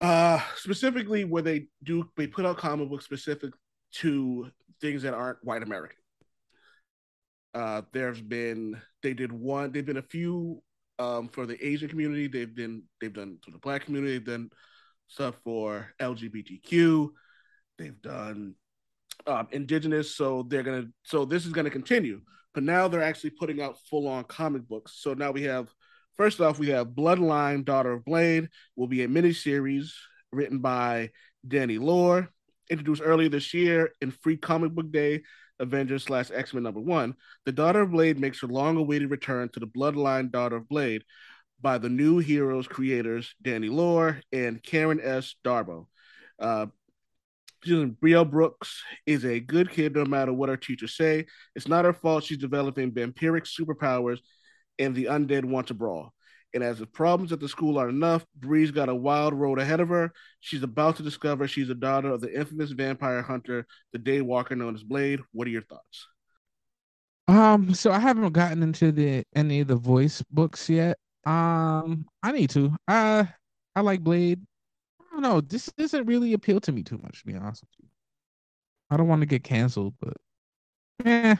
uh 0.00 0.40
specifically 0.56 1.24
where 1.24 1.42
they 1.42 1.66
do 1.82 2.08
they 2.16 2.26
put 2.26 2.46
out 2.46 2.56
comic 2.56 2.88
books 2.88 3.04
specific 3.04 3.52
to 3.92 4.50
things 4.80 5.02
that 5.02 5.14
aren't 5.14 5.42
white 5.42 5.62
American. 5.62 5.96
Uh, 7.52 7.82
there's 7.92 8.20
been 8.20 8.80
they 9.02 9.12
did 9.12 9.32
one. 9.32 9.72
They've 9.72 9.84
been 9.84 9.96
a 9.96 10.02
few 10.02 10.62
um 10.98 11.28
for 11.28 11.46
the 11.46 11.64
Asian 11.66 11.88
community. 11.88 12.28
They've 12.28 12.54
been 12.54 12.84
they've 13.00 13.12
done 13.12 13.38
for 13.44 13.50
the 13.50 13.58
Black 13.58 13.84
community. 13.84 14.18
They've 14.18 14.26
done 14.26 14.50
stuff 15.08 15.34
for 15.44 15.92
LGBTQ. 16.00 17.10
They've 17.78 18.00
done 18.00 18.54
um, 19.26 19.48
indigenous. 19.50 20.14
So 20.14 20.44
they're 20.48 20.62
gonna. 20.62 20.86
So 21.02 21.24
this 21.24 21.46
is 21.46 21.52
gonna 21.52 21.70
continue 21.70 22.20
but 22.54 22.62
now 22.62 22.88
they're 22.88 23.02
actually 23.02 23.30
putting 23.30 23.60
out 23.60 23.78
full 23.88 24.08
on 24.08 24.24
comic 24.24 24.66
books. 24.68 24.94
So 24.96 25.14
now 25.14 25.30
we 25.30 25.42
have, 25.42 25.68
first 26.20 26.38
off, 26.38 26.58
we 26.58 26.68
have 26.68 26.88
Bloodline, 26.88 27.64
Daughter 27.64 27.92
of 27.92 28.04
Blade, 28.04 28.50
will 28.76 28.86
be 28.86 29.02
a 29.02 29.08
miniseries 29.08 29.92
written 30.30 30.58
by 30.58 31.08
Danny 31.48 31.78
Lore, 31.78 32.28
introduced 32.68 33.00
earlier 33.02 33.30
this 33.30 33.54
year 33.54 33.92
in 34.02 34.10
Free 34.10 34.36
Comic 34.36 34.72
Book 34.72 34.92
Day, 34.92 35.22
Avengers 35.60 36.04
slash 36.04 36.30
X 36.30 36.52
Men 36.52 36.62
number 36.62 36.80
one. 36.80 37.14
The 37.46 37.52
Daughter 37.52 37.80
of 37.80 37.92
Blade 37.92 38.20
makes 38.20 38.42
her 38.42 38.48
long 38.48 38.76
awaited 38.76 39.10
return 39.10 39.48
to 39.54 39.60
the 39.60 39.66
Bloodline, 39.66 40.30
Daughter 40.30 40.56
of 40.56 40.68
Blade 40.68 41.04
by 41.58 41.78
the 41.78 41.88
new 41.88 42.18
heroes 42.18 42.68
creators, 42.68 43.34
Danny 43.40 43.70
Lore 43.70 44.20
and 44.30 44.62
Karen 44.62 45.00
S. 45.02 45.36
Darboe. 45.42 45.86
Uh, 46.38 46.66
Brielle 47.66 48.30
Brooks 48.30 48.82
is 49.06 49.24
a 49.24 49.40
good 49.40 49.70
kid 49.70 49.94
no 49.94 50.04
matter 50.04 50.34
what 50.34 50.50
her 50.50 50.58
teachers 50.58 50.98
say. 50.98 51.24
It's 51.56 51.68
not 51.68 51.86
her 51.86 51.94
fault 51.94 52.24
she's 52.24 52.36
developing 52.36 52.92
vampiric 52.92 53.46
superpowers 53.46 54.18
and 54.80 54.94
the 54.94 55.04
undead 55.04 55.44
want 55.44 55.68
to 55.68 55.74
brawl. 55.74 56.12
And 56.52 56.64
as 56.64 56.80
the 56.80 56.86
problems 56.86 57.32
at 57.32 57.38
the 57.38 57.48
school 57.48 57.78
aren't 57.78 57.94
enough, 57.94 58.26
Bree's 58.34 58.72
got 58.72 58.88
a 58.88 58.94
wild 58.94 59.34
road 59.34 59.60
ahead 59.60 59.78
of 59.78 59.88
her. 59.90 60.12
She's 60.40 60.64
about 60.64 60.96
to 60.96 61.04
discover 61.04 61.46
she's 61.46 61.68
the 61.68 61.76
daughter 61.76 62.10
of 62.10 62.20
the 62.20 62.36
infamous 62.36 62.72
vampire 62.72 63.22
hunter, 63.22 63.66
the 63.92 64.00
Daywalker 64.00 64.56
known 64.56 64.74
as 64.74 64.82
Blade. 64.82 65.20
What 65.32 65.46
are 65.46 65.50
your 65.50 65.62
thoughts? 65.62 66.08
Um, 67.28 67.72
so 67.74 67.92
I 67.92 68.00
haven't 68.00 68.32
gotten 68.32 68.64
into 68.64 68.90
the 68.90 69.22
any 69.36 69.60
of 69.60 69.68
the 69.68 69.76
voice 69.76 70.22
books 70.32 70.68
yet. 70.68 70.98
Um, 71.24 72.06
I 72.24 72.32
need 72.32 72.50
to. 72.50 72.74
Uh, 72.88 73.24
I 73.76 73.80
like 73.82 74.00
Blade. 74.00 74.40
I 75.00 75.04
don't 75.12 75.22
know. 75.22 75.40
This 75.40 75.66
doesn't 75.78 76.06
really 76.06 76.32
appeal 76.32 76.60
to 76.62 76.72
me 76.72 76.82
too 76.82 76.98
much, 76.98 77.20
to 77.20 77.26
be 77.26 77.36
honest 77.36 77.62
with 77.62 77.70
you. 77.78 77.88
I 78.90 78.96
don't 78.96 79.06
want 79.06 79.22
to 79.22 79.26
get 79.26 79.44
canceled, 79.44 79.94
but 80.00 80.16
eh. 81.04 81.36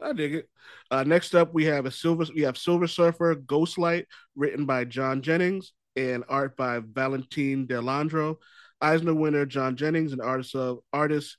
I 0.00 0.12
dig 0.12 0.34
it. 0.34 0.48
Uh, 0.90 1.02
next 1.04 1.34
up, 1.34 1.52
we 1.52 1.64
have 1.64 1.86
a 1.86 1.90
silver. 1.90 2.24
We 2.34 2.42
have 2.42 2.56
Silver 2.56 2.86
Surfer 2.86 3.34
Ghostlight, 3.34 4.04
written 4.36 4.64
by 4.64 4.84
John 4.84 5.22
Jennings 5.22 5.72
and 5.96 6.24
art 6.28 6.56
by 6.56 6.80
Valentine 6.80 7.66
De 7.66 7.74
Landro. 7.74 8.36
Eisner 8.80 9.14
winner 9.14 9.44
John 9.44 9.76
Jennings 9.76 10.12
and 10.12 10.20
artist 10.20 10.54
of 10.54 10.78
artist 10.92 11.36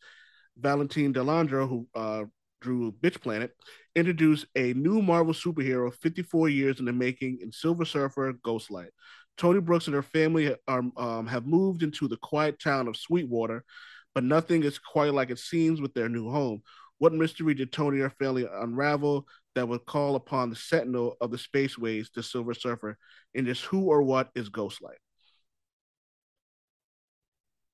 Valentine 0.58 1.14
De 1.14 1.22
Landro, 1.22 1.70
who 1.70 1.88
uh, 1.96 2.26
drew 2.62 2.92
Bitch 2.92 3.22
Planet, 3.22 3.52
introduced 3.96 4.46
a 4.56 4.74
new 4.74 5.02
Marvel 5.02 5.34
superhero 5.34 5.94
54 5.94 6.50
years 6.50 6.80
in 6.80 6.86
the 6.86 6.94
making 6.94 7.40
in 7.42 7.52
Silver 7.52 7.86
Surfer 7.86 8.34
Ghostlight. 8.46 8.90
Tony 9.38 9.62
Brooks 9.62 9.88
and 9.88 9.96
her 9.96 10.04
family 10.04 10.54
are, 10.68 10.84
um, 10.98 11.26
have 11.28 11.48
moved 11.48 11.82
into 11.82 12.10
the 12.10 12.18
quiet 12.18 12.60
town 12.60 12.90
of 12.90 12.98
Sweetwater, 12.98 13.64
but 14.14 14.26
nothing 14.26 14.64
is 14.64 14.78
quite 14.78 15.14
like 15.14 15.30
it 15.30 15.40
seems 15.40 15.80
with 15.80 15.94
their 15.94 16.10
new 16.10 16.30
home. 16.30 16.62
What 17.00 17.14
mystery 17.14 17.54
did 17.54 17.72
Tony 17.72 17.98
and 17.98 18.04
her 18.04 18.16
family 18.20 18.46
unravel? 18.52 19.26
that 19.56 19.68
would 19.68 19.86
call 19.86 20.16
upon 20.16 20.50
the 20.50 20.56
sentinel 20.56 21.18
of 21.22 21.32
the 21.32 21.38
spaceways, 21.38 22.08
the 22.14 22.24
Silver 22.24 22.54
Surfer, 22.54 22.98
in 23.34 23.46
this 23.46 23.62
who 23.62 23.86
or 23.86 24.02
what 24.02 24.30
is 24.36 24.50
Ghostlight. 24.50 25.00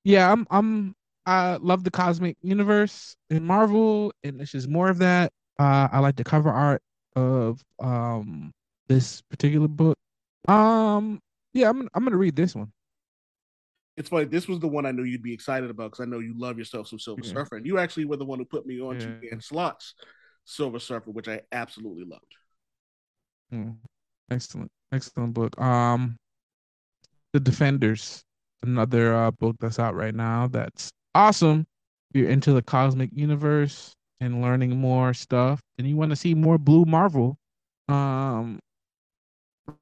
Yeah, 0.04 0.32
I'm 0.32 0.46
I'm 0.50 0.94
I 1.26 1.56
love 1.56 1.84
the 1.84 1.90
cosmic 1.90 2.36
universe 2.42 3.16
in 3.30 3.44
Marvel, 3.44 4.12
and 4.22 4.40
it's 4.40 4.52
just 4.52 4.68
more 4.68 4.88
of 4.88 4.98
that. 4.98 5.32
Uh, 5.58 5.88
I 5.90 5.98
like 6.00 6.16
the 6.16 6.24
cover 6.24 6.50
art 6.50 6.82
of 7.16 7.62
um 7.78 8.52
this 8.88 9.22
particular 9.22 9.68
book. 9.68 9.96
Um, 10.48 11.20
yeah, 11.54 11.68
I'm 11.68 11.88
I'm 11.94 12.04
gonna 12.04 12.16
read 12.16 12.36
this 12.36 12.54
one. 12.54 12.72
It's 13.96 14.10
funny. 14.10 14.26
This 14.26 14.46
was 14.46 14.60
the 14.60 14.68
one 14.68 14.84
I 14.84 14.92
knew 14.92 15.04
you'd 15.04 15.22
be 15.22 15.32
excited 15.32 15.70
about 15.70 15.92
because 15.92 16.00
I 16.00 16.08
know 16.08 16.18
you 16.18 16.34
love 16.36 16.58
yourself 16.58 16.88
some 16.88 16.98
Silver 16.98 17.22
Yeah. 17.24 17.32
Surfer, 17.32 17.56
and 17.56 17.66
you 17.66 17.78
actually 17.78 18.04
were 18.04 18.18
the 18.18 18.26
one 18.26 18.38
who 18.38 18.44
put 18.44 18.66
me 18.66 18.80
on 18.80 18.98
to. 18.98 19.06
Dan 19.20 19.40
Slott's 19.40 19.94
Silver 20.44 20.78
Surfer, 20.78 21.10
which 21.10 21.28
I 21.28 21.40
absolutely 21.52 22.04
loved. 22.04 22.36
Mm, 23.52 23.76
excellent, 24.30 24.70
excellent 24.92 25.32
book. 25.32 25.58
Um, 25.60 26.16
The 27.32 27.40
Defenders, 27.40 28.22
another 28.62 29.14
uh, 29.14 29.30
book 29.30 29.56
that's 29.60 29.78
out 29.78 29.94
right 29.94 30.14
now. 30.14 30.46
That's 30.48 30.90
awesome. 31.14 31.66
If 32.10 32.20
you're 32.20 32.30
into 32.30 32.52
the 32.52 32.62
cosmic 32.62 33.10
universe 33.12 33.92
and 34.20 34.42
learning 34.42 34.76
more 34.76 35.14
stuff, 35.14 35.60
and 35.78 35.88
you 35.88 35.96
want 35.96 36.10
to 36.10 36.16
see 36.16 36.34
more 36.34 36.58
Blue 36.58 36.84
Marvel, 36.84 37.36
um, 37.88 38.58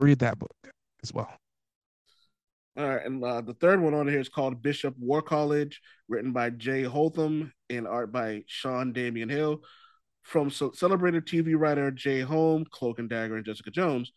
read 0.00 0.20
that 0.20 0.38
book 0.38 0.54
as 1.02 1.12
well. 1.12 1.32
All 2.76 2.88
right, 2.88 3.06
and 3.06 3.22
uh, 3.22 3.40
the 3.40 3.54
third 3.54 3.80
one 3.80 3.94
on 3.94 4.08
here 4.08 4.18
is 4.18 4.28
called 4.28 4.60
Bishop 4.60 4.96
War 4.98 5.22
College, 5.22 5.80
written 6.08 6.32
by 6.32 6.50
Jay 6.50 6.82
Holtham 6.82 7.52
and 7.70 7.86
art 7.86 8.10
by 8.10 8.42
Sean 8.48 8.92
Damian 8.92 9.28
Hill. 9.28 9.60
From 10.22 10.50
ce- 10.50 10.76
celebrated 10.76 11.24
TV 11.24 11.54
writer 11.56 11.92
Jay 11.92 12.20
Holm, 12.20 12.64
Cloak 12.68 12.98
and 12.98 13.08
Dagger, 13.08 13.36
and 13.36 13.44
Jessica 13.44 13.70
Jones, 13.70 14.10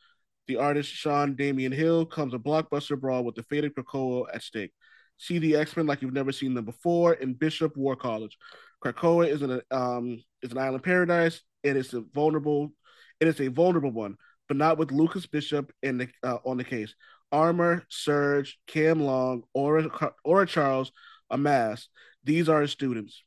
the 0.47 0.55
artist 0.55 0.89
Sean 0.89 1.36
Damian 1.36 1.72
Hill 1.72 2.08
comes 2.08 2.34
a 2.34 2.39
blockbuster 2.39 2.99
brawl 2.99 3.24
with 3.24 3.36
the 3.36 3.43
fate 3.43 3.66
of 3.66 3.74
Krakoa 3.76 4.26
at 4.34 4.41
stake. 4.41 4.72
See 5.18 5.38
the 5.38 5.55
X 5.55 5.78
Men 5.78 5.86
like 5.86 6.01
you've 6.01 6.14
never 6.14 6.32
seen 6.32 6.55
them 6.55 6.66
before 6.66 7.14
in 7.14 7.34
Bishop 7.34 7.78
War 7.78 7.95
College. 7.95 8.38
Krakoa 8.84 9.28
is 9.28 9.43
an 9.43 9.62
um 9.70 10.24
is 10.41 10.51
an 10.51 10.58
island 10.58 10.84
paradise. 10.84 11.41
It 11.62 11.76
is 11.76 11.93
a 11.93 12.01
vulnerable, 12.01 12.72
it 13.20 13.28
is 13.28 13.39
a 13.39 13.49
vulnerable 13.49 13.91
one, 13.91 14.16
but 14.47 14.58
not 14.58 14.80
with 14.80 14.91
Lucas 14.91 15.28
Bishop 15.28 15.72
in 15.84 15.99
the 15.99 16.08
uh, 16.24 16.38
on 16.43 16.58
the 16.58 16.64
case. 16.64 16.95
Armor, 17.32 17.86
Surge, 17.90 18.60
Cam 18.68 19.02
Long, 19.02 19.44
Aura, 19.54 19.90
Aura 20.24 20.46
Charles, 20.48 20.92
Amass. 21.30 21.90
These 22.24 22.50
are 22.50 22.62
his 22.62 22.72
students. 22.72 23.24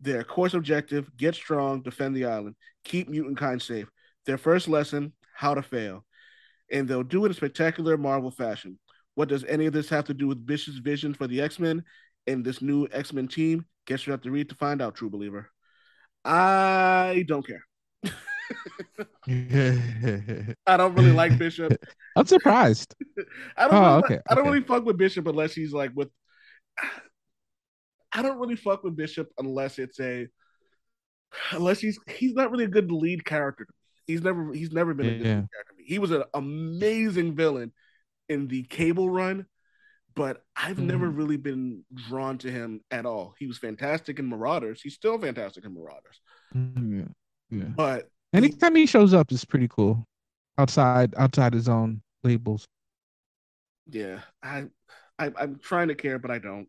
Their 0.00 0.24
course 0.24 0.54
objective 0.54 1.14
get 1.16 1.34
strong, 1.34 1.82
defend 1.82 2.14
the 2.14 2.26
island, 2.26 2.54
keep 2.84 3.08
mutant 3.08 3.38
kind 3.38 3.60
safe. 3.60 3.88
Their 4.26 4.38
first 4.38 4.68
lesson 4.68 5.12
how 5.34 5.54
to 5.54 5.62
fail. 5.62 6.04
And 6.70 6.86
they'll 6.86 7.02
do 7.02 7.24
it 7.24 7.28
in 7.28 7.34
spectacular 7.34 7.96
Marvel 7.96 8.30
fashion. 8.30 8.78
What 9.14 9.28
does 9.28 9.44
any 9.44 9.66
of 9.66 9.72
this 9.72 9.88
have 9.88 10.04
to 10.06 10.14
do 10.14 10.28
with 10.28 10.46
Bishop's 10.46 10.78
vision 10.78 11.14
for 11.14 11.26
the 11.26 11.40
X 11.40 11.58
Men 11.58 11.82
and 12.26 12.44
this 12.44 12.62
new 12.62 12.86
X 12.92 13.12
Men 13.12 13.26
team? 13.26 13.66
Guess 13.86 14.06
you 14.06 14.12
have 14.12 14.22
to 14.22 14.30
read 14.30 14.50
to 14.50 14.54
find 14.54 14.82
out, 14.82 14.94
true 14.94 15.10
believer. 15.10 15.50
I 16.24 17.24
don't 17.26 17.46
care. 17.46 17.64
I 20.66 20.76
don't 20.76 20.94
really 20.94 21.12
like 21.12 21.38
Bishop. 21.38 21.72
I'm 22.16 22.26
surprised. 22.26 22.94
I 23.56 23.68
don't. 23.68 23.74
Oh, 23.74 23.80
really, 23.80 23.98
okay, 24.04 24.18
I 24.28 24.34
don't 24.34 24.42
okay. 24.44 24.50
really 24.50 24.64
fuck 24.64 24.84
with 24.84 24.96
Bishop 24.98 25.26
unless 25.26 25.54
he's 25.54 25.72
like 25.72 25.92
with. 25.94 26.08
I 28.12 28.22
don't 28.22 28.38
really 28.38 28.56
fuck 28.56 28.82
with 28.84 28.96
Bishop 28.96 29.28
unless 29.38 29.78
it's 29.78 30.00
a, 30.00 30.28
unless 31.52 31.78
he's 31.80 31.98
he's 32.08 32.32
not 32.34 32.50
really 32.50 32.64
a 32.64 32.68
good 32.68 32.90
lead 32.90 33.24
character. 33.24 33.66
He's 34.06 34.22
never 34.22 34.52
he's 34.52 34.72
never 34.72 34.94
been 34.94 35.06
a 35.06 35.10
good 35.18 35.26
Yeah. 35.26 35.34
lead 35.40 35.48
character. 35.52 35.72
to 35.72 35.76
me. 35.78 35.84
He 35.86 35.98
was 35.98 36.10
an 36.10 36.24
amazing 36.34 37.34
villain 37.34 37.72
in 38.28 38.48
the 38.48 38.62
Cable 38.64 39.10
run, 39.10 39.46
but 40.14 40.42
I've 40.56 40.78
never 40.78 41.08
Mhm. 41.08 41.16
really 41.18 41.36
been 41.36 41.84
drawn 41.94 42.38
to 42.38 42.50
him 42.50 42.80
at 42.90 43.04
all. 43.06 43.34
He 43.38 43.46
was 43.46 43.58
fantastic 43.58 44.18
in 44.18 44.28
Marauders. 44.28 44.80
He's 44.82 44.94
still 44.94 45.18
fantastic 45.18 45.64
in 45.64 45.74
Marauders, 45.74 46.20
Mm, 46.54 46.98
yeah, 47.50 47.58
yeah. 47.58 47.64
but 47.76 48.07
Anytime 48.32 48.74
he 48.76 48.86
shows 48.86 49.14
up, 49.14 49.32
is 49.32 49.44
pretty 49.44 49.68
cool. 49.68 50.04
Outside, 50.58 51.14
outside 51.16 51.54
his 51.54 51.68
own 51.68 52.02
labels. 52.24 52.66
yeah, 53.90 54.20
I, 54.42 54.66
I 55.18 55.32
I'm 55.38 55.58
trying 55.60 55.88
to 55.88 55.94
care, 55.94 56.18
but 56.18 56.30
I 56.30 56.38
don't. 56.38 56.68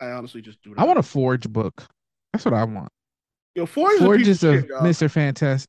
I 0.00 0.10
honestly 0.12 0.42
just 0.42 0.62
do. 0.62 0.74
I 0.76 0.84
want 0.84 0.98
a 0.98 1.02
Forge 1.02 1.48
book. 1.48 1.84
That's 2.32 2.44
what 2.44 2.54
I 2.54 2.64
want. 2.64 2.88
Yo, 3.54 3.66
Forge, 3.66 3.98
Forge 3.98 4.26
is 4.28 4.44
a 4.44 4.58
a 4.58 4.60
shit. 4.62 4.70
Mr. 4.80 5.10
Fantastic. 5.10 5.68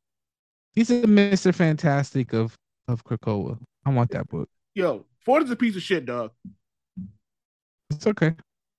He's 0.74 0.90
a 0.92 1.04
Mr. 1.04 1.54
Fantastic 1.54 2.34
of 2.34 2.56
of 2.88 3.04
Krakoa. 3.04 3.58
I 3.86 3.90
want 3.92 4.12
that 4.12 4.28
book. 4.30 4.50
Yo, 4.76 5.06
Forge 5.26 5.44
is 5.46 5.52
a 5.52 5.56
piece 5.56 5.76
of 5.76 5.82
shit, 5.82 6.06
dog. 6.06 6.32
It's 7.90 8.08
okay. 8.08 8.36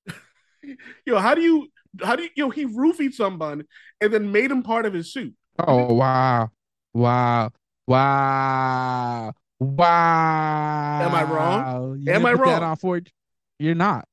Yo, 1.07 1.18
how 1.18 1.35
do 1.35 1.43
you 1.43 1.68
how 2.03 2.16
do 2.16 2.23
you 2.25 2.31
yo 2.37 2.51
he 2.51 2.66
roofied 2.66 3.12
someone 3.12 3.64
and 4.01 4.12
then 4.12 4.33
made 4.33 4.51
him 4.51 4.62
part 4.62 4.87
of 4.87 4.95
his 4.95 5.12
suit? 5.12 5.35
Oh 5.64 5.94
wow, 5.94 6.50
wow, 6.92 7.50
wow, 7.86 9.32
wow. 9.60 11.02
Am 11.02 11.14
I 11.14 11.22
wrong? 11.22 11.98
You 12.00 12.12
Am 12.12 12.26
I 12.26 12.32
wrong? 12.32 12.62
on 12.64 12.76
Forge? 12.76 13.12
You're 13.60 13.76
not. 13.76 14.04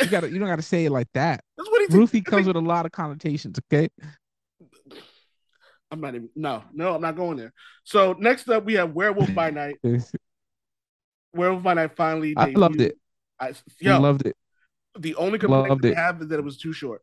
You 0.00 0.08
gotta. 0.08 0.28
You 0.28 0.40
don't 0.40 0.48
gotta 0.48 0.62
say 0.62 0.86
it 0.86 0.90
like 0.90 1.06
that. 1.14 1.42
That's 1.56 1.70
what 1.70 1.80
he 1.82 1.96
Roofie 1.96 2.24
comes 2.24 2.48
with 2.48 2.56
a 2.56 2.60
lot 2.60 2.86
of 2.86 2.92
connotations. 2.92 3.60
Okay. 3.70 3.88
I'm 5.92 6.00
not 6.00 6.16
even 6.16 6.28
no, 6.34 6.64
no, 6.72 6.96
I'm 6.96 7.00
not 7.00 7.14
going 7.14 7.36
there. 7.36 7.52
So 7.84 8.16
next 8.18 8.48
up 8.48 8.64
we 8.64 8.74
have 8.74 8.92
Werewolf 8.92 9.32
by 9.32 9.50
Night. 9.52 9.76
Werewolf 11.32 11.62
by 11.62 11.74
Night 11.74 11.96
finally 11.96 12.34
I 12.36 12.46
loved 12.46 12.80
it. 12.80 12.98
I, 13.38 13.48
I 13.48 13.52
yo, 13.78 14.00
loved 14.00 14.26
it. 14.26 14.34
the 14.98 15.14
only 15.14 15.38
complaint 15.38 15.68
loved 15.68 15.86
I 15.86 15.94
have 15.94 16.20
is 16.22 16.28
that 16.28 16.38
it 16.40 16.44
was 16.44 16.58
too 16.58 16.72
short. 16.72 17.02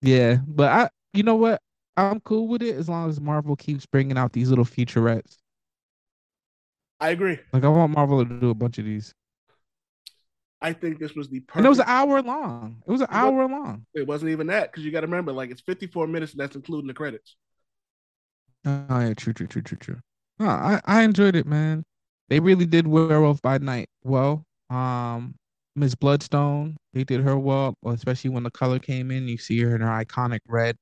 Yeah, 0.00 0.38
but 0.46 0.72
I. 0.72 0.88
You 1.12 1.22
know 1.22 1.36
what? 1.36 1.60
I'm 1.96 2.20
cool 2.20 2.48
with 2.48 2.62
it 2.62 2.76
as 2.76 2.88
long 2.88 3.08
as 3.08 3.20
Marvel 3.20 3.56
keeps 3.56 3.86
bringing 3.86 4.18
out 4.18 4.32
these 4.32 4.48
little 4.50 4.64
featurettes. 4.64 5.38
I 7.00 7.10
agree. 7.10 7.38
Like 7.54 7.64
I 7.64 7.68
want 7.68 7.94
Marvel 7.94 8.22
to 8.24 8.38
do 8.40 8.50
a 8.50 8.54
bunch 8.54 8.78
of 8.78 8.84
these. 8.84 9.14
I 10.60 10.72
think 10.72 10.98
this 10.98 11.14
was 11.14 11.28
the 11.28 11.40
perfect. 11.40 11.58
And 11.58 11.66
it 11.66 11.68
was 11.68 11.78
an 11.78 11.84
hour 11.88 12.22
long. 12.22 12.82
It 12.86 12.90
was 12.90 13.00
an 13.00 13.08
It 13.10 13.10
hour 13.10 13.48
long. 13.48 13.86
it 13.94 14.06
wasn't 14.06 14.30
even 14.30 14.48
that 14.48 14.70
because 14.70 14.84
you 14.84 14.90
got 14.92 15.02
to 15.02 15.06
remember, 15.06 15.32
like 15.32 15.50
it's 15.50 15.60
54 15.62 16.06
minutes 16.06 16.32
and 16.32 16.40
that's 16.40 16.56
including 16.56 16.88
the 16.88 16.94
credits. 16.94 17.36
Oh 18.64 18.86
yeah, 19.00 19.14
true, 19.14 19.32
true, 19.32 19.46
true, 19.46 19.62
true, 19.62 19.76
true. 19.78 20.00
No, 20.38 20.46
I 20.48 20.80
I 20.84 21.02
enjoyed 21.02 21.36
it, 21.36 21.46
man. 21.46 21.84
They 22.28 22.40
really 22.40 22.66
did 22.66 22.86
Werewolf 22.86 23.42
by 23.42 23.58
Night 23.58 23.88
well. 24.02 24.44
Um, 24.70 25.34
Miss 25.76 25.94
Bloodstone, 25.94 26.76
they 26.92 27.04
did 27.04 27.20
her 27.22 27.38
well, 27.38 27.74
especially 27.86 28.30
when 28.30 28.42
the 28.44 28.50
color 28.50 28.78
came 28.78 29.10
in. 29.10 29.28
You 29.28 29.36
see 29.38 29.60
her 29.60 29.74
in 29.74 29.80
her 29.82 29.88
iconic 29.88 30.40
red. 30.46 30.76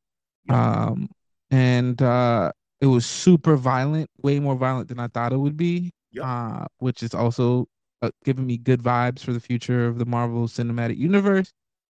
Um, 0.48 1.08
and 1.50 2.00
uh, 2.00 2.52
it 2.80 2.86
was 2.86 3.06
super 3.06 3.56
violent, 3.56 4.10
way 4.22 4.40
more 4.40 4.56
violent 4.56 4.88
than 4.88 4.98
I 4.98 5.08
thought 5.08 5.32
it 5.32 5.38
would 5.38 5.56
be. 5.56 5.90
Yep. 6.12 6.24
Uh, 6.26 6.64
which 6.78 7.02
is 7.02 7.14
also 7.14 7.66
uh, 8.02 8.10
giving 8.24 8.46
me 8.46 8.58
good 8.58 8.82
vibes 8.82 9.20
for 9.20 9.32
the 9.32 9.40
future 9.40 9.86
of 9.86 9.98
the 9.98 10.04
Marvel 10.04 10.46
Cinematic 10.46 10.98
Universe. 10.98 11.52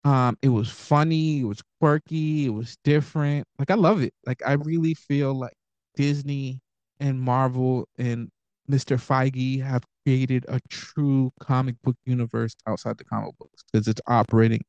Um, 0.06 0.38
it 0.42 0.50
was 0.50 0.70
funny, 0.70 1.40
it 1.40 1.46
was 1.46 1.62
quirky, 1.82 2.46
it 2.46 2.50
was 2.50 2.78
different. 2.84 3.46
Like 3.58 3.72
I 3.72 3.76
love 3.76 4.02
it. 4.02 4.14
Like 4.26 4.42
I 4.46 4.54
really 4.54 4.94
feel 4.94 5.34
like 5.34 5.56
Disney 5.96 6.60
and 7.00 7.20
Marvel 7.20 7.88
and 7.98 8.30
Mr. 8.70 8.98
Feige 8.98 9.62
have 9.64 9.84
created 10.06 10.46
a 10.48 10.60
true 10.70 11.32
comic 11.40 11.76
book 11.84 11.98
universe 12.06 12.56
outside 12.68 12.98
the 12.98 13.04
comic 13.04 13.36
books 13.40 13.64
because 13.72 13.88
it's 13.88 14.02
operating 14.08 14.62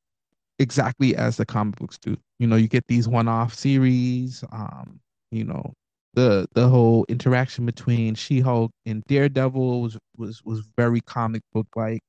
exactly 0.59 1.17
as 1.17 1.37
the 1.37 1.47
comic 1.47 1.77
books 1.77 1.99
do. 1.99 2.17
You 2.39 2.47
know, 2.47 2.57
you 2.57 2.69
get 2.69 2.87
these 2.89 3.09
one-off 3.09 3.55
series, 3.55 4.45
um, 4.53 5.01
you 5.31 5.45
know, 5.45 5.73
the 6.15 6.47
the 6.55 6.69
whole 6.69 7.05
interaction 7.09 7.67
between 7.67 8.15
She-Hulk 8.15 8.71
and 8.87 9.03
Daredevil 9.05 9.83
was 9.83 9.99
was 10.17 10.43
was 10.45 10.61
very 10.77 11.01
comic 11.03 11.43
book 11.53 11.67
like. 11.77 12.01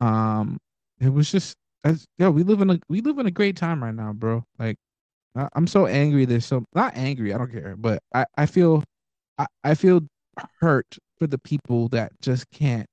Um, 0.00 0.58
it 1.00 1.08
was 1.12 1.30
just 1.32 1.56
as 1.84 2.04
yo, 2.18 2.30
we 2.30 2.42
live 2.42 2.60
in 2.60 2.70
a 2.70 2.78
we 2.88 3.00
live 3.00 3.18
in 3.18 3.26
a 3.26 3.30
great 3.30 3.56
time 3.56 3.82
right 3.82 3.94
now, 3.94 4.12
bro. 4.12 4.44
Like 4.58 4.76
I, 5.36 5.48
I'm 5.54 5.66
so 5.66 5.86
angry. 5.86 6.24
There's 6.26 6.46
so 6.46 6.64
not 6.74 6.96
angry. 6.96 7.34
I 7.34 7.38
don't 7.38 7.52
care, 7.52 7.76
but 7.76 8.00
I 8.14 8.26
I 8.36 8.46
feel 8.46 8.84
I, 9.38 9.46
I 9.64 9.74
feel 9.74 10.02
hurt 10.60 10.98
for 11.18 11.26
the 11.26 11.38
people 11.38 11.88
that 11.90 12.12
just 12.22 12.50
can't 12.50 12.86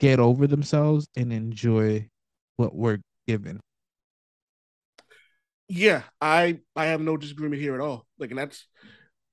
get 0.00 0.20
over 0.20 0.46
themselves 0.46 1.06
and 1.16 1.32
enjoy 1.32 2.08
what 2.56 2.74
we're 2.74 3.00
given. 3.26 3.60
Yeah, 5.68 6.02
I 6.20 6.60
I 6.76 6.86
have 6.86 7.00
no 7.00 7.16
disagreement 7.16 7.60
here 7.60 7.74
at 7.74 7.80
all. 7.80 8.06
Like, 8.18 8.30
and 8.30 8.38
that's 8.38 8.66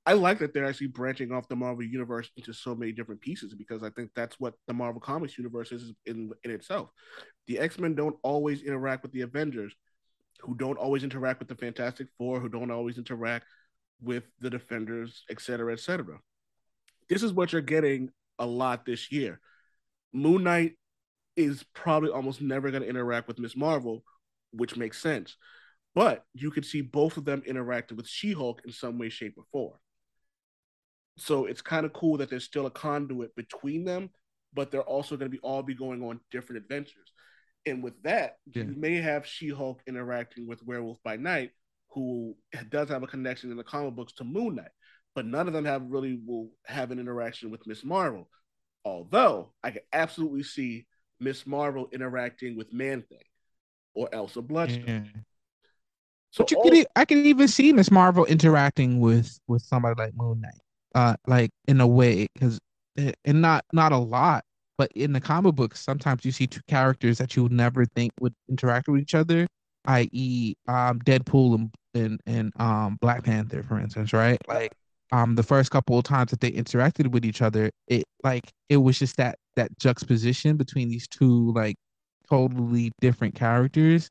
I 0.06 0.14
like 0.14 0.40
that 0.40 0.52
they're 0.52 0.66
actually 0.66 0.88
branching 0.88 1.32
off 1.32 1.48
the 1.48 1.56
Marvel 1.56 1.84
universe 1.84 2.30
into 2.36 2.52
so 2.52 2.74
many 2.74 2.92
different 2.92 3.20
pieces 3.20 3.54
because 3.54 3.82
I 3.82 3.90
think 3.90 4.10
that's 4.14 4.38
what 4.38 4.54
the 4.66 4.74
Marvel 4.74 5.00
Comics 5.00 5.38
universe 5.38 5.72
is 5.72 5.92
in 6.06 6.30
in 6.44 6.50
itself. 6.50 6.90
The 7.46 7.58
X 7.58 7.78
Men 7.78 7.94
don't 7.94 8.16
always 8.22 8.62
interact 8.62 9.02
with 9.02 9.12
the 9.12 9.22
Avengers, 9.22 9.74
who 10.40 10.54
don't 10.54 10.78
always 10.78 11.04
interact 11.04 11.38
with 11.38 11.48
the 11.48 11.54
Fantastic 11.56 12.08
Four, 12.18 12.40
who 12.40 12.48
don't 12.48 12.70
always 12.70 12.98
interact 12.98 13.46
with 14.02 14.24
the 14.40 14.50
defenders, 14.50 15.24
et 15.30 15.40
cetera, 15.40 15.72
et 15.72 15.80
cetera. 15.80 16.18
This 17.08 17.22
is 17.22 17.32
what 17.32 17.52
you're 17.52 17.62
getting 17.62 18.10
a 18.38 18.46
lot 18.46 18.84
this 18.84 19.12
year. 19.12 19.40
Moon 20.12 20.42
Knight 20.44 20.72
is 21.36 21.64
probably 21.74 22.10
almost 22.10 22.40
never 22.40 22.70
going 22.70 22.82
to 22.82 22.88
interact 22.88 23.28
with 23.28 23.38
Miss 23.38 23.56
Marvel, 23.56 24.04
which 24.52 24.76
makes 24.76 25.00
sense. 25.00 25.36
But 25.94 26.24
you 26.34 26.50
could 26.50 26.64
see 26.64 26.80
both 26.80 27.16
of 27.16 27.24
them 27.24 27.42
interacting 27.46 27.96
with 27.96 28.08
She 28.08 28.32
Hulk 28.32 28.62
in 28.64 28.72
some 28.72 28.98
way, 28.98 29.08
shape, 29.08 29.34
or 29.36 29.44
form. 29.52 29.78
So 31.16 31.44
it's 31.46 31.62
kind 31.62 31.86
of 31.86 31.92
cool 31.92 32.16
that 32.18 32.30
there's 32.30 32.44
still 32.44 32.66
a 32.66 32.70
conduit 32.70 33.34
between 33.36 33.84
them, 33.84 34.10
but 34.52 34.70
they're 34.70 34.82
also 34.82 35.16
going 35.16 35.30
to 35.30 35.36
be 35.36 35.40
all 35.42 35.62
be 35.62 35.74
going 35.74 36.02
on 36.02 36.20
different 36.32 36.62
adventures. 36.62 37.12
And 37.66 37.82
with 37.82 38.02
that, 38.02 38.38
Yeah. 38.52 38.64
you 38.64 38.74
may 38.76 38.96
have 38.96 39.26
She 39.26 39.48
Hulk 39.48 39.82
interacting 39.86 40.46
with 40.46 40.64
Werewolf 40.64 41.00
by 41.04 41.16
Night, 41.16 41.52
who 41.90 42.36
does 42.70 42.88
have 42.88 43.04
a 43.04 43.06
connection 43.06 43.52
in 43.52 43.56
the 43.56 43.64
comic 43.64 43.94
books 43.94 44.12
to 44.14 44.24
Moon 44.24 44.56
Knight, 44.56 44.72
but 45.14 45.26
none 45.26 45.46
of 45.46 45.54
them 45.54 45.64
have 45.64 45.82
really 45.82 46.20
will 46.26 46.50
have 46.66 46.90
an 46.90 46.98
interaction 46.98 47.50
with 47.50 47.64
Miss 47.66 47.84
Marvel. 47.84 48.28
Although 48.84 49.54
I 49.62 49.70
can 49.70 49.82
absolutely 49.92 50.42
see 50.42 50.86
Miss 51.20 51.46
Marvel 51.46 51.88
interacting 51.92 52.56
with 52.56 52.72
Man 52.72 53.02
Thing 53.02 53.22
or 53.94 54.12
Elsa 54.12 54.42
Bloodstone. 54.42 55.10
Yeah. 55.14 55.20
So 56.34 56.42
But 56.42 56.50
you 56.50 56.56
all- 56.56 56.68
could, 56.68 56.86
I 56.96 57.04
can 57.04 57.18
even 57.18 57.46
see 57.46 57.72
Miss 57.72 57.92
Marvel 57.92 58.24
interacting 58.24 58.98
with 58.98 59.38
with 59.46 59.62
somebody 59.62 59.94
like 59.96 60.16
Moon 60.16 60.40
Knight, 60.40 60.60
uh, 60.96 61.14
like 61.28 61.50
in 61.68 61.80
a 61.80 61.86
way, 61.86 62.26
because 62.34 62.58
and 62.96 63.40
not 63.40 63.64
not 63.72 63.92
a 63.92 63.98
lot, 63.98 64.42
but 64.76 64.90
in 64.96 65.12
the 65.12 65.20
comic 65.20 65.54
books, 65.54 65.78
sometimes 65.80 66.24
you 66.24 66.32
see 66.32 66.48
two 66.48 66.60
characters 66.66 67.18
that 67.18 67.36
you 67.36 67.44
would 67.44 67.52
never 67.52 67.84
think 67.84 68.12
would 68.20 68.34
interact 68.48 68.88
with 68.88 69.00
each 69.00 69.14
other, 69.14 69.46
i.e., 69.86 70.54
um, 70.66 70.98
Deadpool 71.02 71.54
and 71.54 71.70
and 71.94 72.20
and 72.26 72.52
um 72.60 72.98
Black 73.00 73.22
Panther, 73.22 73.62
for 73.62 73.78
instance, 73.78 74.12
right? 74.12 74.38
Like, 74.48 74.72
um, 75.12 75.36
the 75.36 75.44
first 75.44 75.70
couple 75.70 75.96
of 75.98 76.04
times 76.04 76.32
that 76.32 76.40
they 76.40 76.50
interacted 76.50 77.12
with 77.12 77.24
each 77.24 77.42
other, 77.42 77.70
it 77.86 78.02
like 78.24 78.50
it 78.68 78.78
was 78.78 78.98
just 78.98 79.18
that 79.18 79.38
that 79.54 79.78
juxtaposition 79.78 80.56
between 80.56 80.88
these 80.88 81.06
two 81.06 81.52
like 81.52 81.76
totally 82.28 82.90
different 83.00 83.36
characters 83.36 84.08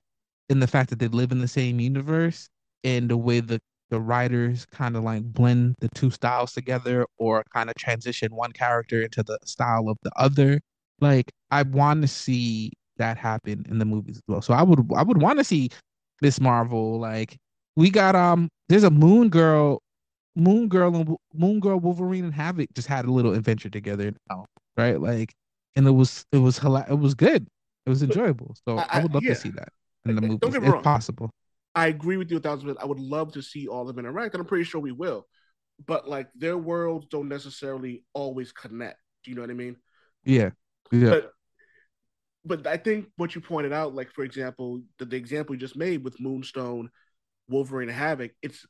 in 0.50 0.60
the 0.60 0.68
fact 0.68 0.90
that 0.90 1.00
they 1.00 1.08
live 1.08 1.32
in 1.32 1.40
the 1.40 1.48
same 1.48 1.80
universe 1.80 2.48
and 2.84 3.10
the 3.10 3.18
way 3.18 3.40
the 3.40 3.60
the 3.90 4.00
writers 4.00 4.66
kind 4.72 4.96
of 4.98 5.04
like 5.04 5.22
blend 5.24 5.76
the 5.80 5.90
two 5.90 6.10
styles 6.10 6.52
together 6.54 7.06
or 7.20 7.44
kind 7.54 7.70
of 7.70 7.76
transition 7.76 8.34
one 8.36 8.52
character 8.52 9.04
into 9.04 9.22
the 9.22 9.38
style 9.46 9.88
of 9.88 9.98
the 10.02 10.12
other 10.16 10.60
like 11.00 11.32
i 11.52 11.62
want 11.62 12.02
to 12.02 12.08
see 12.08 12.72
that 12.98 13.18
happen 13.18 13.64
in 13.70 13.78
the 13.80 13.86
movies 13.86 14.18
as 14.18 14.24
well. 14.28 14.42
So 14.42 14.54
i 14.54 14.64
would 14.64 14.92
i 14.96 15.04
would 15.04 15.22
want 15.22 15.38
to 15.40 15.44
see 15.44 15.70
miss 16.22 16.40
marvel 16.40 17.00
like 17.00 17.38
we 17.76 17.90
got 17.90 18.16
um 18.16 18.50
there's 18.70 18.84
a 18.84 18.90
moon 18.92 19.30
girl 19.30 19.80
moon 20.36 20.68
girl 20.70 20.96
and 20.96 21.16
moon 21.34 21.60
girl 21.60 21.80
wolverine 21.80 22.24
and 22.24 22.34
havoc 22.34 22.70
just 22.74 22.88
had 22.88 23.06
a 23.06 23.12
little 23.12 23.34
adventure 23.34 23.70
together 23.70 24.12
now 24.30 24.46
right? 24.78 25.00
Like 25.00 25.34
and 25.76 25.88
it 25.88 25.92
was 25.92 26.26
it 26.32 26.38
was 26.38 26.60
it 26.64 27.00
was 27.00 27.14
good. 27.16 27.48
It 27.86 27.90
was 27.90 28.04
enjoyable. 28.04 28.56
So 28.68 28.78
I- 28.78 28.82
i, 28.82 28.88
I- 29.00 29.04
would 29.04 29.14
love 29.14 29.24
yeah. 29.24 29.34
to 29.34 29.40
see 29.40 29.50
that 29.52 29.70
in 30.06 30.16
the 30.16 30.22
Don't 30.38 30.52
get 30.52 30.62
me 30.62 30.68
if 30.68 30.74
wrong. 30.74 30.84
possible 30.84 31.30
I 31.76 31.88
agree 31.88 32.18
with 32.18 32.30
you 32.30 32.38
a 32.38 32.40
thousand 32.40 32.68
percent. 32.68 32.84
I 32.84 32.86
would 32.86 33.00
love 33.00 33.32
to 33.34 33.42
see 33.42 33.68
all 33.68 33.82
of 33.90 33.96
them 33.96 34.06
interact, 34.06 34.36
and 34.36 34.42
I'm 34.42 34.48
pretty 34.48 34.64
sure 34.66 34.80
we 34.80 34.92
will. 34.92 35.26
But 35.88 36.08
like 36.08 36.28
their 36.36 36.56
worlds 36.58 37.08
don't 37.10 37.28
necessarily 37.30 38.04
always 38.14 38.52
connect. 38.52 39.00
Do 39.24 39.32
you 39.32 39.36
know 39.36 39.42
what 39.42 39.50
I 39.50 39.56
mean? 39.56 39.78
Yeah. 40.24 40.52
Yeah. 40.92 41.10
But 41.10 41.32
but 42.46 42.68
I 42.68 42.78
think 42.78 43.08
what 43.18 43.34
you 43.34 43.42
pointed 43.42 43.74
out, 43.74 43.96
like 43.96 44.12
for 44.12 44.24
example, 44.24 44.82
the, 45.00 45.06
the 45.06 45.16
example 45.16 45.56
you 45.56 45.60
just 45.60 45.76
made 45.76 46.04
with 46.04 46.20
Moonstone, 46.20 46.90
Wolverine, 47.50 47.90
and 47.90 47.98
Havoc, 47.98 48.32
it's 48.44 48.66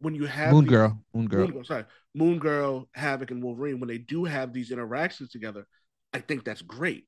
when 0.00 0.14
you 0.14 0.24
have 0.26 0.52
Moon 0.52 0.64
these- 0.64 0.70
Girl. 0.70 1.04
Moon 1.12 1.26
Girl. 1.26 1.40
Moon 1.44 1.52
Girl, 1.52 1.64
sorry, 1.64 1.84
Moon 2.14 2.38
Girl, 2.38 2.88
Havoc, 2.94 3.30
and 3.30 3.42
Wolverine, 3.42 3.78
when 3.80 3.88
they 3.88 3.98
do 3.98 4.24
have 4.24 4.54
these 4.54 4.70
interactions 4.70 5.28
together, 5.30 5.66
I 6.14 6.20
think 6.20 6.44
that's 6.44 6.62
great 6.62 7.06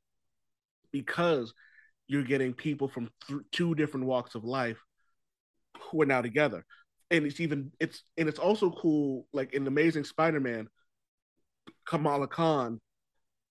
because 0.92 1.54
you're 2.10 2.24
getting 2.24 2.52
people 2.52 2.88
from 2.88 3.08
th- 3.28 3.40
two 3.52 3.72
different 3.76 4.04
walks 4.04 4.34
of 4.34 4.42
life 4.42 4.78
who 5.80 6.02
are 6.02 6.06
now 6.06 6.20
together, 6.20 6.66
and 7.12 7.24
it's 7.24 7.38
even 7.38 7.70
it's 7.78 8.02
and 8.18 8.28
it's 8.28 8.40
also 8.40 8.72
cool. 8.72 9.28
Like 9.32 9.54
in 9.54 9.64
Amazing 9.64 10.02
Spider-Man, 10.04 10.68
Kamala 11.86 12.26
Khan 12.26 12.80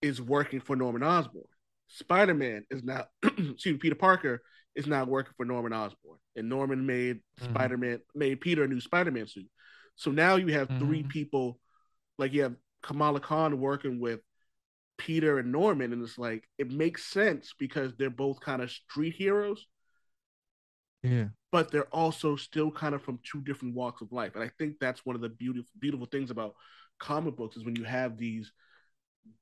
is 0.02 0.22
working 0.22 0.60
for 0.60 0.76
Norman 0.76 1.04
Osborn. 1.04 1.46
Spider-Man 1.88 2.66
is 2.70 2.84
now, 2.84 3.06
excuse 3.24 3.66
me, 3.66 3.78
Peter 3.78 3.96
Parker 3.96 4.42
is 4.76 4.88
now 4.88 5.06
working 5.06 5.34
for 5.38 5.46
Norman 5.46 5.72
Osborn, 5.72 6.18
and 6.36 6.50
Norman 6.50 6.86
made 6.86 7.22
Mhm. 7.40 7.50
Spider-Man 7.50 8.00
made 8.14 8.42
Peter 8.42 8.64
a 8.64 8.68
new 8.68 8.82
Spider-Man 8.82 9.28
suit. 9.28 9.48
So 9.96 10.12
now 10.12 10.36
you 10.36 10.48
have 10.48 10.68
three 10.80 11.04
Mhm. 11.04 11.10
people, 11.10 11.60
like 12.18 12.34
you 12.34 12.44
have 12.44 12.56
Kamala 12.84 13.22
Khan 13.22 13.60
working 13.62 14.02
with 14.02 14.20
Peter 15.00 15.40
and 15.40 15.52
Norman, 15.52 15.94
and 15.94 16.04
it's 16.04 16.20
like 16.20 16.48
it 16.60 16.72
makes 16.72 17.06
sense 17.06 17.56
because 17.58 17.94
they're 17.98 18.12
both 18.12 18.40
kind 18.42 18.62
of 18.62 18.70
street 18.72 19.16
heroes, 19.16 19.66
Yeah. 21.04 21.30
but 21.52 21.72
they're 21.72 21.94
also 21.96 22.36
still 22.36 22.72
kind 22.72 22.94
of 22.94 23.02
from 23.02 23.20
two 23.24 23.42
different 23.42 23.76
walks 23.76 24.02
of 24.02 24.12
life. 24.12 24.36
And 24.36 24.44
I 24.44 24.52
think 24.60 24.76
that's 24.80 25.06
one 25.06 25.16
of 25.16 25.22
the 25.22 25.30
beautiful 25.30 25.72
beautiful 25.80 26.06
things 26.08 26.32
about 26.32 26.56
comic 27.00 27.38
books 27.38 27.58
is 27.58 27.66
when 27.66 27.76
you 27.78 27.86
have 27.86 28.18
these 28.18 28.52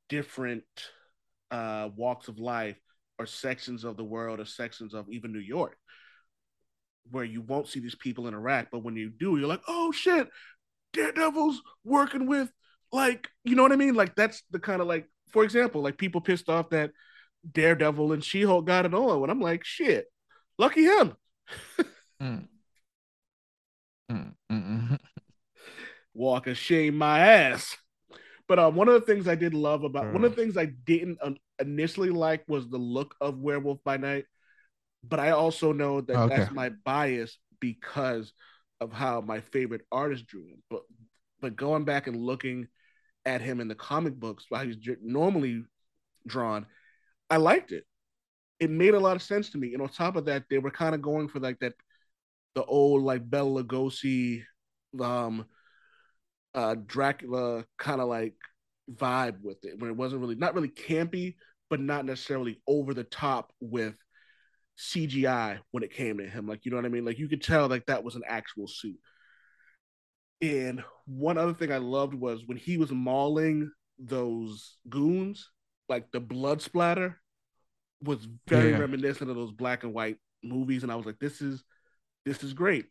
different 0.09 0.63
uh 1.51 1.89
walks 1.95 2.27
of 2.27 2.39
life 2.39 2.77
or 3.19 3.25
sections 3.25 3.83
of 3.83 3.97
the 3.97 4.03
world 4.03 4.39
or 4.39 4.45
sections 4.45 4.93
of 4.93 5.09
even 5.09 5.33
New 5.33 5.39
York 5.39 5.77
where 7.11 7.23
you 7.23 7.41
won't 7.41 7.67
see 7.67 7.79
these 7.79 7.95
people 7.95 8.27
interact, 8.27 8.71
but 8.71 8.83
when 8.83 8.95
you 8.95 9.09
do, 9.09 9.37
you're 9.37 9.47
like, 9.47 9.61
oh 9.67 9.91
shit, 9.91 10.29
Daredevil's 10.93 11.61
working 11.83 12.27
with 12.27 12.51
like, 12.91 13.29
you 13.43 13.55
know 13.55 13.63
what 13.63 13.71
I 13.71 13.77
mean? 13.77 13.95
Like 13.95 14.15
that's 14.15 14.43
the 14.51 14.59
kind 14.59 14.81
of 14.81 14.87
like, 14.87 15.07
for 15.31 15.43
example, 15.43 15.81
like 15.81 15.97
people 15.97 16.21
pissed 16.21 16.49
off 16.49 16.69
that 16.71 16.91
Daredevil 17.51 18.13
and 18.13 18.23
She-Hulk 18.23 18.65
got 18.65 18.85
it 18.85 18.93
on. 18.93 19.23
And 19.23 19.31
I'm 19.31 19.41
like, 19.41 19.63
shit, 19.63 20.05
lucky 20.57 20.83
him. 20.83 21.15
Mm. 22.21 22.47
Mm, 24.11 24.35
mm, 24.49 24.63
mm. 24.63 24.99
walk 26.13 26.47
and 26.47 26.57
shame 26.57 26.97
my 26.97 27.19
ass. 27.19 27.77
But 28.47 28.59
uh, 28.59 28.71
one 28.71 28.87
of 28.87 28.93
the 28.95 29.01
things 29.01 29.27
I 29.27 29.35
did 29.35 29.53
love 29.53 29.83
about 29.83 30.11
one 30.11 30.23
of 30.23 30.35
the 30.35 30.41
things 30.41 30.57
I 30.57 30.67
didn't 30.67 31.19
um, 31.21 31.37
initially 31.59 32.09
like 32.09 32.43
was 32.47 32.69
the 32.69 32.77
look 32.77 33.15
of 33.21 33.39
Werewolf 33.39 33.83
by 33.83 33.97
Night. 33.97 34.25
But 35.03 35.19
I 35.19 35.31
also 35.31 35.73
know 35.73 36.01
that 36.01 36.19
Okay. 36.19 36.35
that's 36.35 36.51
my 36.51 36.69
bias 36.69 37.37
because 37.59 38.33
of 38.79 38.93
how 38.93 39.21
my 39.21 39.41
favorite 39.41 39.81
artist 39.91 40.27
drew 40.27 40.43
him. 40.43 40.63
But 40.69 40.83
but 41.41 41.55
going 41.55 41.85
back 41.85 42.07
and 42.07 42.17
looking 42.17 42.67
at 43.27 43.41
him 43.41 43.59
in 43.59 43.67
the 43.67 43.75
comic 43.75 44.15
books, 44.15 44.45
how 44.51 44.63
he's 44.63 44.77
normally 45.03 45.63
drawn, 46.25 46.65
I 47.29 47.37
liked 47.37 47.71
it. 47.71 47.83
It 48.59 48.71
made 48.71 48.93
a 48.93 48.99
lot 48.99 49.17
of 49.17 49.21
sense 49.21 49.51
to 49.51 49.57
me. 49.57 49.73
And 49.73 49.81
on 49.83 49.89
top 49.89 50.15
of 50.15 50.25
that, 50.25 50.45
they 50.49 50.57
were 50.57 50.71
kind 50.71 50.95
of 50.95 51.01
going 51.01 51.27
for 51.27 51.39
like 51.39 51.59
that, 51.59 51.73
the 52.55 52.63
old 52.63 53.03
like 53.03 53.29
Bela 53.29 53.63
Lugosi, 53.63 54.43
um, 54.99 55.45
uh 56.55 56.75
Dracula 56.87 57.65
kind 57.77 58.01
of 58.01 58.07
like 58.07 58.33
vibe 58.91 59.41
with 59.41 59.63
it 59.63 59.77
when 59.79 59.91
it 59.91 59.97
wasn't 59.97 60.21
really 60.21 60.35
not 60.35 60.55
really 60.55 60.69
campy, 60.69 61.35
but 61.69 61.81
not 61.81 62.05
necessarily 62.05 62.61
over 62.65 62.93
the 62.93 63.03
top 63.03 63.51
with 63.59 63.97
CGI 64.79 65.59
when 65.71 65.83
it 65.83 65.93
came 65.93 66.17
to 66.17 66.27
him. 66.27 66.47
Like 66.47 66.65
you 66.65 66.71
know 66.71 66.77
what 66.77 66.85
I 66.85 66.89
mean? 66.89 67.05
Like 67.05 67.19
you 67.19 67.27
could 67.27 67.43
tell 67.43 67.67
like 67.67 67.85
that 67.87 68.03
was 68.03 68.15
an 68.15 68.23
actual 68.25 68.67
suit. 68.67 68.97
And 70.41 70.83
one 71.07 71.37
other 71.39 71.53
thing 71.53 71.71
I 71.73 71.77
loved 71.77 72.13
was 72.13 72.43
when 72.45 72.57
he 72.57 72.77
was 72.77 72.91
mauling 72.91 73.71
those 73.99 74.77
goons, 74.89 75.49
like 75.89 76.11
the 76.11 76.19
blood 76.19 76.61
splatter 76.61 77.19
was 78.03 78.27
very 78.47 78.73
Yeah. 78.73 78.75
reminiscent 78.75 79.29
of 79.29 79.35
those 79.35 79.51
black 79.51 79.83
and 79.83 79.93
white 79.93 80.17
movies. 80.43 80.83
And 80.83 80.91
I 80.91 80.95
was 80.95 81.05
like, 81.05 81.19
this 81.19 81.41
is 81.41 81.63
this 82.25 82.43
is 82.43 82.53
great. 82.53 82.87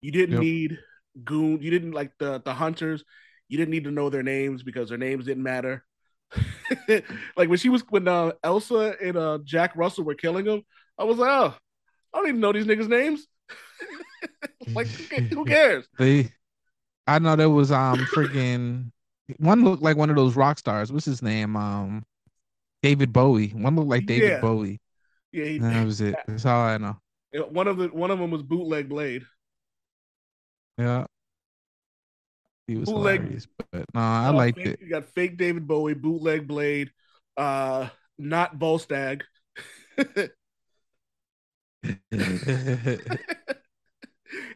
You 0.00 0.12
didn't 0.12 0.38
Yep. 0.38 0.38
need 0.38 0.78
goon, 1.24 1.60
you 1.62 1.70
didn't 1.70 1.92
like 1.92 2.12
the 2.18 2.40
the 2.44 2.54
hunters, 2.54 3.04
you 3.48 3.58
didn't 3.58 3.70
need 3.72 3.84
to 3.84 3.90
know 3.90 4.10
their 4.10 4.22
names 4.22 4.62
because 4.62 4.88
their 4.88 4.98
names 4.98 5.24
didn't 5.26 5.42
matter. 5.42 5.84
like 7.36 7.48
when 7.48 7.58
she 7.58 7.68
was 7.68 7.82
when 7.90 8.08
uh, 8.08 8.32
Elsa 8.44 8.96
and 9.02 9.16
uh, 9.16 9.38
Jack 9.44 9.76
Russell 9.76 10.04
were 10.04 10.14
killing 10.14 10.46
him, 10.46 10.62
I 10.98 11.04
was 11.04 11.18
like, 11.18 11.30
oh, 11.30 11.56
I 12.14 12.18
don't 12.18 12.28
even 12.28 12.40
know 12.40 12.52
these 12.52 12.66
niggas' 12.66 12.88
names. 12.88 13.26
like 14.74 14.88
who 15.34 15.44
cares? 15.44 15.86
They, 15.98 16.32
I 17.08 17.18
know 17.18 17.34
there 17.36 17.50
was 17.50 17.72
um 17.72 17.98
freaking 18.14 18.92
one 19.38 19.64
looked 19.64 19.82
like 19.82 19.96
one 19.96 20.10
of 20.10 20.16
those 20.16 20.36
rock 20.36 20.58
stars. 20.58 20.92
What's 20.92 21.04
his 21.06 21.22
name? 21.22 21.56
Um, 21.56 22.04
David 22.82 23.12
Bowie. 23.12 23.48
One 23.48 23.74
looked 23.76 23.88
like 23.88 24.06
David 24.06 24.28
Yeah. 24.30 24.40
Bowie. 24.40 24.80
Yeah, 25.32 25.44
he, 25.44 25.58
that 25.58 25.84
was 25.84 26.00
it. 26.00 26.14
That's 26.26 26.46
all 26.46 26.60
I 26.60 26.78
know. 26.78 26.96
one 27.50 27.66
of 27.68 27.76
the 27.78 27.88
one 27.88 28.10
of 28.10 28.18
them 28.18 28.30
was 28.30 28.42
bootleg 28.42 28.88
Blade. 28.88 29.24
Yeah. 30.78 31.06
He 32.66 32.76
was 32.76 32.88
Bootleg- 32.90 33.20
hilarious, 33.22 33.46
but 33.72 33.84
no, 33.94 34.00
I 34.00 34.26
Uh, 34.28 34.32
liked 34.34 34.58
fake- 34.58 34.66
it. 34.66 34.80
You 34.82 34.90
got 34.90 35.08
fake 35.08 35.36
David 35.38 35.66
Bowie, 35.66 35.94
bootleg 35.94 36.46
Blade, 36.46 36.90
uh, 37.38 37.88
not 38.18 38.58
Volstagg, 38.58 39.22
and 39.96 40.30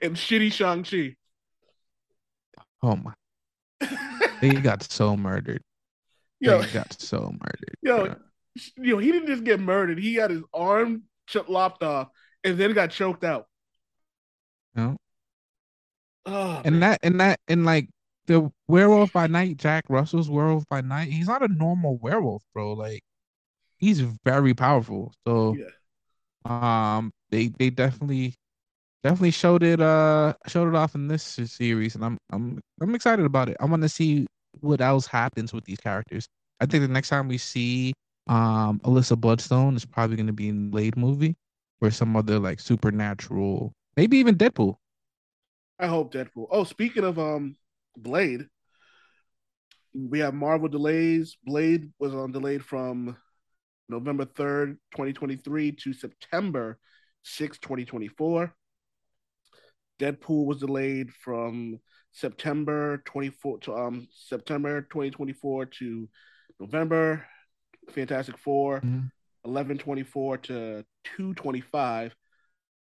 shitty 0.02 0.52
Shang 0.52 0.84
Chi. 0.84 1.16
Oh 2.82 2.96
my, 2.96 3.12
they 4.40 4.50
got 4.60 4.82
so 4.82 5.16
murdered. 5.16 5.62
yo, 6.40 6.62
They 6.62 6.68
got 6.68 7.00
so 7.00 7.32
murdered. 7.32 7.76
yo, 7.82 8.04
bro. 8.06 8.14
yo, 8.76 8.98
he 8.98 9.12
didn't 9.12 9.28
just 9.28 9.44
get 9.44 9.60
murdered. 9.60 9.98
He 9.98 10.14
got 10.16 10.30
his 10.30 10.42
arm 10.52 11.02
ch- 11.28 11.48
lopped 11.48 11.82
off 11.82 12.08
and 12.44 12.58
then 12.58 12.72
got 12.72 12.90
choked 12.90 13.24
out. 13.24 13.46
Know? 14.74 14.96
Oh, 16.24 16.62
man. 16.66 16.66
and 16.66 16.82
that 16.82 16.98
and 17.02 17.20
that 17.20 17.40
and 17.48 17.64
like 17.64 17.88
the 18.26 18.50
werewolf 18.68 19.12
by 19.12 19.26
night, 19.26 19.56
Jack 19.56 19.84
Russell's 19.88 20.30
werewolf 20.30 20.64
by 20.68 20.80
night. 20.80 21.08
He's 21.08 21.26
not 21.26 21.42
a 21.42 21.48
normal 21.48 21.98
werewolf, 21.98 22.42
bro. 22.54 22.72
Like 22.74 23.02
he's 23.78 24.00
very 24.00 24.54
powerful. 24.54 25.12
So 25.26 25.56
Yeah. 25.58 26.96
um, 26.96 27.12
they 27.30 27.48
they 27.48 27.70
definitely 27.70 28.34
definitely 29.02 29.30
showed 29.30 29.62
it 29.62 29.80
uh 29.80 30.34
showed 30.46 30.68
it 30.68 30.74
off 30.74 30.94
in 30.94 31.08
this 31.08 31.22
series, 31.22 31.94
and 31.94 32.04
I'm 32.04 32.18
I'm 32.30 32.60
I'm 32.80 32.94
excited 32.94 33.24
about 33.26 33.48
it. 33.48 33.56
I 33.60 33.64
want 33.66 33.82
to 33.82 33.88
see 33.88 34.26
what 34.60 34.80
else 34.80 35.06
happens 35.06 35.52
with 35.52 35.64
these 35.64 35.78
characters. 35.78 36.26
I 36.60 36.66
think 36.66 36.82
the 36.82 36.88
next 36.88 37.08
time 37.08 37.28
we 37.28 37.38
see 37.38 37.92
um 38.28 38.80
Alyssa 38.84 39.18
Bloodstone 39.18 39.76
is 39.76 39.84
probably 39.84 40.16
going 40.16 40.26
to 40.28 40.32
be 40.32 40.48
in 40.48 40.70
Blade 40.70 40.96
movie 40.96 41.36
or 41.80 41.90
some 41.90 42.16
other 42.16 42.38
like 42.38 42.60
supernatural, 42.60 43.72
maybe 43.96 44.18
even 44.18 44.36
Deadpool. 44.36 44.76
I 45.78 45.86
hope 45.86 46.12
Deadpool. 46.12 46.46
Oh, 46.50 46.64
speaking 46.64 47.04
of 47.04 47.18
um 47.18 47.56
Blade, 47.96 48.46
we 49.94 50.20
have 50.20 50.34
Marvel 50.34 50.68
delays. 50.68 51.36
Blade 51.44 51.92
was 51.98 52.14
on 52.14 52.32
delayed 52.32 52.64
from 52.64 53.16
November 53.88 54.24
3rd, 54.24 54.78
2023 54.92 55.72
to 55.72 55.92
September 55.92 56.78
6th, 57.24 57.60
2024. 57.60 58.54
Deadpool 60.06 60.46
was 60.46 60.58
delayed 60.58 61.12
from 61.12 61.78
September 62.10 62.98
24 63.06 63.58
to 63.60 63.74
um 63.74 64.08
September 64.12 64.82
2024 64.82 65.66
to 65.66 66.08
November. 66.58 67.24
Fantastic 67.90 68.36
4 68.38 68.80
Mhm. 68.80 69.10
1124 69.44 70.38
to 70.38 70.84
225 71.04 72.14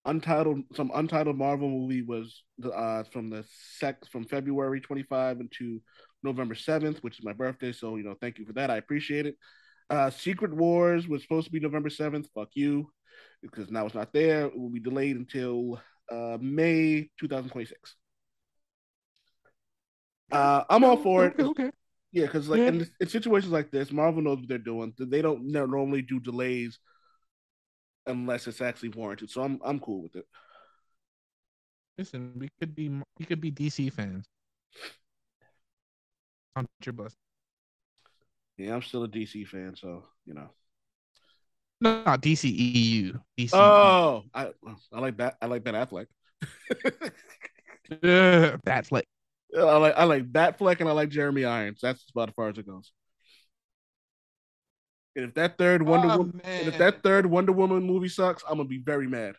untitled 0.06 0.62
some 0.74 0.90
untitled 0.94 1.36
marvel 1.36 1.68
movie 1.68 2.00
was 2.02 2.42
uh 2.72 3.02
from 3.12 3.28
the 3.28 3.44
sec 3.78 4.06
from 4.08 4.24
february 4.24 4.80
25 4.80 5.40
into 5.40 5.82
november 6.22 6.54
7th 6.54 7.02
which 7.02 7.18
is 7.18 7.24
my 7.24 7.32
birthday 7.32 7.72
so 7.72 7.96
you 7.96 8.04
know 8.04 8.14
thank 8.20 8.38
you 8.38 8.46
for 8.46 8.52
that 8.54 8.70
i 8.70 8.76
appreciate 8.76 9.26
it 9.26 9.36
uh 9.90 10.08
secret 10.08 10.54
wars 10.54 11.06
was 11.08 11.20
supposed 11.22 11.46
to 11.46 11.52
be 11.52 11.60
november 11.60 11.90
7th 11.90 12.28
fuck 12.34 12.50
you 12.54 12.88
because 13.42 13.68
now 13.70 13.84
it's 13.84 13.94
not 13.96 14.12
there 14.12 14.46
it 14.46 14.56
will 14.58 14.70
be 14.70 14.80
delayed 14.80 15.16
until 15.16 15.78
uh 16.11 16.38
may 16.40 17.09
2026 17.18 17.96
uh 20.32 20.64
i'm 20.70 20.84
all 20.84 20.96
for 20.96 21.26
it 21.26 21.34
Okay, 21.34 21.42
okay. 21.42 21.70
yeah, 22.12 22.24
because 22.26 22.48
like 22.48 22.61
Yeah. 22.61 22.68
in, 22.68 22.86
in 23.00 23.09
situations 23.09 23.52
like 23.52 23.70
this, 23.70 23.92
Marvel 23.92 24.22
knows 24.22 24.38
what 24.38 24.48
they're 24.48 24.59
doing. 24.59 24.94
They 24.98 25.20
don't 25.22 25.46
normally 25.52 26.02
do 26.02 26.18
delays 26.20 26.78
unless 28.07 28.46
it's 28.46 28.61
actually 28.61 28.90
warranted. 28.90 29.30
So 29.30 29.42
I'm 29.42 29.61
I'm 29.64 29.80
cool 29.80 30.02
with 30.02 30.16
it. 30.16 30.26
Listen, 31.98 32.32
we 32.38 32.48
could 32.59 32.74
be 32.74 32.88
we 33.18 33.26
could 33.26 33.40
be 33.40 33.50
DC 33.50 33.90
fans. 33.90 34.26
On 36.57 36.66
your 36.84 36.92
bus. 36.94 37.16
Yeah, 38.57 38.74
I'm 38.74 38.82
still 38.82 39.04
a 39.04 39.09
DC 39.09 39.44
fan, 39.44 39.76
so 39.76 40.04
you 40.24 40.34
know. 40.34 40.50
No, 41.81 42.03
not 42.05 42.20
DC 42.22 42.49
EU. 42.49 43.18
DC. 43.37 43.72
Oh, 43.72 44.24
I 44.35 44.53
I 44.93 45.01
like 45.01 45.16
that. 45.18 45.37
I 45.41 45.47
like 45.47 45.64
Ben 45.64 45.74
Affleck. 45.74 46.07
That's 48.64 48.91
like 48.93 49.07
I 49.57 49.77
like 49.77 49.95
I 49.97 50.05
like 50.05 50.31
Batfleck 50.31 50.81
and 50.81 50.89
I 50.89 50.93
like 50.93 51.09
Jeremy 51.11 51.45
Irons. 51.45 51.81
That's 51.83 52.05
about 52.11 52.29
as 52.31 52.35
far 52.35 52.49
as 52.49 52.59
it 52.59 52.66
goes. 52.66 52.93
And 55.16 55.24
if 55.24 55.35
that 55.35 55.59
third 55.59 55.83
Wonder 55.83 56.09
Oh, 56.09 56.18
Woman, 56.18 56.41
if 56.45 56.77
that 56.77 57.03
third 57.03 57.27
Wonder 57.27 57.53
Woman 57.53 57.83
movie 57.83 58.09
sucks, 58.09 58.43
I'm 58.45 58.59
gonna 58.59 58.68
be 58.68 58.79
very 58.79 59.09
mad. 59.09 59.35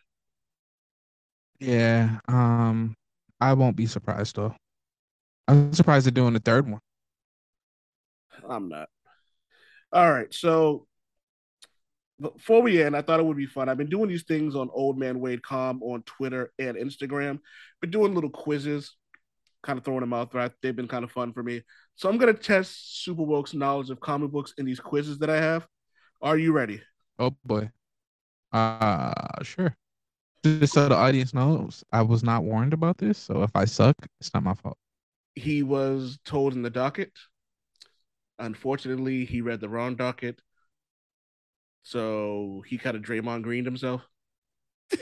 yeah. 1.60 2.20
Um, 2.28 2.94
I 3.40 3.52
won't 3.54 3.76
be 3.76 3.86
surprised 3.86 4.36
though. 4.36 4.54
I'm 5.48 5.74
surprised 5.74 6.06
they're 6.06 6.12
doing 6.12 6.34
the 6.34 6.40
third 6.40 6.70
one. 6.70 6.80
I'm 8.48 8.68
not. 8.68 8.88
All 9.92 10.10
right, 10.12 10.32
so 10.34 10.87
before 12.20 12.62
we 12.62 12.82
end, 12.82 12.96
I 12.96 13.02
thought 13.02 13.20
it 13.20 13.26
would 13.26 13.36
be 13.36 13.46
fun. 13.46 13.68
I've 13.68 13.78
been 13.78 13.88
doing 13.88 14.08
these 14.08 14.24
things 14.24 14.54
on 14.54 14.70
Old 14.72 14.98
Man 14.98 15.20
Wade 15.20 15.42
Com 15.42 15.82
on 15.82 16.02
Twitter 16.02 16.52
and 16.58 16.76
Instagram. 16.76 17.38
Been 17.80 17.90
doing 17.90 18.14
little 18.14 18.30
quizzes, 18.30 18.96
kind 19.62 19.78
of 19.78 19.84
throwing 19.84 20.00
them 20.00 20.12
out 20.12 20.32
there. 20.32 20.50
They've 20.62 20.74
been 20.74 20.88
kind 20.88 21.04
of 21.04 21.12
fun 21.12 21.32
for 21.32 21.42
me. 21.42 21.62
So 21.96 22.08
I'm 22.08 22.18
gonna 22.18 22.34
test 22.34 23.04
Super 23.04 23.22
Woke's 23.22 23.54
knowledge 23.54 23.90
of 23.90 24.00
comic 24.00 24.30
books 24.30 24.54
in 24.58 24.66
these 24.66 24.80
quizzes 24.80 25.18
that 25.18 25.30
I 25.30 25.40
have. 25.40 25.66
Are 26.20 26.36
you 26.36 26.52
ready? 26.52 26.82
Oh 27.18 27.36
boy. 27.44 27.70
Uh, 28.52 29.42
sure. 29.42 29.76
Just 30.44 30.74
so 30.74 30.88
the 30.88 30.94
audience 30.94 31.34
knows, 31.34 31.84
I 31.92 32.02
was 32.02 32.22
not 32.22 32.44
warned 32.44 32.72
about 32.72 32.98
this. 32.98 33.18
So 33.18 33.42
if 33.42 33.50
I 33.54 33.64
suck, 33.64 33.96
it's 34.20 34.32
not 34.32 34.42
my 34.42 34.54
fault. 34.54 34.78
He 35.34 35.62
was 35.62 36.18
told 36.24 36.54
in 36.54 36.62
the 36.62 36.70
docket. 36.70 37.12
Unfortunately, 38.38 39.24
he 39.24 39.40
read 39.40 39.60
the 39.60 39.68
wrong 39.68 39.96
docket. 39.96 40.40
So 41.82 42.62
he 42.66 42.78
kind 42.78 42.96
of 42.96 43.02
Draymond 43.02 43.42
Greened 43.42 43.66
himself. 43.66 44.02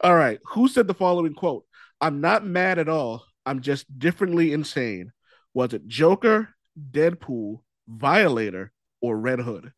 all 0.00 0.14
right. 0.14 0.38
Who 0.52 0.68
said 0.68 0.86
the 0.86 0.94
following 0.94 1.34
quote? 1.34 1.64
I'm 2.00 2.20
not 2.20 2.44
mad 2.44 2.78
at 2.78 2.88
all. 2.88 3.24
I'm 3.44 3.60
just 3.60 3.98
differently 3.98 4.52
insane. 4.52 5.12
Was 5.54 5.72
it 5.72 5.86
Joker, 5.86 6.50
Deadpool, 6.90 7.60
Violator, 7.88 8.72
or 9.00 9.18
Red 9.18 9.40
Hood? 9.40 9.72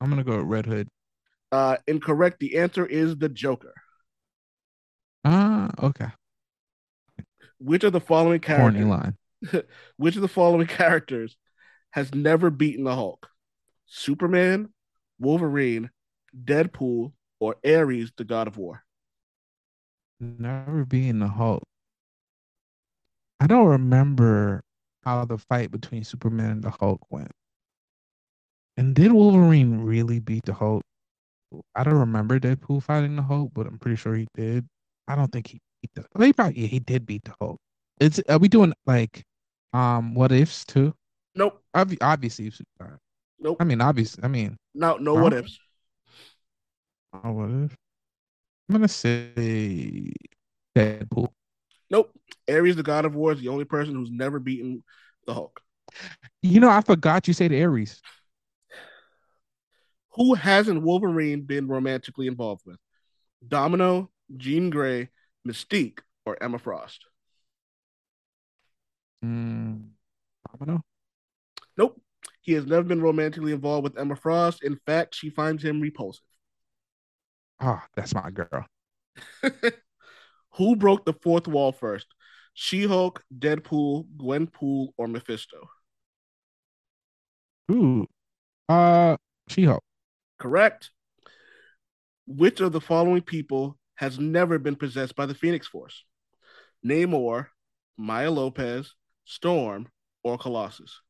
I'm 0.00 0.10
gonna 0.10 0.24
go 0.24 0.38
with 0.38 0.46
Red 0.46 0.66
Hood. 0.66 0.88
Uh, 1.50 1.76
incorrect. 1.86 2.40
The 2.40 2.58
answer 2.58 2.86
is 2.86 3.16
the 3.16 3.28
Joker. 3.28 3.74
Ah, 5.24 5.70
okay. 5.82 6.08
Which 7.58 7.84
of 7.84 7.92
the 7.92 8.00
following 8.00 8.40
characters? 8.40 8.84
line. 8.84 9.16
Which 9.96 10.16
of 10.16 10.22
the 10.22 10.28
following 10.28 10.66
characters 10.66 11.36
has 11.90 12.14
never 12.14 12.50
beaten 12.50 12.84
the 12.84 12.94
Hulk? 12.94 13.28
Superman, 13.88 14.68
Wolverine, 15.18 15.90
Deadpool, 16.44 17.12
or 17.40 17.56
Ares, 17.64 18.12
the 18.16 18.24
God 18.24 18.46
of 18.46 18.56
War? 18.58 18.84
Never 20.20 20.84
being 20.84 21.18
the 21.20 21.28
Hulk. 21.28 21.62
I 23.40 23.46
don't 23.46 23.66
remember 23.66 24.62
how 25.04 25.24
the 25.24 25.38
fight 25.38 25.70
between 25.70 26.04
Superman 26.04 26.50
and 26.50 26.62
the 26.62 26.70
Hulk 26.70 27.00
went. 27.10 27.30
And 28.76 28.94
did 28.94 29.12
Wolverine 29.12 29.80
really 29.80 30.20
beat 30.20 30.44
the 30.44 30.54
Hulk? 30.54 30.82
I 31.74 31.82
don't 31.82 31.94
remember 31.94 32.38
Deadpool 32.38 32.82
fighting 32.82 33.16
the 33.16 33.22
Hulk, 33.22 33.52
but 33.54 33.66
I'm 33.66 33.78
pretty 33.78 33.96
sure 33.96 34.14
he 34.14 34.28
did. 34.34 34.68
I 35.06 35.16
don't 35.16 35.32
think 35.32 35.46
he 35.46 35.60
beat 35.82 35.90
the. 35.94 36.04
Well, 36.14 36.26
he 36.26 36.32
probably 36.32 36.60
yeah, 36.60 36.68
he 36.68 36.78
did 36.78 37.06
beat 37.06 37.24
the 37.24 37.34
Hulk. 37.40 37.58
It's 38.00 38.20
are 38.28 38.38
we 38.38 38.48
doing 38.48 38.74
like 38.86 39.22
um 39.72 40.14
what 40.14 40.30
ifs 40.32 40.64
too? 40.64 40.94
Nope. 41.34 41.62
Obvi- 41.74 41.98
obviously, 42.00 42.52
Nope. 43.40 43.58
I 43.60 43.64
mean 43.64 43.80
obviously. 43.80 44.24
I 44.24 44.28
mean, 44.28 44.56
No, 44.74 44.96
no 44.96 45.14
what 45.14 45.32
ifs. 45.32 45.58
uh, 47.12 47.30
what 47.30 47.50
if? 47.50 47.76
I'm 48.68 48.74
gonna 48.76 48.88
say 48.88 50.12
Deadpool. 50.76 51.28
Nope. 51.90 52.12
Ares, 52.48 52.76
the 52.76 52.82
God 52.82 53.04
of 53.04 53.14
War, 53.14 53.32
is 53.32 53.40
the 53.40 53.48
only 53.48 53.64
person 53.64 53.94
who's 53.94 54.10
never 54.10 54.38
beaten 54.38 54.82
the 55.26 55.34
Hulk. 55.34 55.60
You 56.42 56.60
know, 56.60 56.68
I 56.68 56.82
forgot 56.82 57.26
you 57.28 57.34
said 57.34 57.52
Ares. 57.52 58.00
Who 60.12 60.34
hasn't 60.34 60.82
Wolverine 60.82 61.42
been 61.42 61.68
romantically 61.68 62.26
involved 62.26 62.62
with? 62.66 62.78
Domino, 63.46 64.10
Jean 64.36 64.68
Grey, 64.68 65.10
Mystique, 65.46 66.00
or 66.26 66.36
Emma 66.42 66.58
Frost? 66.58 67.04
Mm, 69.24 69.90
Domino. 70.50 70.82
Nope. 71.76 72.00
He 72.48 72.54
has 72.54 72.64
never 72.64 72.82
been 72.82 73.02
romantically 73.02 73.52
involved 73.52 73.84
with 73.84 73.98
Emma 73.98 74.16
Frost. 74.16 74.64
In 74.64 74.78
fact, 74.86 75.14
she 75.14 75.28
finds 75.28 75.62
him 75.62 75.82
repulsive. 75.82 76.24
Oh, 77.60 77.82
that's 77.94 78.14
my 78.14 78.30
girl. 78.30 78.64
Who 80.54 80.74
broke 80.74 81.04
the 81.04 81.12
fourth 81.12 81.46
wall 81.46 81.72
first? 81.72 82.06
She 82.54 82.86
Hulk, 82.86 83.22
Deadpool, 83.38 84.06
Gwenpool, 84.16 84.92
or 84.96 85.08
Mephisto? 85.08 85.68
Ooh. 87.70 88.06
Uh, 88.66 89.18
She-Hulk. 89.50 89.84
Correct. 90.38 90.88
Which 92.26 92.62
of 92.62 92.72
the 92.72 92.80
following 92.80 93.20
people 93.20 93.76
has 93.96 94.18
never 94.18 94.58
been 94.58 94.76
possessed 94.76 95.14
by 95.14 95.26
the 95.26 95.34
Phoenix 95.34 95.66
Force? 95.66 96.02
Namor, 96.82 97.48
Maya 97.98 98.30
Lopez, 98.30 98.94
Storm, 99.26 99.88
or 100.22 100.38
Colossus? 100.38 101.02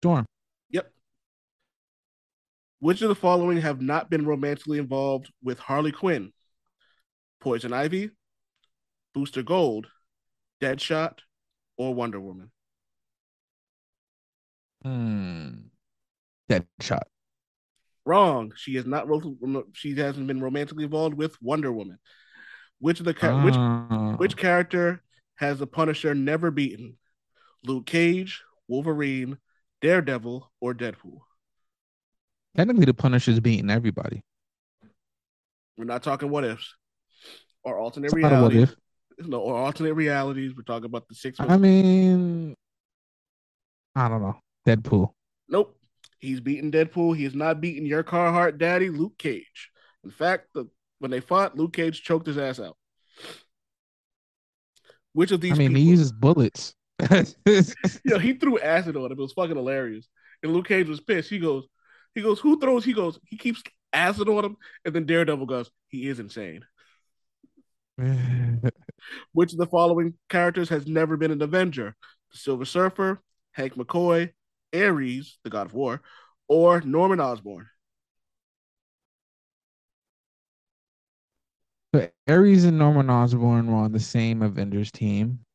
Storm. 0.00 0.26
Yep. 0.70 0.90
Which 2.80 3.02
of 3.02 3.08
the 3.08 3.14
following 3.14 3.58
have 3.60 3.80
not 3.80 4.10
been 4.10 4.26
romantically 4.26 4.78
involved 4.78 5.32
with 5.42 5.58
Harley 5.58 5.92
Quinn? 5.92 6.32
Poison 7.40 7.72
Ivy, 7.72 8.10
Booster 9.14 9.42
Gold, 9.42 9.86
Deadshot, 10.60 11.18
or 11.76 11.94
Wonder 11.94 12.20
Woman? 12.20 12.50
Hmm. 14.82 15.50
Deadshot. 16.48 17.02
Wrong. 18.04 18.52
She 18.56 18.76
is 18.76 18.86
not. 18.86 19.08
She 19.72 19.94
hasn't 19.96 20.26
been 20.26 20.40
romantically 20.40 20.84
involved 20.84 21.14
with 21.14 21.40
Wonder 21.42 21.72
Woman. 21.72 21.98
Which 22.78 23.00
of 23.00 23.06
the 23.06 23.12
which 23.44 23.54
Ah. 23.56 24.14
which 24.16 24.36
character 24.36 25.02
has 25.36 25.58
the 25.58 25.66
Punisher 25.66 26.14
never 26.14 26.50
beaten? 26.50 26.98
Luke 27.64 27.86
Cage, 27.86 28.42
Wolverine, 28.68 29.38
Daredevil, 29.82 30.50
or 30.60 30.74
Deadpool? 30.74 31.20
Technically, 32.56 32.86
the 32.86 32.94
Punisher's 32.94 33.40
beating 33.40 33.70
everybody. 33.70 34.22
We're 35.76 35.84
not 35.84 36.02
talking 36.02 36.30
what 36.30 36.44
ifs 36.44 36.74
or 37.62 37.78
alternate 37.78 38.06
It's 38.06 38.14
not 38.14 38.32
a 38.32 38.40
what 38.42 38.52
realities. 38.52 38.76
if. 39.18 39.26
No, 39.26 39.40
or 39.40 39.56
alternate 39.56 39.94
realities. 39.94 40.54
We're 40.56 40.62
talking 40.62 40.86
about 40.86 41.08
the 41.08 41.14
six. 41.14 41.38
I 41.40 41.56
mean, 41.56 42.54
I 43.94 44.08
don't 44.08 44.22
know. 44.22 44.36
Deadpool. 44.66 45.10
Nope. 45.48 45.76
He's 46.18 46.40
beating 46.40 46.70
Deadpool. 46.72 47.16
He's 47.16 47.34
not 47.34 47.60
beating 47.60 47.86
your 47.86 48.02
Carhartt 48.02 48.58
daddy, 48.58 48.88
Luke 48.90 49.18
Cage. 49.18 49.70
In 50.04 50.10
fact, 50.10 50.48
the, 50.54 50.66
when 50.98 51.10
they 51.10 51.20
fought, 51.20 51.56
Luke 51.56 51.72
Cage 51.74 52.02
choked 52.02 52.26
his 52.26 52.38
ass 52.38 52.58
out. 52.60 52.76
Which 55.12 55.30
of 55.30 55.40
these 55.40 55.52
I 55.52 55.56
mean, 55.56 55.68
people? 55.70 55.82
he 55.82 55.88
uses 55.88 56.12
bullets. 56.12 56.74
Yo, 58.04 58.18
he 58.18 58.34
threw 58.34 58.58
acid 58.58 58.96
on 58.96 59.06
him. 59.06 59.18
It 59.18 59.18
was 59.18 59.32
fucking 59.32 59.56
hilarious. 59.56 60.08
And 60.42 60.52
Luke 60.52 60.68
Cage 60.68 60.88
was 60.88 61.00
pissed. 61.00 61.30
He 61.30 61.38
goes, 61.38 61.66
he 62.14 62.22
goes, 62.22 62.40
who 62.40 62.58
throws? 62.58 62.84
He 62.84 62.92
goes, 62.92 63.18
he 63.26 63.36
keeps 63.36 63.62
acid 63.92 64.28
on 64.28 64.44
him. 64.44 64.56
And 64.84 64.94
then 64.94 65.06
Daredevil 65.06 65.46
goes, 65.46 65.70
he 65.88 66.08
is 66.08 66.20
insane. 66.20 66.64
Which 69.32 69.52
of 69.52 69.58
the 69.58 69.66
following 69.66 70.14
characters 70.28 70.68
has 70.70 70.86
never 70.86 71.16
been 71.16 71.30
an 71.30 71.42
Avenger? 71.42 71.94
The 72.32 72.38
Silver 72.38 72.64
Surfer, 72.64 73.20
Hank 73.52 73.74
McCoy, 73.74 74.32
Ares, 74.74 75.38
the 75.44 75.50
God 75.50 75.66
of 75.66 75.74
War, 75.74 76.02
or 76.48 76.80
Norman 76.80 77.20
Osborn? 77.20 77.66
So 81.94 82.10
Ares 82.28 82.64
and 82.64 82.78
Norman 82.78 83.08
Osborn 83.08 83.68
were 83.68 83.78
on 83.78 83.92
the 83.92 84.00
same 84.00 84.42
Avengers 84.42 84.90
team. 84.90 85.45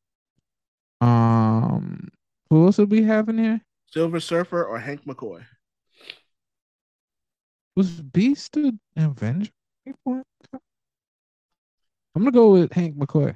Um, 1.02 2.08
who 2.48 2.66
else 2.66 2.78
would 2.78 2.90
we 2.90 3.02
have 3.02 3.28
in 3.28 3.38
here? 3.38 3.60
Silver 3.90 4.20
Surfer 4.20 4.64
or 4.64 4.78
Hank 4.78 5.04
McCoy? 5.04 5.44
Was 7.76 7.90
Beast 8.00 8.56
an 8.56 8.78
Avenger? 8.96 9.50
I'm 10.06 10.22
gonna 12.16 12.30
go 12.30 12.52
with 12.52 12.72
Hank 12.72 12.96
McCoy. 12.96 13.34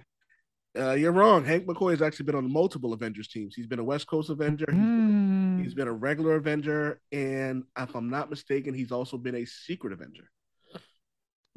Uh, 0.78 0.92
you're 0.92 1.12
wrong. 1.12 1.42
Hank 1.44 1.66
McCoy 1.66 1.92
has 1.92 2.02
actually 2.02 2.26
been 2.26 2.34
on 2.34 2.52
multiple 2.52 2.92
Avengers 2.92 3.28
teams. 3.28 3.54
He's 3.54 3.66
been 3.66 3.78
a 3.78 3.84
West 3.84 4.06
Coast 4.06 4.28
Avenger. 4.28 4.66
He's 4.68 4.76
been, 4.78 5.56
Hmm. 5.56 5.62
he's 5.62 5.74
been 5.74 5.88
a 5.88 5.92
regular 5.92 6.36
Avenger, 6.36 7.00
and 7.10 7.64
if 7.78 7.94
I'm 7.96 8.10
not 8.10 8.28
mistaken, 8.28 8.74
he's 8.74 8.92
also 8.92 9.16
been 9.16 9.36
a 9.36 9.46
secret 9.46 9.94
Avenger. 9.94 10.30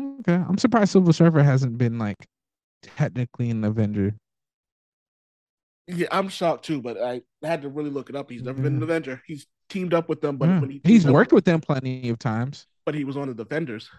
Okay, 0.02 0.36
I'm 0.36 0.58
surprised 0.58 0.92
Silver 0.94 1.12
Surfer 1.12 1.44
hasn't 1.44 1.78
been 1.78 2.00
like 2.00 2.26
technically 2.82 3.50
an 3.50 3.66
Avenger. 3.66 4.16
Yeah, 5.92 6.08
I'm 6.12 6.30
shocked 6.30 6.66
too, 6.66 6.82
but 6.82 7.02
I 7.02 7.22
had 7.42 7.64
to 7.64 7.70
really 7.70 7.90
look 7.90 8.10
it 8.10 8.16
up. 8.16 8.30
He's 8.30 8.44
never 8.44 8.62
been 8.62 8.76
an 8.78 8.84
Avenger. 8.84 9.22
He's 9.26 9.48
teamed 9.70 9.94
up 9.94 10.08
with 10.08 10.22
them, 10.22 10.38
but 10.38 10.48
when 10.62 10.70
he 10.70 10.82
He's 10.84 11.02
teamed 11.04 11.10
up- 11.10 11.14
worked 11.16 11.32
with 11.34 11.46
them 11.46 11.60
plenty 11.62 12.10
of 12.10 12.20
times. 12.20 12.68
but 12.86 12.94
he 12.96 13.04
was 13.04 13.18
on 13.18 13.28
the 13.28 13.34
Defenders. 13.34 13.90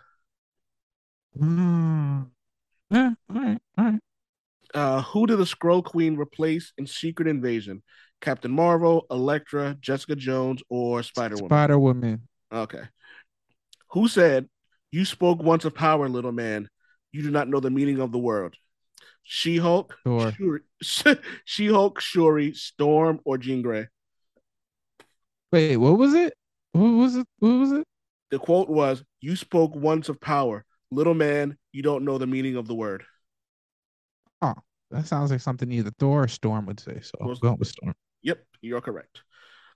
Hmm. 1.38 2.22
Yeah, 2.91 3.11
all 3.32 3.36
right, 3.41 3.59
all 3.78 3.84
right. 3.84 4.01
Uh, 4.74 5.03
who 5.03 5.26
did 5.26 5.36
the 5.38 5.45
Skrull 5.45 5.84
Queen 5.84 6.16
replace 6.16 6.72
in 6.78 6.86
Secret 6.86 7.28
Invasion? 7.28 7.82
Captain 8.20 8.51
Marvel, 8.51 9.07
Elektra, 9.11 9.76
Jessica 9.80 10.14
Jones, 10.14 10.62
or 10.68 11.03
Spider 11.03 11.36
Woman? 11.36 11.49
Spider 11.49 11.78
Woman. 11.78 12.28
Okay. 12.53 12.82
Who 13.93 14.07
said, 14.09 14.49
You 14.93 15.05
spoke 15.05 15.43
once 15.43 15.64
of 15.64 15.74
power, 15.74 16.09
little 16.09 16.32
man. 16.32 16.68
You 17.12 17.22
do 17.22 17.30
not 17.30 17.49
know 17.49 17.61
the 17.61 17.70
meaning 17.70 18.01
of 18.01 18.12
the 18.12 18.18
word. 18.18 18.57
She 19.23 19.59
Hulk, 19.59 19.97
Sure. 20.05 20.61
She 21.45 21.67
Hulk, 21.69 22.01
Shuri, 22.01 22.53
Storm, 22.55 23.21
or 23.25 23.39
Jean 23.39 23.63
Grey? 23.63 23.89
Wait, 25.53 25.77
what 25.77 25.99
was 25.99 26.15
it? 26.15 26.35
What 26.73 26.89
was 26.89 27.17
it? 27.17 27.27
What 27.39 27.49
was 27.51 27.73
it? 27.73 27.85
The 28.31 28.39
quote 28.39 28.69
was, 28.69 29.03
You 29.21 29.37
spoke 29.37 29.75
once 29.75 30.09
of 30.09 30.21
power. 30.21 30.65
Little 30.91 31.15
man, 31.15 31.57
you 31.73 31.83
don't 31.83 32.05
know 32.05 32.19
the 32.19 32.27
meaning 32.27 32.57
of 32.57 32.67
the 32.67 32.75
word. 32.75 33.05
Huh. 34.43 34.55
That 34.91 35.07
sounds 35.07 35.31
like 35.31 35.41
something 35.41 35.71
either 35.71 35.93
Thor 35.99 36.25
or 36.25 36.29
Storm 36.29 36.67
would 36.67 36.81
say. 36.81 37.01
So 37.01 37.13
I'm 37.21 37.29
Was- 37.29 37.39
going 37.39 37.59
with 37.59 37.69
Storm. 37.69 37.95
Yep, 38.23 38.45
you're 38.61 38.81
correct. 38.81 39.23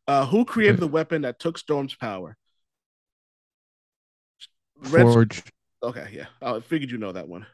Uh, 0.07 0.27
who 0.27 0.45
created 0.45 0.81
the 0.81 0.87
weapon 0.89 1.23
that 1.23 1.39
took 1.39 1.57
Storm's 1.57 1.95
power? 1.95 2.37
Red- 4.77 5.03
Forge. 5.03 5.43
Okay, 5.83 6.09
yeah. 6.13 6.27
I 6.43 6.61
figured 6.61 6.91
you 6.91 6.99
know 6.99 7.13
that 7.13 7.29
one. 7.29 7.47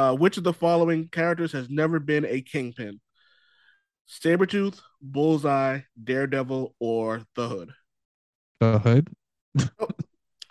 Uh, 0.00 0.14
which 0.14 0.38
of 0.38 0.44
the 0.44 0.52
following 0.54 1.08
characters 1.08 1.52
has 1.52 1.68
never 1.68 1.98
been 2.00 2.24
a 2.24 2.40
kingpin? 2.40 2.98
Sabretooth, 4.08 4.80
Bullseye, 5.02 5.80
Daredevil, 6.02 6.74
or 6.80 7.22
the 7.36 7.46
Hood? 7.46 7.72
The 8.60 8.78
Hood. 8.78 9.08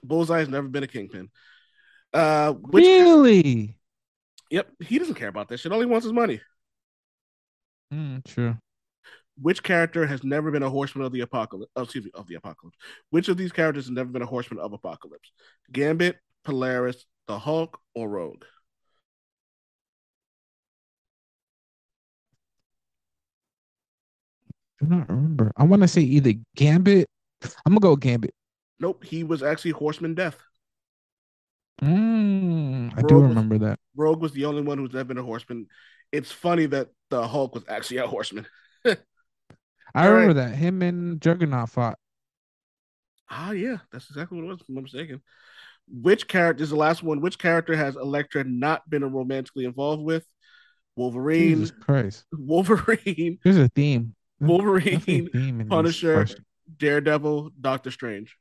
Bullseye 0.04 0.38
has 0.38 0.50
never 0.50 0.68
been 0.68 0.84
a 0.84 0.88
kingpin. 0.88 1.30
Uh, 2.14 2.54
which 2.54 2.86
really? 2.86 3.76
yep, 4.52 4.70
he 4.82 5.00
doesn't 5.00 5.16
care 5.16 5.30
about 5.30 5.48
that 5.48 5.60
shit. 5.60 5.72
All 5.72 5.80
he 5.80 5.88
wants 5.88 6.06
is 6.06 6.14
money. 6.14 6.42
Mm, 7.92 8.24
true. 8.28 8.56
Which 9.42 9.64
character 9.64 10.06
has 10.06 10.24
never 10.24 10.52
been 10.52 10.62
a 10.62 10.70
horseman 10.70 11.08
of 11.08 11.12
the 11.12 11.22
apocalypse? 11.22 11.72
Oh, 11.76 11.82
excuse 11.82 12.06
me, 12.06 12.12
of 12.14 12.28
the 12.28 12.36
apocalypse. 12.36 12.78
Which 13.10 13.30
of 13.30 13.38
these 13.38 13.52
characters 13.52 13.86
has 13.86 13.92
never 13.92 14.12
been 14.12 14.22
a 14.22 14.28
horseman 14.28 14.60
of 14.60 14.74
apocalypse? 14.74 15.32
Gambit, 15.72 16.18
Polaris, 16.44 17.04
the 17.28 17.40
Hulk, 17.40 17.80
or 17.96 18.08
Rogue? 18.08 18.44
Do 24.80 24.88
not 24.88 25.10
remember. 25.10 25.52
I 25.58 25.64
want 25.64 25.82
to 25.82 25.88
say 25.88 26.02
either 26.02 26.34
Gambit. 26.56 27.08
I'm 27.66 27.74
gonna 27.74 27.80
go 27.80 27.96
Gambit. 27.96 28.34
Nope, 28.80 29.04
he 29.04 29.24
was 29.24 29.44
actually 29.44 29.72
Horseman 29.72 30.14
Death. 30.16 30.38
Mm, 31.82 32.92
I 32.94 32.96
Rogue 33.02 33.08
do 33.08 33.16
was- 33.16 33.24
remember 33.30 33.58
that. 33.60 33.80
Rogue 33.96 34.22
was 34.22 34.34
the 34.34 34.46
only 34.46 34.62
one 34.62 34.78
who's 34.78 34.94
ever 34.96 35.06
been 35.06 35.18
a 35.18 35.24
horseman. 35.24 35.68
It's 36.12 36.32
funny 36.32 36.66
that 36.68 36.90
the 37.10 37.28
Hulk 37.28 37.54
was 37.54 37.64
actually 37.68 37.98
a 37.98 38.08
horseman. 38.08 38.46
I 38.86 38.98
All 40.08 40.14
remember 40.14 40.34
that. 40.36 40.56
Him 40.56 40.82
and 40.82 41.22
Juggernaut 41.22 41.70
fought. 41.70 41.98
Ah, 43.30 43.52
yeah, 43.52 43.78
that's 43.92 44.10
exactly 44.10 44.38
what 44.38 44.46
it 44.46 44.48
was. 44.50 44.62
If 44.62 44.70
I'm 44.70 44.84
mistaken. 44.84 45.22
Which 45.88 46.28
character 46.28 46.64
is 46.64 46.70
the 46.70 46.76
last 46.76 47.02
one? 47.04 47.22
Which 47.22 47.38
character 47.40 47.76
has 47.76 47.96
Elektra 47.96 48.44
not 48.44 48.88
been 48.90 49.04
romantically 49.12 49.66
involved 49.66 50.04
with? 50.04 50.26
Wolverine, 50.96 51.50
Jesus 51.60 51.72
Christ. 51.72 52.26
Wolverine, 52.34 53.40
There's 53.44 53.58
a 53.58 53.70
theme. 53.70 54.16
Wolverine, 54.40 55.00
theme 55.00 55.30
in 55.34 55.58
these 55.60 55.68
Punisher. 55.68 56.28
Daredevil, 56.78 57.52
Doctor 57.60 57.92
Strange. 57.92 58.38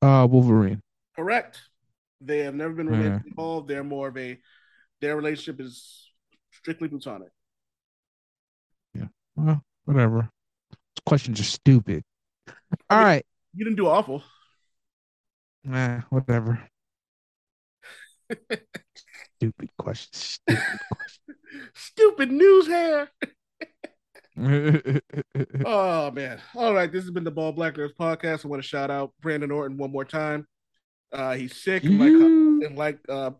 Uh, 0.00 0.26
Wolverine. 0.30 0.80
Correct. 1.16 1.60
They 2.20 2.40
have 2.40 2.54
never 2.54 2.74
been 2.74 2.92
Yeah. 2.92 3.20
involved. 3.26 3.68
They're 3.68 3.84
more 3.84 4.08
of 4.08 4.16
a 4.16 4.38
their 5.00 5.16
relationship 5.16 5.60
is 5.60 6.10
strictly 6.52 6.88
platonic. 6.88 7.30
Yeah. 8.94 9.08
Well, 9.34 9.64
whatever. 9.84 10.30
These 10.70 11.02
questions 11.04 11.40
are 11.40 11.44
stupid. 11.44 12.04
All 12.88 12.98
mean- 12.98 13.06
right. 13.06 13.26
You 13.54 13.64
didn't 13.64 13.76
do 13.76 13.88
awful. 13.88 14.22
Nah, 15.64 16.00
whatever. 16.10 16.68
stupid 19.36 19.70
questions. 19.78 20.40
Stupid 21.74 22.30
news 22.32 22.66
hair. 22.66 23.10
Oh 25.64 26.10
man. 26.10 26.40
All 26.54 26.72
right. 26.74 26.90
This 26.90 27.04
has 27.04 27.10
been 27.10 27.24
the 27.24 27.30
Bald 27.30 27.56
Black 27.56 27.74
Nerds 27.74 27.94
podcast. 27.94 28.44
I 28.44 28.48
want 28.48 28.62
to 28.62 28.68
shout 28.68 28.90
out 28.90 29.12
Brandon 29.20 29.50
Orton 29.50 29.76
one 29.76 29.92
more 29.92 30.04
time. 30.04 30.46
Uh 31.12 31.34
he's 31.34 31.56
sick. 31.56 31.84
and 31.84 31.98
Like 31.98 32.68
and 32.68 32.78
like 32.78 32.98
uh 33.08 33.32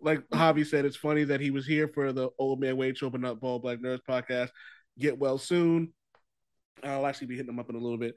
like 0.00 0.28
Javi 0.30 0.66
said, 0.66 0.84
it's 0.84 0.96
funny 0.96 1.24
that 1.24 1.40
he 1.40 1.50
was 1.50 1.66
here 1.66 1.88
for 1.88 2.12
the 2.12 2.30
old 2.38 2.60
man 2.60 2.94
show, 2.94 3.10
but 3.10 3.20
not 3.20 3.40
Bald 3.40 3.62
Black 3.62 3.78
Nerds 3.78 4.00
podcast. 4.08 4.50
Get 4.98 5.18
well 5.18 5.38
soon. 5.38 5.92
I'll 6.82 7.06
actually 7.06 7.28
be 7.28 7.36
hitting 7.36 7.50
him 7.50 7.58
up 7.58 7.70
in 7.70 7.76
a 7.76 7.80
little 7.80 7.98
bit. 7.98 8.14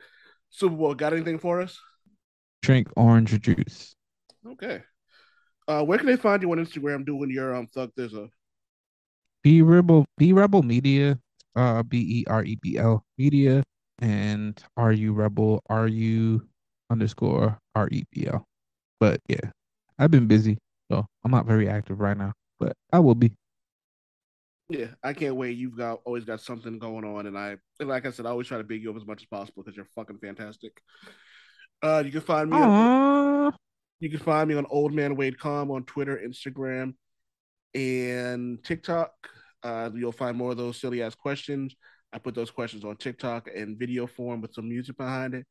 Super 0.49 0.75
Bowl, 0.75 0.95
got 0.95 1.13
anything 1.13 1.39
for 1.39 1.61
us? 1.61 1.79
Drink 2.61 2.89
orange 2.95 3.39
juice. 3.41 3.95
Okay. 4.45 4.81
Uh 5.67 5.83
where 5.83 5.97
can 5.97 6.07
they 6.07 6.15
find 6.15 6.41
you 6.41 6.51
on 6.51 6.57
Instagram 6.57 7.05
doing 7.05 7.29
your 7.29 7.53
um 7.53 7.67
thug 7.67 7.91
a 7.97 8.29
Be 9.43 9.61
rebel. 9.61 10.05
Be 10.17 10.31
rebel 10.31 10.63
media. 10.63 11.19
Uh, 11.57 11.83
B 11.83 12.19
E 12.19 12.25
R 12.27 12.43
E 12.43 12.57
B 12.61 12.77
L 12.77 13.03
media. 13.17 13.63
And 13.99 14.61
R 14.77 14.91
U 14.91 15.11
rebel? 15.11 15.61
R 15.69 15.87
U 15.87 16.47
underscore 16.89 17.57
R 17.75 17.89
E 17.91 18.03
B 18.11 18.27
L? 18.27 18.45
But 18.99 19.21
yeah, 19.27 19.49
I've 19.99 20.11
been 20.11 20.27
busy, 20.27 20.57
so 20.91 21.05
I'm 21.23 21.31
not 21.31 21.45
very 21.45 21.67
active 21.67 21.99
right 21.99 22.17
now. 22.17 22.33
But 22.59 22.73
I 22.93 22.99
will 22.99 23.15
be. 23.15 23.31
Yeah, 24.69 24.87
I 25.03 25.13
can't 25.13 25.35
wait. 25.35 25.57
You've 25.57 25.77
got 25.77 26.01
always 26.05 26.25
got 26.25 26.41
something 26.41 26.77
going 26.77 27.05
on, 27.05 27.25
and 27.25 27.37
I 27.37 27.57
and 27.79 27.89
like 27.89 28.05
I 28.05 28.11
said, 28.11 28.25
I 28.25 28.29
always 28.29 28.47
try 28.47 28.57
to 28.57 28.63
big 28.63 28.83
you 28.83 28.89
up 28.91 28.97
as 28.97 29.05
much 29.05 29.21
as 29.21 29.27
possible 29.27 29.63
because 29.63 29.75
you're 29.75 29.87
fucking 29.95 30.17
fantastic. 30.19 30.81
Uh, 31.81 32.03
you 32.05 32.11
can 32.11 32.21
find 32.21 32.49
me. 32.49 32.57
On, 32.57 33.53
you 33.99 34.09
can 34.09 34.19
find 34.19 34.49
me 34.49 34.55
on 34.55 34.65
Old 34.69 34.93
Man 34.93 35.15
Wade 35.15 35.39
Com 35.39 35.71
on 35.71 35.83
Twitter, 35.85 36.19
Instagram, 36.23 36.93
and 37.73 38.63
TikTok. 38.63 39.11
Uh, 39.67 39.89
you'll 39.93 40.13
find 40.13 40.37
more 40.37 40.51
of 40.51 40.57
those 40.57 40.79
silly 40.79 41.01
ass 41.01 41.13
questions. 41.13 41.75
I 42.13 42.19
put 42.19 42.35
those 42.35 42.51
questions 42.51 42.85
on 42.85 42.95
TikTok 42.95 43.49
in 43.53 43.77
video 43.77 44.07
form 44.07 44.39
with 44.39 44.53
some 44.53 44.69
music 44.69 44.95
behind 44.95 45.33
it. 45.33 45.45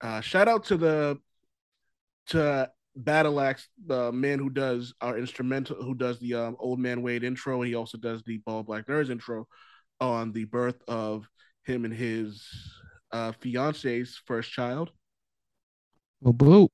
Uh, 0.00 0.20
shout 0.20 0.48
out 0.48 0.64
to 0.64 0.76
the 0.76 1.18
to 2.28 2.68
Battle 2.96 3.40
Axe, 3.40 3.68
the 3.86 4.10
man 4.10 4.40
who 4.40 4.50
does 4.50 4.92
our 5.00 5.16
instrumental, 5.16 5.76
who 5.76 5.94
does 5.94 6.18
the 6.18 6.34
um, 6.34 6.56
Old 6.58 6.80
Man 6.80 7.00
Wade 7.00 7.22
intro, 7.22 7.60
and 7.60 7.68
he 7.68 7.76
also 7.76 7.96
does 7.96 8.24
the 8.24 8.38
Bald 8.38 8.66
Black 8.66 8.88
Nerds 8.88 9.08
intro 9.08 9.46
on 10.00 10.32
the 10.32 10.46
birth 10.46 10.82
of 10.88 11.28
him 11.62 11.84
and 11.84 11.94
his 11.94 12.44
uh, 13.12 13.30
fiance's 13.40 14.20
first 14.26 14.50
child. 14.50 14.90
Boo 16.20 16.32
boo. 16.32 16.68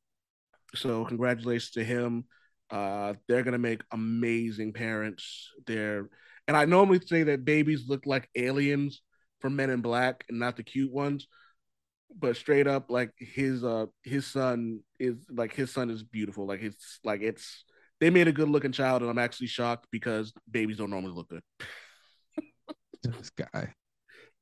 So 0.74 1.04
congratulations 1.04 1.72
to 1.72 1.84
him. 1.84 2.24
Uh, 2.70 3.14
they're 3.28 3.42
gonna 3.42 3.58
make 3.58 3.82
amazing 3.92 4.72
parents. 4.72 5.50
They're 5.66 6.08
and 6.50 6.56
I 6.56 6.64
normally 6.64 6.98
say 7.06 7.22
that 7.22 7.44
babies 7.44 7.84
look 7.86 8.06
like 8.06 8.28
aliens 8.34 9.02
from 9.38 9.54
Men 9.54 9.70
in 9.70 9.82
Black 9.82 10.24
and 10.28 10.40
not 10.40 10.56
the 10.56 10.64
cute 10.64 10.90
ones, 10.90 11.28
but 12.18 12.36
straight 12.36 12.66
up, 12.66 12.90
like 12.90 13.12
his 13.18 13.62
uh 13.62 13.86
his 14.02 14.26
son 14.26 14.80
is 14.98 15.14
like 15.30 15.54
his 15.54 15.70
son 15.70 15.90
is 15.90 16.02
beautiful. 16.02 16.48
Like 16.48 16.60
it's 16.60 16.98
like 17.04 17.22
it's 17.22 17.62
they 18.00 18.10
made 18.10 18.26
a 18.26 18.32
good 18.32 18.48
looking 18.48 18.72
child, 18.72 19.02
and 19.02 19.08
I'm 19.08 19.18
actually 19.20 19.46
shocked 19.46 19.86
because 19.92 20.32
babies 20.50 20.78
don't 20.78 20.90
normally 20.90 21.12
look 21.14 21.28
good. 21.28 21.42
This 23.04 23.30
guy. 23.30 23.72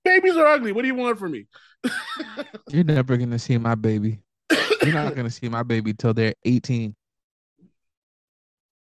Babies 0.02 0.36
are 0.36 0.46
ugly. 0.46 0.72
What 0.72 0.80
do 0.80 0.88
you 0.88 0.94
want 0.94 1.18
from 1.18 1.32
me? 1.32 1.46
You're 2.70 2.84
never 2.84 3.18
gonna 3.18 3.38
see 3.38 3.58
my 3.58 3.74
baby. 3.74 4.22
You're 4.82 4.94
not 4.94 5.14
gonna 5.14 5.28
see 5.28 5.50
my 5.50 5.62
baby 5.62 5.92
till 5.92 6.14
they're 6.14 6.34
18. 6.46 6.96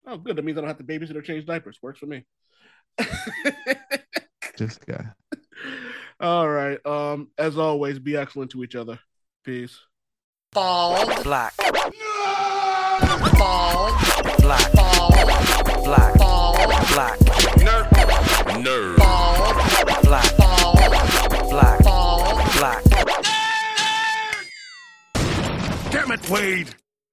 oh, 0.05 0.17
good. 0.17 0.35
That 0.35 0.45
means 0.45 0.59
I 0.59 0.61
don't 0.61 0.67
have 0.67 0.77
to 0.77 0.83
babysit 0.83 1.15
or 1.15 1.23
change 1.23 1.47
diapers. 1.47 1.79
Works 1.81 1.97
for 1.97 2.05
me. 2.05 2.23
This 4.57 4.79
guy. 4.79 5.05
All 6.19 6.49
right. 6.49 6.83
Um, 6.83 7.29
as 7.37 7.59
always, 7.59 7.99
be 7.99 8.17
excellent 8.17 8.49
to 8.51 8.63
each 8.63 8.75
other. 8.75 8.99
Peace. 9.43 9.79
Bald 10.51 11.23
black. 11.23 11.53
Bald 11.57 11.77
black. 14.39 14.73
Bald 14.73 15.13
black. 15.83 16.17
Bald 16.17 16.57
black. 16.89 17.19
Nerd. 17.59 17.87
Nerd. 18.63 18.97
Bald 18.97 20.03
black. 20.03 20.37
Bald 20.37 21.49
black. 21.51 21.83
Bald 21.83 22.41
black. 22.57 22.83
Damn 25.91 26.11
it, 26.11 26.29
Wade. 26.31 26.73